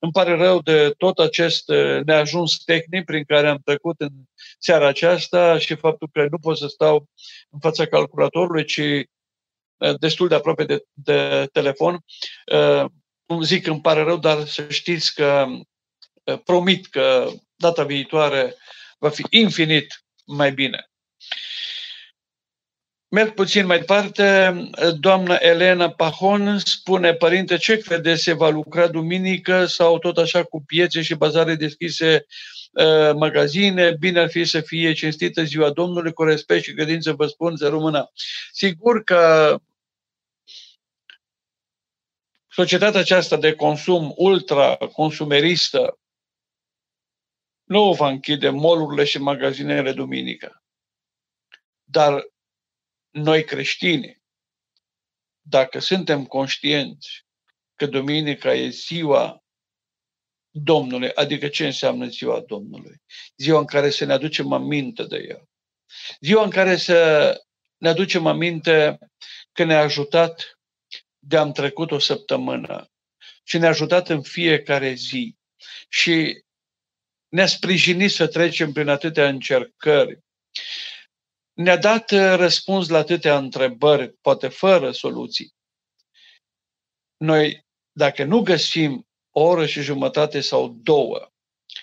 Îmi 0.00 0.12
pare 0.12 0.36
rău 0.36 0.60
de 0.60 0.90
tot 0.96 1.18
acest 1.18 1.64
neajuns 2.04 2.56
tehnic 2.56 3.04
prin 3.04 3.24
care 3.24 3.48
am 3.48 3.60
trecut 3.64 4.00
în 4.00 4.10
seara 4.58 4.86
aceasta 4.86 5.58
și 5.58 5.74
faptul 5.74 6.08
că 6.12 6.26
nu 6.30 6.38
pot 6.38 6.56
să 6.58 6.66
stau 6.66 7.08
în 7.50 7.58
fața 7.60 7.86
calculatorului, 7.86 8.64
ci 8.64 8.80
destul 9.98 10.28
de 10.28 10.34
aproape 10.34 10.64
de, 10.64 10.84
de 10.92 11.48
telefon. 11.52 12.04
Cum 13.26 13.42
zic, 13.42 13.66
îmi 13.66 13.80
pare 13.80 14.02
rău, 14.02 14.16
dar 14.16 14.46
să 14.46 14.68
știți 14.68 15.14
că 15.14 15.46
promit 16.44 16.86
că 16.86 17.30
data 17.56 17.84
viitoare 17.84 18.54
va 18.98 19.08
fi 19.08 19.24
infinit 19.30 20.04
mai 20.24 20.52
bine. 20.52 20.90
Merg 23.10 23.34
puțin 23.34 23.66
mai 23.66 23.78
departe. 23.78 24.54
Doamna 25.00 25.34
Elena 25.34 25.90
Pahon 25.90 26.58
spune, 26.58 27.14
părinte, 27.14 27.56
ce 27.56 27.78
crede 27.78 28.14
se 28.14 28.32
va 28.32 28.48
lucra 28.48 28.88
duminică 28.88 29.66
sau 29.66 29.98
tot 29.98 30.18
așa 30.18 30.44
cu 30.44 30.62
piețe 30.62 31.02
și 31.02 31.14
bazare 31.14 31.54
deschise 31.54 32.26
magazine, 33.14 33.96
bine 33.98 34.20
ar 34.20 34.30
fi 34.30 34.44
să 34.44 34.60
fie 34.60 34.92
cinstită 34.92 35.42
ziua 35.42 35.70
Domnului, 35.70 36.12
cu 36.12 36.22
respect 36.22 36.62
și 36.62 36.74
credință 36.74 37.12
vă 37.12 37.26
spun, 37.26 37.56
să 37.56 37.68
rămână. 37.68 38.10
Sigur 38.52 39.04
că 39.04 39.56
societatea 42.50 43.00
aceasta 43.00 43.36
de 43.36 43.54
consum 43.54 44.12
ultra-consumeristă 44.16 45.98
nu 47.64 47.92
va 47.92 48.08
închide 48.08 48.48
molurile 48.48 49.04
și 49.04 49.18
magazinele 49.18 49.92
duminică. 49.92 50.62
Dar 51.84 52.26
noi 53.10 53.44
creștini, 53.44 54.22
dacă 55.40 55.78
suntem 55.78 56.24
conștienți 56.26 57.26
că 57.74 57.86
duminica 57.86 58.54
e 58.54 58.68
ziua 58.68 59.42
Domnului, 60.50 61.12
adică 61.14 61.48
ce 61.48 61.66
înseamnă 61.66 62.06
ziua 62.06 62.40
Domnului? 62.40 62.96
Ziua 63.36 63.58
în 63.58 63.66
care 63.66 63.90
să 63.90 64.04
ne 64.04 64.12
aducem 64.12 64.52
aminte 64.52 65.04
de 65.04 65.16
El. 65.16 65.48
Ziua 66.20 66.44
în 66.44 66.50
care 66.50 66.76
să 66.76 67.32
ne 67.76 67.88
aducem 67.88 68.26
aminte 68.26 68.98
că 69.52 69.64
ne-a 69.64 69.80
ajutat 69.80 70.58
de 71.18 71.36
am 71.36 71.52
trecut 71.52 71.90
o 71.90 71.98
săptămână 71.98 72.90
și 73.42 73.58
ne-a 73.58 73.68
ajutat 73.68 74.08
în 74.08 74.22
fiecare 74.22 74.92
zi 74.92 75.36
și 75.88 76.42
ne-a 77.28 77.46
sprijinit 77.46 78.10
să 78.10 78.26
trecem 78.26 78.72
prin 78.72 78.88
atâtea 78.88 79.28
încercări, 79.28 80.18
ne-a 81.58 81.76
dat 81.76 82.10
uh, 82.10 82.34
răspuns 82.36 82.88
la 82.88 82.98
atâtea 82.98 83.36
întrebări, 83.36 84.12
poate 84.12 84.48
fără 84.48 84.92
soluții. 84.92 85.54
Noi, 87.16 87.66
dacă 87.92 88.24
nu 88.24 88.40
găsim 88.40 89.08
o 89.30 89.40
oră 89.40 89.66
și 89.66 89.80
jumătate 89.80 90.40
sau 90.40 90.68
două, 90.68 91.32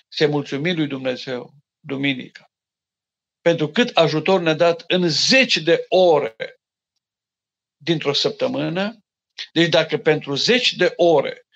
să 0.08 0.26
mulțumim 0.26 0.76
lui 0.76 0.86
Dumnezeu 0.86 1.54
duminica, 1.80 2.50
pentru 3.40 3.68
cât 3.68 3.96
ajutor 3.96 4.40
ne-a 4.40 4.54
dat 4.54 4.84
în 4.86 5.08
zeci 5.08 5.56
de 5.56 5.84
ore 5.88 6.60
dintr-o 7.76 8.12
săptămână, 8.12 9.04
deci 9.52 9.68
dacă 9.68 9.98
pentru 9.98 10.34
zeci 10.34 10.72
de 10.72 10.92
ore 10.96 11.46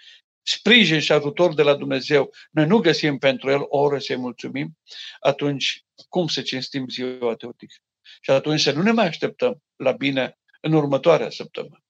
sprijin 0.42 1.00
și 1.00 1.12
ajutor 1.12 1.54
de 1.54 1.62
la 1.62 1.74
Dumnezeu, 1.74 2.32
noi 2.50 2.66
nu 2.66 2.78
găsim 2.78 3.18
pentru 3.18 3.50
El 3.50 3.60
o 3.60 3.78
oră 3.78 3.98
să-i 3.98 4.16
mulțumim, 4.16 4.78
atunci 5.20 5.84
cum 6.08 6.28
să 6.28 6.42
cinstim 6.42 6.88
ziua 6.88 7.34
de 7.34 7.46
odihnă? 7.46 7.84
Și 8.20 8.30
atunci 8.30 8.60
să 8.60 8.72
nu 8.72 8.82
ne 8.82 8.92
mai 8.92 9.06
așteptăm 9.06 9.62
la 9.76 9.92
bine 9.92 10.38
în 10.60 10.72
următoarea 10.72 11.30
săptămână. 11.30 11.82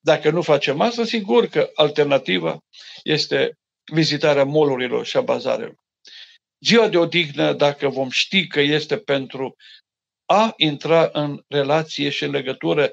Dacă 0.00 0.30
nu 0.30 0.42
facem 0.42 0.80
asta, 0.80 1.04
sigur 1.04 1.46
că 1.46 1.70
alternativa 1.74 2.58
este 3.02 3.58
vizitarea 3.92 4.44
molurilor 4.44 5.06
și 5.06 5.16
a 5.16 5.20
bazarelor. 5.20 5.80
Ziua 6.60 6.88
de 6.88 6.98
odihnă, 6.98 7.52
dacă 7.52 7.88
vom 7.88 8.10
ști 8.10 8.46
că 8.46 8.60
este 8.60 8.98
pentru 8.98 9.56
a 10.24 10.52
intra 10.56 11.08
în 11.12 11.44
relație 11.48 12.10
și 12.10 12.24
în 12.24 12.30
legătură 12.30 12.92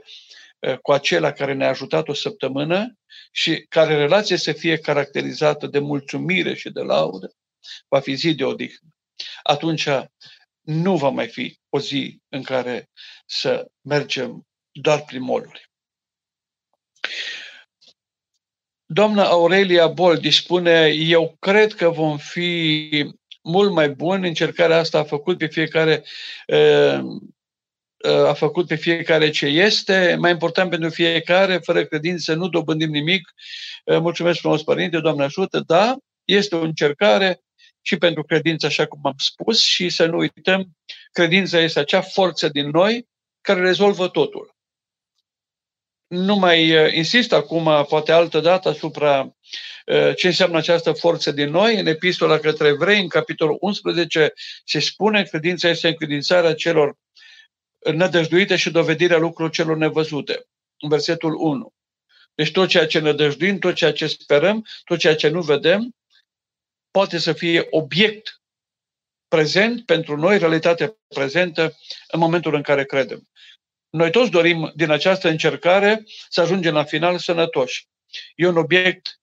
eh, 0.60 0.78
cu 0.82 0.92
acela 0.92 1.32
care 1.32 1.54
ne-a 1.54 1.70
ajutat 1.70 2.08
o 2.08 2.14
săptămână 2.14 2.98
și 3.32 3.66
care 3.70 3.96
relație 3.96 4.38
să 4.38 4.52
fie 4.52 4.78
caracterizată 4.78 5.68
de 5.68 5.80
mulțumire 5.80 6.54
și 6.56 6.70
de 6.70 6.82
laudă, 6.82 7.32
va 7.88 8.00
fi 8.00 8.14
zi 8.14 8.34
de 8.34 8.44
odihnă. 8.44 8.90
Atunci 9.44 9.88
nu 10.70 10.98
va 10.98 11.10
mai 11.10 11.28
fi 11.28 11.60
o 11.70 11.80
zi 11.80 12.20
în 12.30 12.44
care 12.44 12.90
să 13.26 13.68
mergem 13.82 14.48
doar 14.72 15.04
prin 15.04 15.22
moluri. 15.22 15.70
Doamna 18.86 19.24
Aurelia 19.24 19.88
Boldi 19.88 20.32
spune, 20.32 20.88
eu 20.88 21.36
cred 21.40 21.74
că 21.74 21.90
vom 21.90 22.18
fi 22.18 22.90
mult 23.42 23.72
mai 23.72 23.90
buni. 23.90 24.28
Încercarea 24.28 24.78
asta 24.78 25.00
a 25.00 25.04
făcut 25.04 25.38
pe 25.38 25.48
fiecare 25.48 26.04
a 28.28 28.34
făcut 28.34 28.68
pe 28.68 28.76
fiecare 28.76 29.30
ce 29.30 29.46
este, 29.46 30.16
mai 30.20 30.32
important 30.32 30.70
pentru 30.70 30.90
fiecare, 30.90 31.58
fără 31.58 31.86
credință 31.86 32.34
nu 32.34 32.50
dobândim 32.50 32.90
nimic. 32.90 33.34
Mulțumesc 33.86 34.40
frumos, 34.40 34.64
Părinte, 34.64 35.00
Doamne 35.00 35.24
ajută, 35.24 35.60
da, 35.60 35.98
este 36.24 36.56
o 36.56 36.62
încercare 36.62 37.42
și 37.90 37.98
pentru 37.98 38.24
credință, 38.24 38.66
așa 38.66 38.86
cum 38.86 39.00
am 39.04 39.16
spus, 39.18 39.62
și 39.62 39.90
să 39.90 40.06
nu 40.06 40.18
uităm, 40.18 40.78
credința 41.12 41.60
este 41.60 41.80
acea 41.80 42.02
forță 42.02 42.50
din 42.50 42.70
noi 42.70 43.08
care 43.42 43.60
rezolvă 43.60 44.08
totul. 44.08 44.56
Nu 46.08 46.36
mai 46.36 46.86
uh, 46.86 46.94
insist 46.94 47.34
acum, 47.34 47.86
poate 47.88 48.12
altă 48.12 48.40
dată, 48.40 48.70
asupra 48.70 49.22
uh, 49.86 50.16
ce 50.16 50.28
înseamnă 50.28 50.58
această 50.58 50.92
forță 50.92 51.32
din 51.32 51.50
noi. 51.50 51.80
În 51.80 51.88
epistola 51.88 52.38
către 52.38 52.68
evrei, 52.68 53.00
în 53.00 53.08
capitolul 53.08 53.58
11, 53.60 54.34
se 54.66 54.80
spune 54.80 55.24
credința 55.24 55.70
este 55.70 55.88
încredințarea 55.88 56.54
celor 56.54 56.98
nădăjduite 57.94 58.56
și 58.56 58.72
dovedirea 58.72 59.18
lucrurilor 59.18 59.52
celor 59.52 59.78
nevăzute. 59.78 60.46
În 60.80 60.90
versetul 60.90 61.34
1. 61.34 61.74
Deci 62.36 62.52
tot 62.52 62.68
ceea 62.68 62.88
ce 62.88 63.00
nădăjduim, 63.00 63.60
tot 63.60 63.74
ceea 63.74 63.94
ce 63.94 64.08
sperăm, 64.08 64.66
tot 64.84 65.00
ceea 65.00 65.16
ce 65.16 65.28
nu 65.28 65.42
vedem, 65.42 65.94
poate 66.92 67.18
să 67.18 67.34
fie 67.34 67.68
obiect 67.70 68.42
prezent 69.28 69.86
pentru 69.86 70.18
noi, 70.18 70.38
realitate 70.38 70.98
prezentă 71.08 71.78
în 72.08 72.20
momentul 72.20 72.56
în 72.56 72.62
care 72.62 72.86
credem. 72.86 73.30
Noi 73.90 74.12
toți 74.12 74.32
dorim 74.32 74.72
din 74.76 74.92
această 74.92 75.30
încercare 75.30 76.04
să 76.30 76.42
ajungem 76.42 76.74
la 76.74 76.84
final 76.84 77.18
sănătoși. 77.18 77.88
E 78.36 78.48
un 78.48 78.58
obiect, 78.58 79.20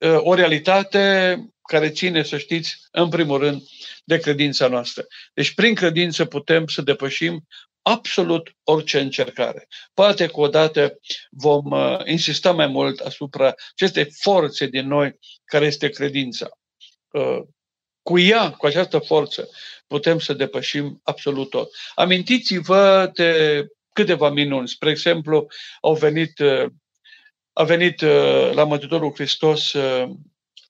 ă, 0.00 0.20
o 0.22 0.34
realitate 0.34 1.36
care 1.68 1.90
ține, 1.90 2.22
să 2.22 2.38
știți, 2.38 2.78
în 2.90 3.08
primul 3.08 3.38
rând, 3.38 3.62
de 4.04 4.18
credința 4.18 4.68
noastră. 4.68 5.06
Deci, 5.34 5.54
prin 5.54 5.74
credință 5.74 6.24
putem 6.24 6.66
să 6.66 6.82
depășim 6.82 7.46
absolut 7.86 8.56
orice 8.62 9.00
încercare. 9.00 9.68
Poate 9.94 10.26
că 10.26 10.40
odată 10.40 10.98
vom 11.30 11.70
uh, 11.70 12.00
insista 12.04 12.52
mai 12.52 12.66
mult 12.66 13.00
asupra 13.00 13.54
acestei 13.72 14.10
forțe 14.20 14.66
din 14.66 14.86
noi 14.86 15.18
care 15.44 15.64
este 15.64 15.88
credința. 15.88 16.48
Uh, 17.10 17.40
cu 18.02 18.18
ea, 18.18 18.50
cu 18.50 18.66
această 18.66 18.98
forță, 18.98 19.48
putem 19.86 20.18
să 20.18 20.32
depășim 20.32 21.00
absolut 21.02 21.50
tot. 21.50 21.70
Amintiți-vă 21.94 23.10
de 23.14 23.66
câteva 23.92 24.30
minuni. 24.30 24.68
Spre 24.68 24.90
exemplu, 24.90 25.46
au 25.80 25.94
venit, 25.94 26.38
uh, 26.38 26.66
a 27.52 27.64
venit 27.64 28.00
uh, 28.00 28.50
la 28.52 28.64
Mântuitorul 28.64 29.12
Hristos 29.14 29.72
uh, 29.72 30.10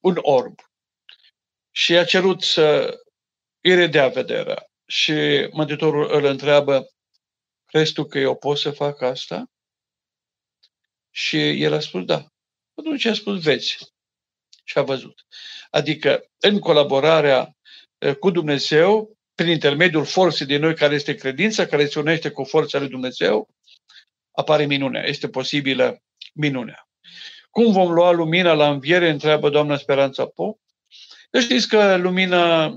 un 0.01 0.19
orb 0.21 0.61
și 1.71 1.97
a 1.97 2.05
cerut 2.05 2.43
să 2.43 2.99
îi 3.61 3.75
redea 3.75 4.09
vederea. 4.09 4.69
Și 4.87 5.13
Mântuitorul 5.53 6.09
îl 6.13 6.25
întreabă, 6.25 6.87
crezi 7.75 7.93
tu 7.93 8.05
că 8.05 8.19
eu 8.19 8.37
pot 8.37 8.59
să 8.59 8.71
fac 8.71 9.03
asta? 9.03 9.51
Și 11.11 11.63
el 11.63 11.73
a 11.73 11.81
spus 11.81 12.05
da. 12.05 12.27
Atunci 12.75 13.05
a 13.05 13.15
spus, 13.15 13.43
vezi. 13.43 13.79
Și 14.65 14.79
a 14.79 14.83
văzut. 14.83 15.27
Adică, 15.71 16.25
în 16.41 16.59
colaborarea 16.59 17.57
cu 18.21 18.31
Dumnezeu, 18.31 19.17
prin 19.35 19.49
intermediul 19.49 20.05
forței 20.05 20.47
din 20.47 20.61
noi, 20.61 20.75
care 20.75 20.95
este 20.95 21.15
credința, 21.15 21.67
care 21.67 21.87
se 21.87 21.99
unește 21.99 22.31
cu 22.31 22.45
forța 22.45 22.79
lui 22.79 22.89
Dumnezeu, 22.89 23.49
apare 24.31 24.67
minunea. 24.67 25.05
Este 25.07 25.29
posibilă 25.29 26.03
minunea. 26.35 26.89
Cum 27.51 27.73
vom 27.73 27.93
lua 27.93 28.11
lumina 28.11 28.53
la 28.53 28.71
înviere, 28.71 29.11
întreabă 29.11 29.51
doamna 29.51 29.77
Speranța 29.77 30.27
Po. 30.27 30.57
Deci 31.31 31.43
știți 31.43 31.69
că 31.69 31.97
lumina 31.97 32.75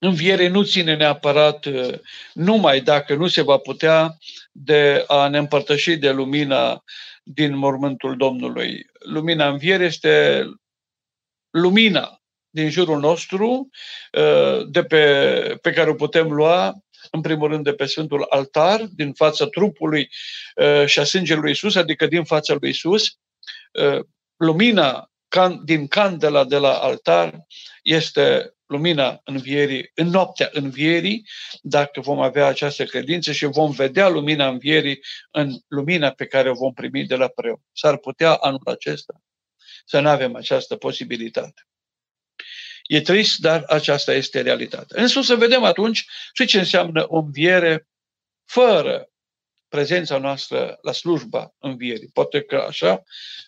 înviere 0.00 0.48
nu 0.48 0.62
ține 0.62 0.96
neapărat 0.96 1.66
numai 2.32 2.80
dacă 2.80 3.14
nu 3.14 3.26
se 3.26 3.42
va 3.42 3.56
putea 3.56 4.16
de 4.52 5.04
a 5.06 5.28
ne 5.28 5.38
împărtăși 5.38 5.96
de 5.96 6.10
lumina 6.10 6.84
din 7.22 7.56
mormântul 7.56 8.16
Domnului. 8.16 8.86
Lumina 8.98 9.48
înviere 9.48 9.84
este 9.84 10.44
lumina 11.50 12.20
din 12.50 12.70
jurul 12.70 13.00
nostru, 13.00 13.68
de 14.68 14.84
pe, 14.84 15.58
pe 15.62 15.72
care 15.72 15.90
o 15.90 15.94
putem 15.94 16.32
lua, 16.32 16.74
în 17.10 17.20
primul 17.20 17.48
rând 17.48 17.64
de 17.64 17.72
pe 17.72 17.86
Sfântul 17.86 18.26
Altar, 18.28 18.80
din 18.94 19.12
fața 19.12 19.46
trupului 19.46 20.10
și 20.86 20.98
a 20.98 21.04
sângelui 21.04 21.50
Isus, 21.50 21.74
adică 21.74 22.06
din 22.06 22.24
fața 22.24 22.56
lui 22.60 22.68
Isus, 22.68 23.18
lumina 24.36 25.10
din 25.64 25.86
candela 25.86 26.44
de 26.44 26.56
la 26.56 26.72
altar 26.72 27.46
este 27.82 28.54
lumina 28.70 29.20
învierii, 29.24 29.90
în 29.94 30.08
noaptea 30.08 30.48
învierii, 30.52 31.26
dacă 31.62 32.00
vom 32.00 32.20
avea 32.20 32.46
această 32.46 32.84
credință 32.84 33.32
și 33.32 33.44
vom 33.44 33.70
vedea 33.70 34.08
lumina 34.08 34.48
învierii 34.48 35.00
în 35.30 35.58
lumina 35.68 36.10
pe 36.10 36.26
care 36.26 36.50
o 36.50 36.54
vom 36.54 36.72
primi 36.72 37.06
de 37.06 37.16
la 37.16 37.28
preot. 37.28 37.60
S-ar 37.72 37.96
putea 37.96 38.34
anul 38.34 38.60
acesta 38.64 39.22
să 39.84 40.00
nu 40.00 40.08
avem 40.08 40.34
această 40.34 40.76
posibilitate. 40.76 41.66
E 42.82 43.00
trist, 43.00 43.38
dar 43.38 43.64
aceasta 43.66 44.12
este 44.12 44.40
realitatea. 44.40 45.02
Însă 45.02 45.20
să 45.20 45.34
vedem 45.34 45.64
atunci 45.64 46.06
și 46.32 46.46
ce 46.46 46.58
înseamnă 46.58 47.04
o 47.08 47.18
înviere 47.18 47.88
fără 48.44 49.10
prezența 49.68 50.18
noastră 50.18 50.78
la 50.82 50.92
slujba 50.92 51.54
învierii. 51.58 52.10
Poate 52.12 52.42
că 52.42 52.56
așa 52.56 53.02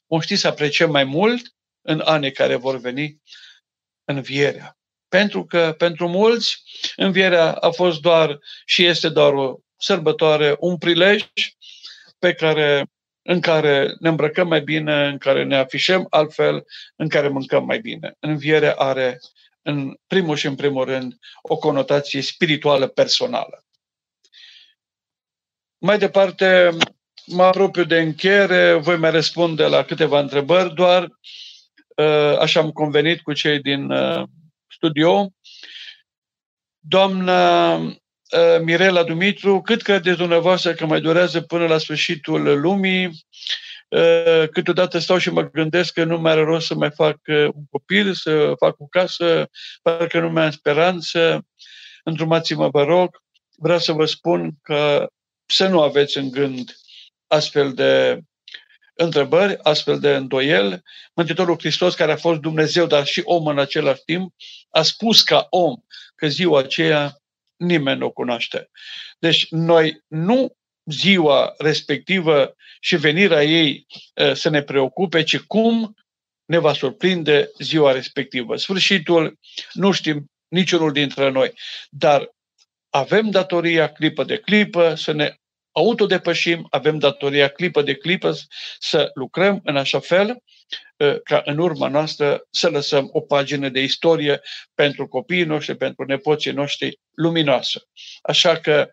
vom 0.07 0.21
ști 0.21 0.37
să 0.37 0.47
apreciem 0.47 0.91
mai 0.91 1.05
mult 1.05 1.55
în 1.81 2.01
anii 2.05 2.33
care 2.33 2.57
vor 2.57 2.77
veni 2.77 3.23
învierea. 4.05 4.77
Pentru 5.13 5.45
că 5.45 5.75
pentru 5.79 6.09
mulți 6.09 6.63
învierea 6.97 7.53
a 7.53 7.71
fost 7.71 8.01
doar 8.01 8.39
și 8.65 8.85
este 8.85 9.09
doar 9.09 9.33
o 9.33 9.57
sărbătoare, 9.77 10.57
un 10.59 10.79
prilej 10.79 11.27
pe 12.19 12.33
care, 12.35 12.87
în 13.23 13.41
care 13.41 13.95
ne 14.01 14.09
îmbrăcăm 14.09 14.49
mai 14.49 14.61
bine, 14.61 15.07
în 15.07 15.19
care 15.19 15.45
ne 15.45 15.57
afișăm 15.57 16.07
altfel, 16.11 16.65
în 16.97 17.09
care 17.09 17.29
mâncăm 17.29 17.65
mai 17.65 17.79
bine. 17.79 18.17
Învierea 18.21 18.75
are 18.75 19.19
în 19.63 19.97
primul 20.07 20.37
și 20.37 20.47
în 20.47 20.55
primul 20.55 20.85
rând 20.85 21.15
o 21.43 21.57
conotație 21.57 22.23
spirituală 22.23 22.87
personală. 22.87 23.65
Mai 25.79 25.99
departe, 25.99 26.77
mă 27.27 27.43
apropiu 27.43 27.85
de 27.85 28.01
încheiere, 28.01 28.75
voi 28.75 28.97
mai 28.97 29.11
răspunde 29.11 29.65
la 29.65 29.85
câteva 29.85 30.21
întrebări, 30.21 30.75
doar 30.75 31.03
uh, 31.97 32.39
așa 32.39 32.61
am 32.61 32.71
convenit 32.71 33.21
cu 33.21 33.33
cei 33.33 33.61
din 33.61 33.91
uh, 33.91 34.23
studio. 34.83 35.33
Doamna 36.79 37.75
uh, 37.75 37.91
Mirela 38.63 39.03
Dumitru, 39.03 39.61
cât 39.61 39.83
credeți 39.83 40.17
dumneavoastră 40.17 40.73
că 40.73 40.87
mai 40.87 41.01
durează 41.01 41.41
până 41.41 41.67
la 41.67 41.79
sfârșitul 41.79 42.61
lumii? 42.61 43.07
Uh, 43.89 44.49
câteodată 44.49 44.99
stau 44.99 45.19
și 45.19 45.31
mă 45.31 45.51
gândesc 45.51 45.93
că 45.93 46.05
nu 46.05 46.19
mai 46.19 46.33
are 46.33 46.43
rost 46.43 46.67
să 46.67 46.75
mai 46.75 46.91
fac 46.91 47.17
uh, 47.27 47.49
un 47.55 47.65
copil, 47.71 48.15
să 48.15 48.53
fac 48.59 48.81
o 48.81 48.87
casă, 48.87 49.49
parcă 49.83 50.21
nu 50.21 50.31
mai 50.31 50.45
am 50.45 50.51
speranță. 50.51 51.47
Îndrumați-mă, 52.05 52.69
vă 52.69 52.83
rog. 52.83 53.23
Vreau 53.57 53.79
să 53.79 53.93
vă 53.93 54.05
spun 54.05 54.51
că 54.63 55.09
să 55.47 55.69
nu 55.69 55.81
aveți 55.83 56.19
în 56.19 56.31
gând 56.31 56.77
astfel 57.27 57.73
de 57.73 58.21
întrebări, 58.95 59.59
astfel 59.63 59.99
de 59.99 60.15
îndoiel. 60.15 60.83
Mântuitorul 61.15 61.59
Hristos, 61.59 61.95
care 61.95 62.13
a 62.13 62.17
fost 62.17 62.41
Dumnezeu, 62.41 62.87
dar 62.87 63.07
și 63.07 63.23
om 63.25 63.47
în 63.47 63.59
același 63.59 64.03
timp, 64.05 64.35
a 64.71 64.83
spus 64.83 65.23
ca 65.23 65.47
om 65.51 65.75
că 66.15 66.29
ziua 66.29 66.59
aceea 66.59 67.17
nimeni 67.57 67.99
nu 67.99 68.07
o 68.07 68.11
cunoaște. 68.11 68.71
Deci 69.19 69.47
noi 69.51 70.03
nu 70.09 70.57
ziua 70.85 71.55
respectivă 71.59 72.55
și 72.81 72.97
venirea 72.97 73.45
ei 73.45 73.87
să 74.33 74.49
ne 74.49 74.63
preocupe, 74.63 75.23
ci 75.23 75.39
cum 75.39 75.97
ne 76.45 76.59
va 76.59 76.73
surprinde 76.73 77.51
ziua 77.59 77.93
respectivă. 77.93 78.57
Sfârșitul 78.57 79.39
nu 79.73 79.93
știm 79.93 80.31
niciunul 80.49 80.93
dintre 80.93 81.31
noi, 81.31 81.53
dar 81.91 82.31
avem 82.91 83.31
datoria 83.31 83.93
clipă 83.93 84.25
de 84.25 84.37
clipă 84.37 84.95
să 84.95 85.13
ne 85.13 85.35
autodepășim, 85.73 86.67
avem 86.71 86.99
datoria 86.99 87.49
clipă 87.49 87.83
de 87.83 87.95
clipă 87.95 88.35
să 88.79 89.11
lucrăm 89.15 89.61
în 89.65 89.77
așa 89.77 90.01
fel 90.01 90.43
ca 91.25 91.43
în 91.45 91.59
urma 91.59 91.89
noastră 91.89 92.47
să 92.51 92.69
lăsăm 92.69 93.09
o 93.13 93.21
pagină 93.21 93.69
de 93.69 93.81
istorie 93.81 94.41
pentru 94.75 95.09
copiii 95.09 95.45
noștri, 95.45 95.77
pentru 95.77 96.05
nepoții 96.05 96.53
noștri 96.53 96.99
luminoasă. 97.15 97.89
Așa 98.23 98.57
că, 98.57 98.89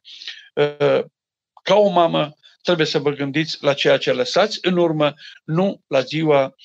ca 1.63 1.75
o 1.75 1.89
mamă, 1.89 2.33
trebuie 2.61 2.85
să 2.85 2.99
vă 2.99 3.09
gândiți 3.09 3.57
la 3.61 3.73
ceea 3.73 3.97
ce 3.97 4.11
lăsați 4.11 4.59
în 4.61 4.77
urmă, 4.77 5.13
nu 5.43 5.81
la 5.87 6.01
ziua 6.01 6.55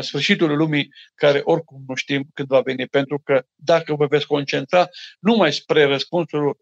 sfârșitul 0.00 0.56
lumii, 0.56 0.88
care 1.14 1.40
oricum 1.44 1.84
nu 1.86 1.94
știm 1.94 2.30
când 2.34 2.48
va 2.48 2.60
veni, 2.60 2.86
pentru 2.86 3.20
că 3.24 3.42
dacă 3.54 3.94
vă 3.94 4.06
veți 4.06 4.26
concentra 4.26 4.88
numai 5.18 5.52
spre 5.52 5.84
răspunsul, 5.84 6.58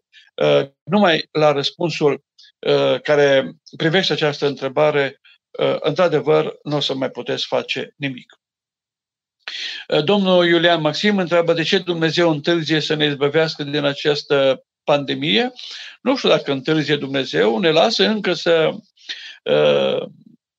numai 0.83 1.27
la 1.31 1.51
răspunsul 1.51 2.23
care 3.03 3.51
privește 3.77 4.13
această 4.13 4.47
întrebare, 4.47 5.21
într-adevăr, 5.79 6.57
nu 6.63 6.75
o 6.75 6.79
să 6.79 6.93
mai 6.93 7.09
puteți 7.09 7.45
face 7.45 7.93
nimic. 7.97 8.39
Domnul 10.03 10.47
Iulian 10.47 10.81
Maxim 10.81 11.17
întreabă 11.17 11.53
de 11.53 11.63
ce 11.63 11.77
Dumnezeu 11.77 12.29
întârzie 12.29 12.79
să 12.79 12.93
ne 12.93 13.05
izbăvească 13.05 13.63
din 13.63 13.83
această 13.83 14.63
pandemie. 14.83 15.51
Nu 16.01 16.17
știu 16.17 16.29
dacă 16.29 16.51
întârzie 16.51 16.95
Dumnezeu, 16.95 17.59
ne 17.59 17.69
lasă 17.69 18.07
încă 18.07 18.33
să 18.33 18.69
uh, 19.43 20.07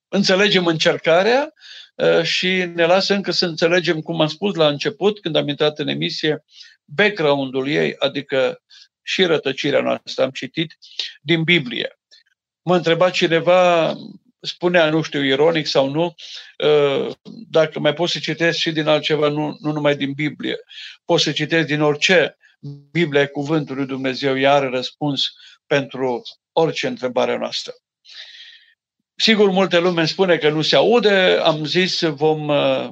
înțelegem 0.09 0.67
încercarea 0.67 1.53
uh, 1.95 2.23
și 2.23 2.49
ne 2.75 2.87
lasă 2.87 3.15
încă 3.15 3.31
să 3.31 3.47
înțelegem, 3.47 4.01
cum 4.01 4.21
am 4.21 4.27
spus 4.27 4.55
la 4.55 4.69
început, 4.69 5.21
când 5.21 5.37
am 5.37 5.49
intrat 5.49 5.79
în 5.79 5.89
emisie, 5.89 6.45
background-ul 6.85 7.69
ei, 7.69 7.95
adică 7.99 8.63
și 9.03 9.25
rătăcirea 9.25 9.81
noastră, 9.81 10.23
am 10.25 10.31
citit 10.31 10.79
din 11.21 11.43
Biblie. 11.43 11.99
Mă 12.63 12.77
întreba 12.77 13.11
cineva 13.11 13.95
spunea, 14.41 14.91
nu 14.91 15.03
știu, 15.03 15.23
ironic 15.23 15.67
sau 15.67 15.91
nu, 15.91 16.15
uh, 16.59 17.13
dacă 17.49 17.79
mai 17.79 17.95
poți 17.95 18.13
să 18.13 18.19
citesc 18.19 18.59
și 18.59 18.73
din 18.73 18.87
altceva, 18.87 19.29
nu, 19.29 19.57
nu 19.61 19.73
numai 19.73 19.97
din 19.97 20.13
Biblie. 20.13 20.59
Poți 21.05 21.23
să 21.23 21.33
citesc 21.33 21.67
din 21.67 21.81
orice. 21.81 22.37
Biblia 22.91 23.21
e 23.21 23.27
cuvântul 23.27 23.77
lui 23.77 23.87
Dumnezeu, 23.87 24.35
iar 24.35 24.71
răspuns 24.71 25.33
pentru 25.67 26.23
orice 26.53 26.87
întrebare 26.87 27.37
noastră. 27.37 27.73
Sigur, 29.15 29.51
multe 29.51 29.79
lume 29.79 30.05
spune 30.05 30.37
că 30.37 30.49
nu 30.49 30.63
se 30.63 30.77
aude. 30.77 31.39
Am 31.43 31.65
zis, 31.65 32.03
vom 32.03 32.49
uh, 32.49 32.91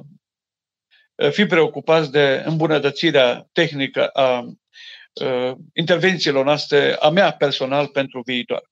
fi 1.31 1.45
preocupați 1.45 2.11
de 2.11 2.43
îmbunătățirea 2.45 3.47
tehnică 3.51 4.07
a 4.07 4.39
uh, 4.39 4.53
intervențiilor 5.73 6.45
noastre, 6.45 6.95
a 6.99 7.09
mea 7.09 7.31
personal, 7.31 7.87
pentru 7.87 8.21
viitor 8.25 8.69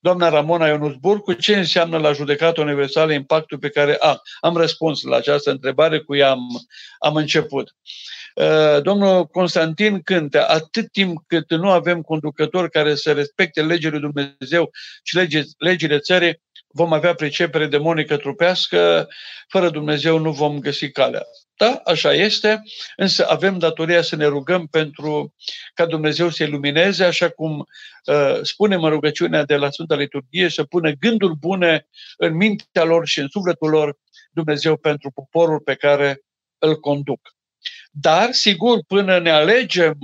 doamna 0.00 0.28
Ramona 0.28 0.68
Ionusburg, 0.68 1.22
cu 1.22 1.32
ce 1.32 1.56
înseamnă 1.56 1.98
la 1.98 2.12
judecată 2.12 2.60
universală 2.60 3.12
impactul 3.12 3.58
pe 3.58 3.68
care 3.68 3.96
a, 4.00 4.20
am 4.40 4.56
răspuns 4.56 5.02
la 5.02 5.16
această 5.16 5.50
întrebare, 5.50 5.98
cu 5.98 6.16
ea 6.16 6.30
am, 6.30 6.40
am 6.98 7.14
început. 7.14 7.74
Uh, 8.34 8.82
domnul 8.82 9.26
Constantin 9.26 10.00
Cântea, 10.02 10.46
atât 10.46 10.92
timp 10.92 11.22
cât 11.26 11.50
nu 11.50 11.70
avem 11.70 12.00
conducători 12.00 12.70
care 12.70 12.94
să 12.94 13.12
respecte 13.12 13.62
legile 13.62 13.90
lui 13.90 14.10
Dumnezeu 14.12 14.70
și 15.02 15.44
legile 15.58 15.98
țării, 15.98 16.40
vom 16.68 16.92
avea 16.92 17.14
pricepere 17.14 17.66
demonică 17.66 18.16
trupească, 18.16 19.08
fără 19.48 19.70
Dumnezeu 19.70 20.18
nu 20.18 20.32
vom 20.32 20.58
găsi 20.58 20.90
calea. 20.90 21.22
Da, 21.58 21.80
așa 21.84 22.12
este, 22.12 22.62
însă 22.96 23.26
avem 23.28 23.58
datoria 23.58 24.02
să 24.02 24.16
ne 24.16 24.26
rugăm 24.26 24.66
pentru 24.66 25.34
ca 25.74 25.86
Dumnezeu 25.86 26.28
să 26.28 26.42
ilumineze, 26.42 27.04
așa 27.04 27.28
cum 27.28 27.58
uh, 28.04 28.38
spunem 28.42 28.84
în 28.84 28.90
rugăciunea 28.90 29.44
de 29.44 29.56
la 29.56 29.70
Sfânta 29.70 29.94
Liturghie, 29.94 30.48
să 30.48 30.64
pună 30.64 30.90
gânduri 30.90 31.36
bune 31.36 31.86
în 32.16 32.34
mintea 32.34 32.84
lor 32.84 33.06
și 33.06 33.20
în 33.20 33.28
sufletul 33.28 33.70
lor 33.70 33.98
Dumnezeu 34.30 34.76
pentru 34.76 35.10
poporul 35.10 35.60
pe 35.60 35.74
care 35.74 36.20
îl 36.58 36.80
conduc. 36.80 37.20
Dar, 37.90 38.32
sigur, 38.32 38.78
până 38.86 39.18
ne 39.18 39.30
alegem 39.30 39.98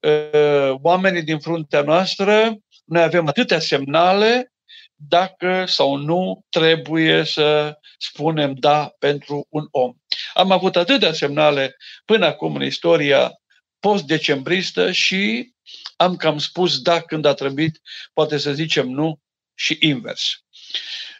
uh, 0.00 0.74
oamenii 0.82 1.22
din 1.22 1.38
fruntea 1.38 1.82
noastră, 1.82 2.56
noi 2.84 3.02
avem 3.02 3.28
atâtea 3.28 3.58
semnale 3.58 4.52
dacă 4.96 5.64
sau 5.66 5.96
nu 5.96 6.44
trebuie 6.48 7.24
să 7.24 7.78
spunem 7.98 8.54
da 8.54 8.94
pentru 8.98 9.46
un 9.50 9.66
om. 9.70 9.94
Am 10.34 10.50
avut 10.50 10.76
atâtea 10.76 11.12
semnale 11.12 11.76
până 12.04 12.26
acum 12.26 12.54
în 12.54 12.62
istoria 12.62 13.32
post-decembristă 13.80 14.92
și 14.92 15.52
am 15.96 16.16
cam 16.16 16.38
spus 16.38 16.80
da 16.80 17.00
când 17.00 17.24
a 17.24 17.34
trebuit, 17.34 17.80
poate 18.12 18.38
să 18.38 18.52
zicem 18.52 18.88
nu 18.88 19.20
și 19.54 19.76
invers. 19.80 20.44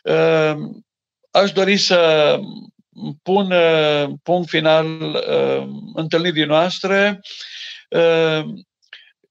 Ehm, 0.02 0.86
aș 1.30 1.52
dori 1.52 1.76
să 1.76 2.38
pun 3.22 3.50
uh, 3.50 4.08
punct 4.22 4.48
final 4.48 5.00
uh, 5.00 5.68
întâlnirii 5.94 6.44
noastre 6.44 7.20
ehm, 7.88 8.66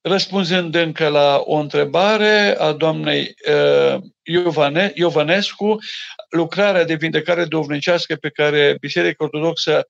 răspunzând 0.07 0.75
încă 0.75 1.07
la 1.07 1.41
o 1.45 1.55
întrebare 1.55 2.55
a 2.59 2.71
doamnei 2.71 3.35
uh, 3.49 4.01
Iovane, 4.23 4.91
Iovanescu, 4.95 5.77
lucrarea 6.29 6.83
de 6.83 6.95
vindecare 6.95 7.45
dovnicească 7.45 8.15
pe 8.15 8.29
care 8.29 8.77
Biserica 8.79 9.23
Ortodoxă 9.23 9.89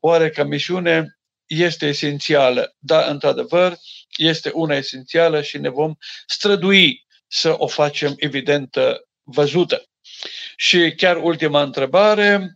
o 0.00 0.10
are 0.10 0.30
ca 0.30 0.44
misiune 0.44 1.18
este 1.46 1.86
esențială. 1.86 2.74
Da, 2.78 3.06
într-adevăr, 3.06 3.76
este 4.16 4.50
una 4.54 4.74
esențială 4.74 5.42
și 5.42 5.58
ne 5.58 5.68
vom 5.68 5.94
strădui 6.26 7.06
să 7.26 7.54
o 7.58 7.66
facem 7.66 8.14
evidentă, 8.16 9.06
văzută. 9.22 9.82
Și 10.56 10.94
chiar 10.96 11.16
ultima 11.16 11.62
întrebare, 11.62 12.54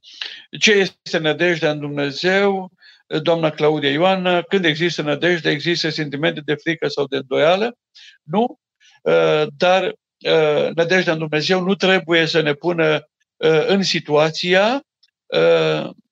ce 0.59 0.73
este 0.73 1.19
nădejdea 1.19 1.71
în 1.71 1.79
Dumnezeu? 1.79 2.73
Doamna 3.19 3.51
Claudia 3.51 3.91
Ioana, 3.91 4.43
când 4.43 4.65
există 4.65 5.03
nădejde, 5.03 5.51
există 5.51 5.89
sentimente 5.89 6.41
de 6.45 6.55
frică 6.55 6.89
sau 6.89 7.07
de 7.07 7.17
îndoială? 7.17 7.77
Nu, 8.23 8.61
uh, 9.03 9.47
dar 9.57 9.85
uh, 9.85 10.69
nădejdea 10.75 11.13
în 11.13 11.19
Dumnezeu 11.19 11.61
nu 11.61 11.75
trebuie 11.75 12.27
să 12.27 12.41
ne 12.41 12.53
pună 12.53 13.09
uh, 13.37 13.67
în 13.67 13.83
situația 13.83 14.85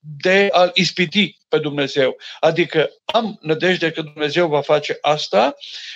de 0.01 0.49
a-L 0.51 0.70
ispiti 0.74 1.38
pe 1.49 1.59
Dumnezeu. 1.59 2.16
Adică 2.40 2.90
am 3.05 3.38
nădejde 3.42 3.90
că 3.90 4.03
Dumnezeu 4.03 4.49
va 4.49 4.61
face 4.61 4.99
asta, 5.01 5.55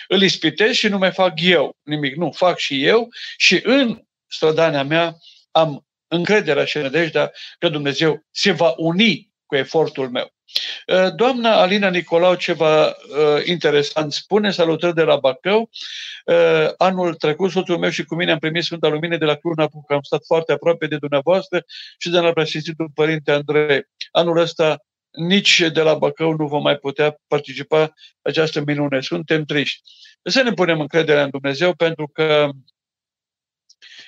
îl 0.08 0.22
ispitesc 0.22 0.72
și 0.72 0.88
nu 0.88 0.98
mai 0.98 1.12
fac 1.12 1.40
eu 1.40 1.76
nimic. 1.82 2.16
Nu, 2.16 2.30
fac 2.30 2.58
și 2.58 2.84
eu 2.84 3.08
și 3.36 3.60
în 3.64 4.02
strădania 4.26 4.82
mea 4.82 5.16
am 5.50 5.86
încrederea 6.08 6.64
și 6.64 6.78
nădejdea 6.78 7.32
că 7.58 7.68
Dumnezeu 7.68 8.26
se 8.30 8.50
va 8.52 8.74
uni 8.76 9.31
cu 9.52 9.58
efortul 9.58 10.10
meu. 10.10 10.32
Uh, 10.86 11.14
doamna 11.14 11.60
Alina 11.60 11.88
Nicolau 11.88 12.34
ceva 12.34 12.86
uh, 12.86 13.44
interesant 13.44 14.12
spune, 14.12 14.50
salutări 14.50 14.94
de 14.94 15.02
la 15.02 15.16
Bacău. 15.16 15.70
Uh, 16.24 16.68
anul 16.76 17.14
trecut, 17.14 17.50
soțul 17.50 17.78
meu 17.78 17.90
și 17.90 18.04
cu 18.04 18.14
mine 18.14 18.32
am 18.32 18.38
primit 18.38 18.64
Sfânta 18.64 18.88
Lumină 18.88 19.16
de 19.16 19.24
la 19.24 19.34
Cluj-Napoca. 19.34 19.94
Am 19.94 20.02
stat 20.02 20.22
foarte 20.26 20.52
aproape 20.52 20.86
de 20.86 20.96
dumneavoastră 20.96 21.64
și 21.98 22.10
de 22.10 22.18
la 22.18 22.32
preasfințitul 22.32 22.90
Părinte 22.94 23.32
Andrei. 23.32 23.82
Anul 24.10 24.36
ăsta 24.36 24.76
nici 25.10 25.60
de 25.72 25.80
la 25.80 25.94
Bacău 25.94 26.32
nu 26.32 26.46
vom 26.46 26.62
mai 26.62 26.76
putea 26.76 27.16
participa 27.26 27.92
această 28.22 28.62
minune. 28.66 29.00
Suntem 29.00 29.44
triști. 29.44 29.80
Să 30.22 30.42
ne 30.42 30.52
punem 30.52 30.80
încrederea 30.80 31.22
în 31.22 31.30
Dumnezeu 31.30 31.74
pentru 31.74 32.08
că 32.08 32.48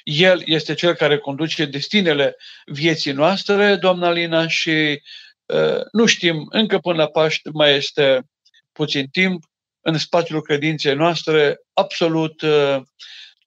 El 0.03 0.43
este 0.45 0.75
Cel 0.75 0.95
care 0.95 1.19
conduce 1.19 1.65
destinele 1.65 2.37
vieții 2.67 3.13
noastre, 3.13 3.77
doamna 3.77 4.11
Lina, 4.11 4.49
și 4.49 4.71
uh, 4.71 4.99
nu 5.93 6.07
știm, 6.07 6.47
încă 6.51 6.79
până 6.79 6.97
la 6.97 7.07
Paști 7.07 7.49
mai 7.53 7.75
este 7.75 8.23
puțin 8.73 9.07
timp, 9.07 9.45
în 9.81 9.99
spațiul 9.99 10.43
credinței 10.43 10.95
noastre, 10.95 11.61
absolut 11.73 12.43
uh, 12.43 12.83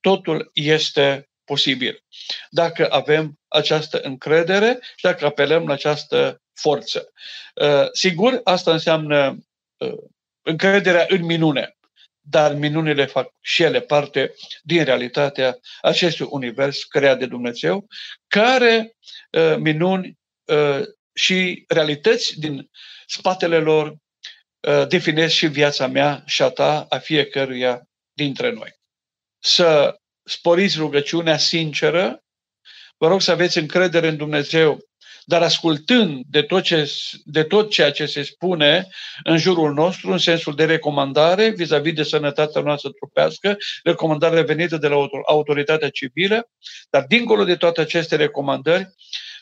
totul 0.01 0.49
este 0.53 1.29
posibil. 1.43 2.03
Dacă 2.49 2.87
avem 2.91 3.39
această 3.47 3.99
încredere 3.99 4.79
și 4.95 5.03
dacă 5.03 5.25
apelăm 5.25 5.67
la 5.67 5.73
această 5.73 6.41
forță. 6.53 7.11
Uh, 7.55 7.87
sigur, 7.91 8.41
asta 8.43 8.71
înseamnă 8.71 9.37
uh, 9.77 9.97
încrederea 10.41 11.05
în 11.07 11.25
minune, 11.25 11.77
dar 12.19 12.53
minunile 12.53 13.05
fac 13.05 13.33
și 13.41 13.63
ele 13.63 13.81
parte 13.81 14.33
din 14.63 14.83
realitatea 14.83 15.59
acestui 15.81 16.27
univers 16.29 16.83
creat 16.83 17.19
de 17.19 17.25
Dumnezeu, 17.25 17.87
care 18.27 18.95
uh, 19.31 19.55
minuni 19.57 20.17
și 21.17 21.63
realități 21.67 22.39
din 22.39 22.69
spatele 23.05 23.57
lor 23.57 23.95
definesc 24.87 25.33
și 25.33 25.47
viața 25.47 25.87
mea 25.87 26.23
și 26.25 26.41
a 26.41 26.49
ta, 26.49 26.85
a 26.89 26.97
fiecăruia 26.97 27.87
dintre 28.13 28.51
noi. 28.51 28.75
Să 29.39 29.99
sporiți 30.23 30.77
rugăciunea 30.77 31.37
sinceră, 31.37 32.23
vă 32.97 33.07
rog 33.07 33.21
să 33.21 33.31
aveți 33.31 33.57
încredere 33.57 34.07
în 34.07 34.17
Dumnezeu 34.17 34.87
dar 35.29 35.41
ascultând 35.41 36.23
de 36.29 36.41
tot, 36.41 36.63
ce, 36.63 36.91
de 37.23 37.43
tot 37.43 37.69
ceea 37.69 37.91
ce 37.91 38.05
se 38.05 38.23
spune 38.23 38.87
în 39.23 39.37
jurul 39.37 39.73
nostru, 39.73 40.11
în 40.11 40.17
sensul 40.17 40.55
de 40.55 40.65
recomandare 40.65 41.49
vis-a-vis 41.49 41.93
de 41.93 42.03
sănătatea 42.03 42.61
noastră 42.61 42.89
trupească, 42.89 43.57
recomandare 43.83 44.41
venită 44.41 44.77
de 44.77 44.87
la 44.87 45.07
autoritatea 45.25 45.89
civilă, 45.89 46.49
dar 46.89 47.05
dincolo 47.07 47.43
de 47.43 47.55
toate 47.55 47.81
aceste 47.81 48.15
recomandări, 48.15 48.89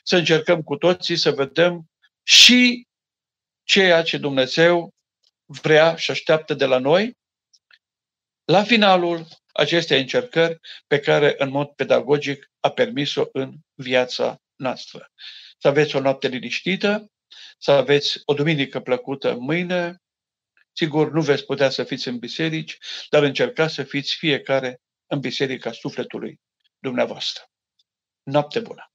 să 0.07 0.15
încercăm 0.15 0.61
cu 0.61 0.75
toții 0.75 1.15
să 1.15 1.31
vedem 1.31 1.85
și 2.23 2.87
ceea 3.63 4.03
ce 4.03 4.17
Dumnezeu 4.17 4.89
vrea 5.45 5.95
și 5.95 6.11
așteaptă 6.11 6.53
de 6.53 6.65
la 6.65 6.77
noi, 6.77 7.13
la 8.45 8.63
finalul 8.63 9.27
acestei 9.51 9.99
încercări 9.99 10.59
pe 10.87 10.99
care 10.99 11.35
în 11.37 11.49
mod 11.49 11.67
pedagogic 11.67 12.51
a 12.59 12.69
permis-o 12.69 13.25
în 13.31 13.53
viața 13.73 14.37
noastră 14.55 15.11
să 15.57 15.67
aveți 15.67 15.95
o 15.95 15.99
noapte 15.99 16.27
liniștită, 16.27 17.11
să 17.57 17.71
aveți 17.71 18.21
o 18.25 18.33
duminică 18.33 18.79
plăcută 18.79 19.35
mâine. 19.35 20.01
Sigur, 20.71 21.11
nu 21.11 21.21
veți 21.21 21.45
putea 21.45 21.69
să 21.69 21.83
fiți 21.83 22.07
în 22.07 22.17
biserici, 22.17 22.77
dar 23.09 23.23
încercați 23.23 23.73
să 23.73 23.83
fiți 23.83 24.15
fiecare 24.15 24.81
în 25.05 25.19
biserica 25.19 25.71
sufletului 25.71 26.39
dumneavoastră. 26.79 27.43
Noapte 28.23 28.59
bună! 28.59 28.94